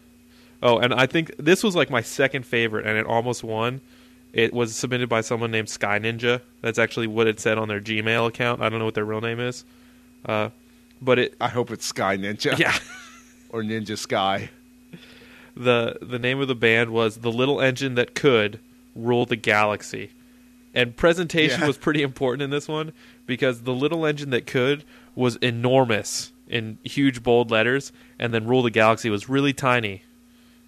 oh 0.63 0.79
and 0.79 0.93
I 0.93 1.05
think 1.05 1.35
this 1.37 1.63
was 1.63 1.75
like 1.75 1.89
my 1.89 2.01
second 2.01 2.45
favorite, 2.45 2.85
and 2.85 2.97
it 2.97 3.05
almost 3.05 3.43
won. 3.43 3.81
It 4.33 4.53
was 4.53 4.75
submitted 4.75 5.09
by 5.09 5.21
someone 5.21 5.51
named 5.51 5.69
Sky 5.69 5.99
Ninja. 5.99 6.41
That's 6.61 6.77
actually 6.77 7.07
what 7.07 7.27
it 7.27 7.39
said 7.39 7.57
on 7.57 7.67
their 7.67 7.79
Gmail 7.81 8.27
account. 8.27 8.61
I 8.61 8.69
don't 8.69 8.79
know 8.79 8.85
what 8.85 8.93
their 8.93 9.05
real 9.05 9.21
name 9.21 9.39
is, 9.39 9.63
uh, 10.25 10.49
but 11.01 11.17
it. 11.19 11.35
I 11.41 11.47
hope 11.47 11.71
it's 11.71 11.85
Sky 11.85 12.17
Ninja. 12.17 12.57
Yeah. 12.57 12.77
or 13.49 13.63
Ninja 13.63 13.97
Sky. 13.97 14.49
the 15.55 15.97
The 16.01 16.19
name 16.19 16.39
of 16.41 16.47
the 16.47 16.55
band 16.55 16.91
was 16.91 17.17
the 17.17 17.31
Little 17.31 17.61
Engine 17.61 17.95
That 17.95 18.13
Could 18.15 18.59
Rule 18.95 19.25
the 19.25 19.35
Galaxy, 19.35 20.11
and 20.73 20.95
presentation 20.95 21.61
Yeah. 21.61 21.67
was 21.67 21.77
pretty 21.77 22.01
important 22.03 22.41
in 22.43 22.49
this 22.49 22.67
one 22.67 22.93
because 23.25 23.61
the 23.61 23.73
Little 23.73 24.05
Engine 24.05 24.29
That 24.31 24.45
Could 24.47 24.83
was 25.15 25.35
enormous 25.37 26.31
in 26.47 26.77
huge 26.83 27.23
bold 27.23 27.49
letters, 27.51 27.91
and 28.19 28.33
then 28.33 28.45
Rule 28.45 28.61
the 28.63 28.69
Galaxy 28.71 29.09
was 29.09 29.27
really 29.29 29.53
tiny. 29.53 30.03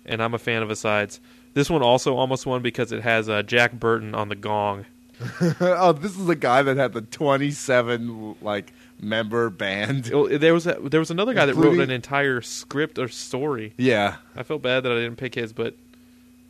And 0.06 0.24
I'm 0.24 0.34
a 0.34 0.40
fan 0.40 0.64
of 0.64 0.70
asides. 0.72 1.20
This 1.54 1.70
one 1.70 1.82
also 1.82 2.16
almost 2.16 2.46
won 2.46 2.62
because 2.62 2.92
it 2.92 3.02
has 3.02 3.28
uh, 3.28 3.44
Jack 3.44 3.74
Burton 3.74 4.14
on 4.16 4.30
the 4.30 4.36
gong. 4.36 4.86
oh, 5.60 5.92
this 5.92 6.18
is 6.18 6.26
the 6.26 6.36
guy 6.36 6.62
that 6.62 6.78
had 6.78 6.94
the 6.94 7.02
27 7.02 8.38
like 8.42 8.72
member 9.02 9.50
band. 9.50 10.06
There 10.06 10.54
was 10.54 10.68
a, 10.68 10.76
there 10.76 11.00
was 11.00 11.12
another 11.12 11.34
guy 11.34 11.46
that 11.46 11.56
wrote 11.56 11.80
an 11.80 11.92
entire 11.92 12.42
script 12.42 12.98
or 12.98 13.08
story. 13.08 13.74
Yeah. 13.78 14.18
I 14.36 14.44
felt 14.44 14.62
bad 14.62 14.84
that 14.84 14.92
I 14.92 14.96
didn't 14.96 15.18
pick 15.18 15.36
his, 15.36 15.52
but 15.52 15.76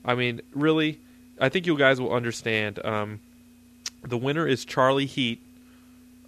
I 0.06 0.16
mean, 0.16 0.41
really, 0.54 1.00
I 1.39 1.50
think 1.50 1.66
you 1.66 1.78
guys 1.78 2.00
will 2.00 2.14
understand. 2.14 2.84
Um, 2.86 3.20
the 4.04 4.18
winner 4.18 4.47
is 4.47 4.66
Charlie 4.66 5.06
Heat 5.06 5.41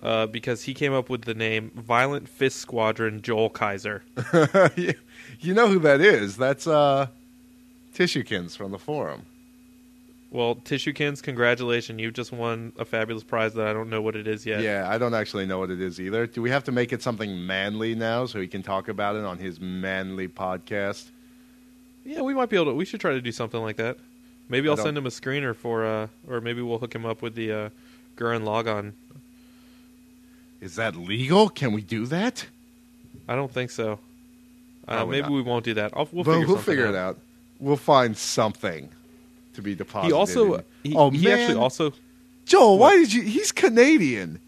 uh, 0.02 0.26
because 0.28 0.64
he 0.64 0.74
came 0.74 0.94
up 0.94 1.10
with 1.10 1.24
the 1.24 1.34
name 1.34 1.72
Violent 1.76 2.28
Fist 2.28 2.58
Squadron 2.58 3.22
Joel 3.22 3.50
Kaiser. 3.50 4.04
you, 4.76 4.94
you 5.40 5.54
know 5.54 5.68
who 5.68 5.80
that 5.80 6.02
is? 6.02 6.38
That's 6.38 6.66
uh 6.66 7.08
Tissuekins 7.96 8.56
from 8.56 8.72
the 8.72 8.80
forum. 8.80 9.24
Well, 10.32 10.56
Tissuekins, 10.56 11.22
congratulations! 11.22 12.00
You've 12.00 12.14
just 12.14 12.32
won 12.32 12.72
a 12.80 12.86
fabulous 12.86 13.24
prize 13.24 13.54
that 13.56 13.68
I 13.68 13.74
don't 13.74 13.90
know 13.90 14.02
what 14.02 14.16
it 14.16 14.28
is 14.28 14.46
yet. 14.46 14.62
Yeah, 14.62 14.88
I 14.90 14.98
don't 14.98 15.14
actually 15.14 15.46
know 15.46 15.60
what 15.60 15.70
it 15.72 15.82
is 15.82 16.00
either. 16.00 16.26
Do 16.26 16.42
we 16.42 16.50
have 16.50 16.64
to 16.66 16.72
make 16.72 16.94
it 16.94 17.02
something 17.02 17.46
manly 17.46 17.96
now 17.96 18.26
so 18.26 18.40
he 18.40 18.48
can 18.48 18.64
talk 18.64 18.88
about 18.88 19.18
it 19.18 19.26
on 19.26 19.40
his 19.40 19.60
manly 19.60 20.30
podcast? 20.30 21.10
Yeah, 22.06 22.22
we 22.22 22.34
might 22.34 22.50
be 22.50 22.56
able 22.56 22.68
to. 22.68 22.74
We 22.76 22.86
should 22.86 23.02
try 23.02 23.12
to 23.12 23.20
do 23.22 23.32
something 23.34 23.60
like 23.62 23.76
that. 23.76 23.98
Maybe 24.48 24.70
I'll 24.70 24.78
send 24.78 24.98
him 24.98 25.06
a 25.06 25.10
screener 25.10 25.54
for, 25.56 25.86
uh, 25.86 26.08
or 26.28 26.40
maybe 26.42 26.62
we'll 26.62 26.80
hook 26.80 26.96
him 26.96 27.06
up 27.06 27.22
with 27.22 27.36
the 27.36 27.52
uh, 27.52 27.70
Gurren 28.18 28.44
Lagann. 28.44 28.94
Is 30.62 30.76
that 30.76 30.96
legal? 30.96 31.50
Can 31.50 31.74
we 31.74 31.82
do 31.82 32.06
that? 32.08 32.46
I 33.28 33.36
don't 33.36 33.52
think 33.52 33.72
so. 33.72 34.00
Uh, 34.88 35.06
maybe 35.06 35.24
not. 35.24 35.32
we 35.32 35.42
won't 35.42 35.64
do 35.66 35.74
that. 35.76 35.92
I'll, 35.96 36.08
we'll 36.12 36.24
Well, 36.24 36.40
figure, 36.40 36.48
we'll 36.54 36.62
figure 36.64 36.88
out. 36.88 36.94
it 36.94 36.98
out. 36.98 37.20
We'll 37.62 37.78
find 37.78 38.18
something 38.18 38.90
to 39.54 39.62
be 39.62 39.76
deposited. 39.76 40.08
He 40.08 40.14
also 40.14 40.64
he, 40.84 40.94
oh 40.96 41.12
he 41.12 41.24
man, 41.24 41.40
actually 41.40 41.60
also 41.60 41.94
Joel, 42.46 42.78
why 42.80 42.98
did 42.98 43.14
you? 43.14 43.22
He's 43.22 43.52
Canadian. 43.54 44.40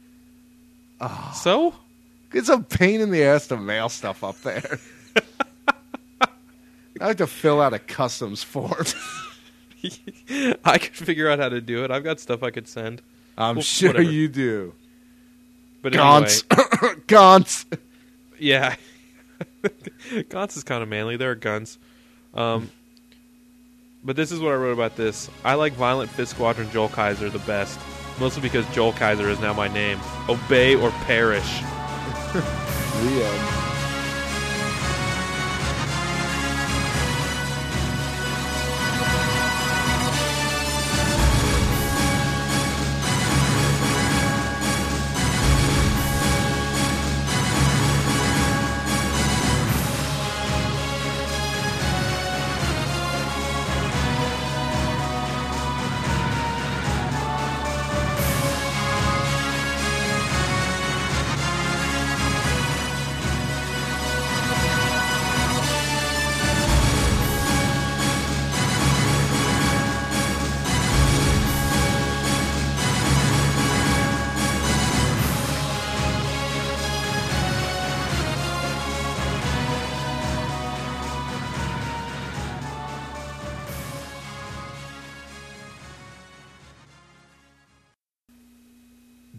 so 1.36 1.76
It's 2.34 2.49
a 2.49 2.59
pain 2.59 2.99
in 3.01 3.11
the 3.11 3.24
ass 3.24 3.47
to 3.47 3.57
mail 3.57 3.88
stuff 3.88 4.24
up 4.24 4.41
there. 4.41 4.80
I 7.01 7.07
have 7.07 7.18
to 7.18 7.28
fill 7.28 7.61
out 7.61 7.74
a 7.74 7.80
customs 7.80 8.43
form. 8.43 8.86
I 10.66 10.78
could 10.78 10.95
figure 10.95 11.30
out 11.30 11.39
how 11.39 11.49
to 11.49 11.59
do 11.61 11.84
it. 11.84 11.91
I've 11.91 12.03
got 12.03 12.20
stuff 12.20 12.43
I 12.43 12.51
could 12.51 12.68
send. 12.68 13.01
I'm 13.38 13.57
Well, 13.57 13.64
sure 13.64 13.89
whatever. 13.89 14.09
you 14.09 14.28
do. 14.28 14.74
But 15.82 15.93
Gantz. 15.93 16.43
anyway, 16.51 17.01
Gantz. 17.07 17.66
yeah, 18.39 18.76
Gantz 19.64 20.55
is 20.55 20.64
kind 20.64 20.82
of 20.84 20.88
manly. 20.89 21.18
There 21.18 21.32
are 21.32 21.36
guns. 21.36 21.78
Um, 22.34 22.70
but 24.03 24.15
this 24.15 24.31
is 24.31 24.39
what 24.39 24.51
I 24.51 24.55
wrote 24.55 24.73
about 24.73 24.95
this. 24.95 25.29
I 25.43 25.53
like 25.55 25.73
Violent 25.73 26.09
Fist 26.11 26.31
Squadron 26.31 26.69
Joel 26.71 26.89
Kaiser 26.89 27.29
the 27.29 27.39
best, 27.39 27.79
mostly 28.19 28.41
because 28.41 28.65
Joel 28.73 28.93
Kaiser 28.93 29.29
is 29.29 29.39
now 29.39 29.53
my 29.53 29.67
name. 29.67 29.99
Obey 30.29 30.75
or 30.75 30.91
perish. 31.05 31.61
The 33.03 33.23
end. 33.23 33.72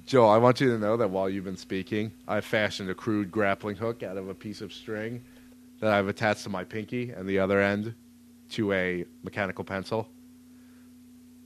Joel, 0.07 0.29
I 0.29 0.37
want 0.37 0.61
you 0.61 0.71
to 0.71 0.79
know 0.79 0.99
that 0.99 1.09
while 1.09 1.31
you've 1.31 1.45
been 1.45 1.57
speaking, 1.57 2.13
I've 2.29 2.45
fashioned 2.45 2.91
a 2.91 2.95
crude 2.95 3.31
grappling 3.31 3.77
hook 3.77 4.03
out 4.03 4.19
of 4.19 4.29
a 4.29 4.35
piece 4.35 4.61
of 4.61 4.73
string 4.73 5.25
that 5.81 5.93
I've 5.93 6.09
attached 6.09 6.43
to 6.45 6.51
my 6.51 6.63
pinky 6.63 7.11
and 7.11 7.27
the 7.27 7.39
other 7.39 7.61
end 7.61 7.95
to 8.51 8.73
a 8.73 9.07
mechanical 9.23 9.65
pencil. 9.65 10.09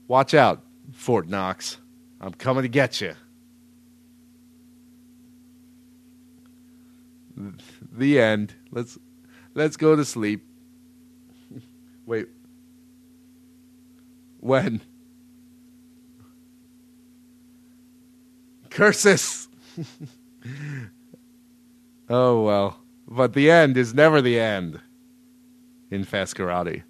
Watch 0.09 0.34
out, 0.34 0.64
Fort 0.92 1.28
Knox. 1.28 1.78
I'm 2.20 2.32
coming 2.32 2.62
to 2.62 2.68
get 2.68 3.00
you. 3.00 3.14
The 7.92 8.20
end. 8.20 8.54
Let's 8.72 8.98
let's 9.54 9.76
go 9.76 9.94
to 9.94 10.04
sleep. 10.04 10.44
Wait. 12.06 12.26
When? 14.40 14.80
Curses. 18.79 19.49
oh 22.09 22.43
well. 22.43 22.79
But 23.09 23.33
the 23.33 23.51
end 23.51 23.76
is 23.76 23.93
never 23.93 24.22
the 24.22 24.39
end 24.39 24.81
in 25.91 26.05
Fast 26.05 26.37
Karate. 26.37 26.85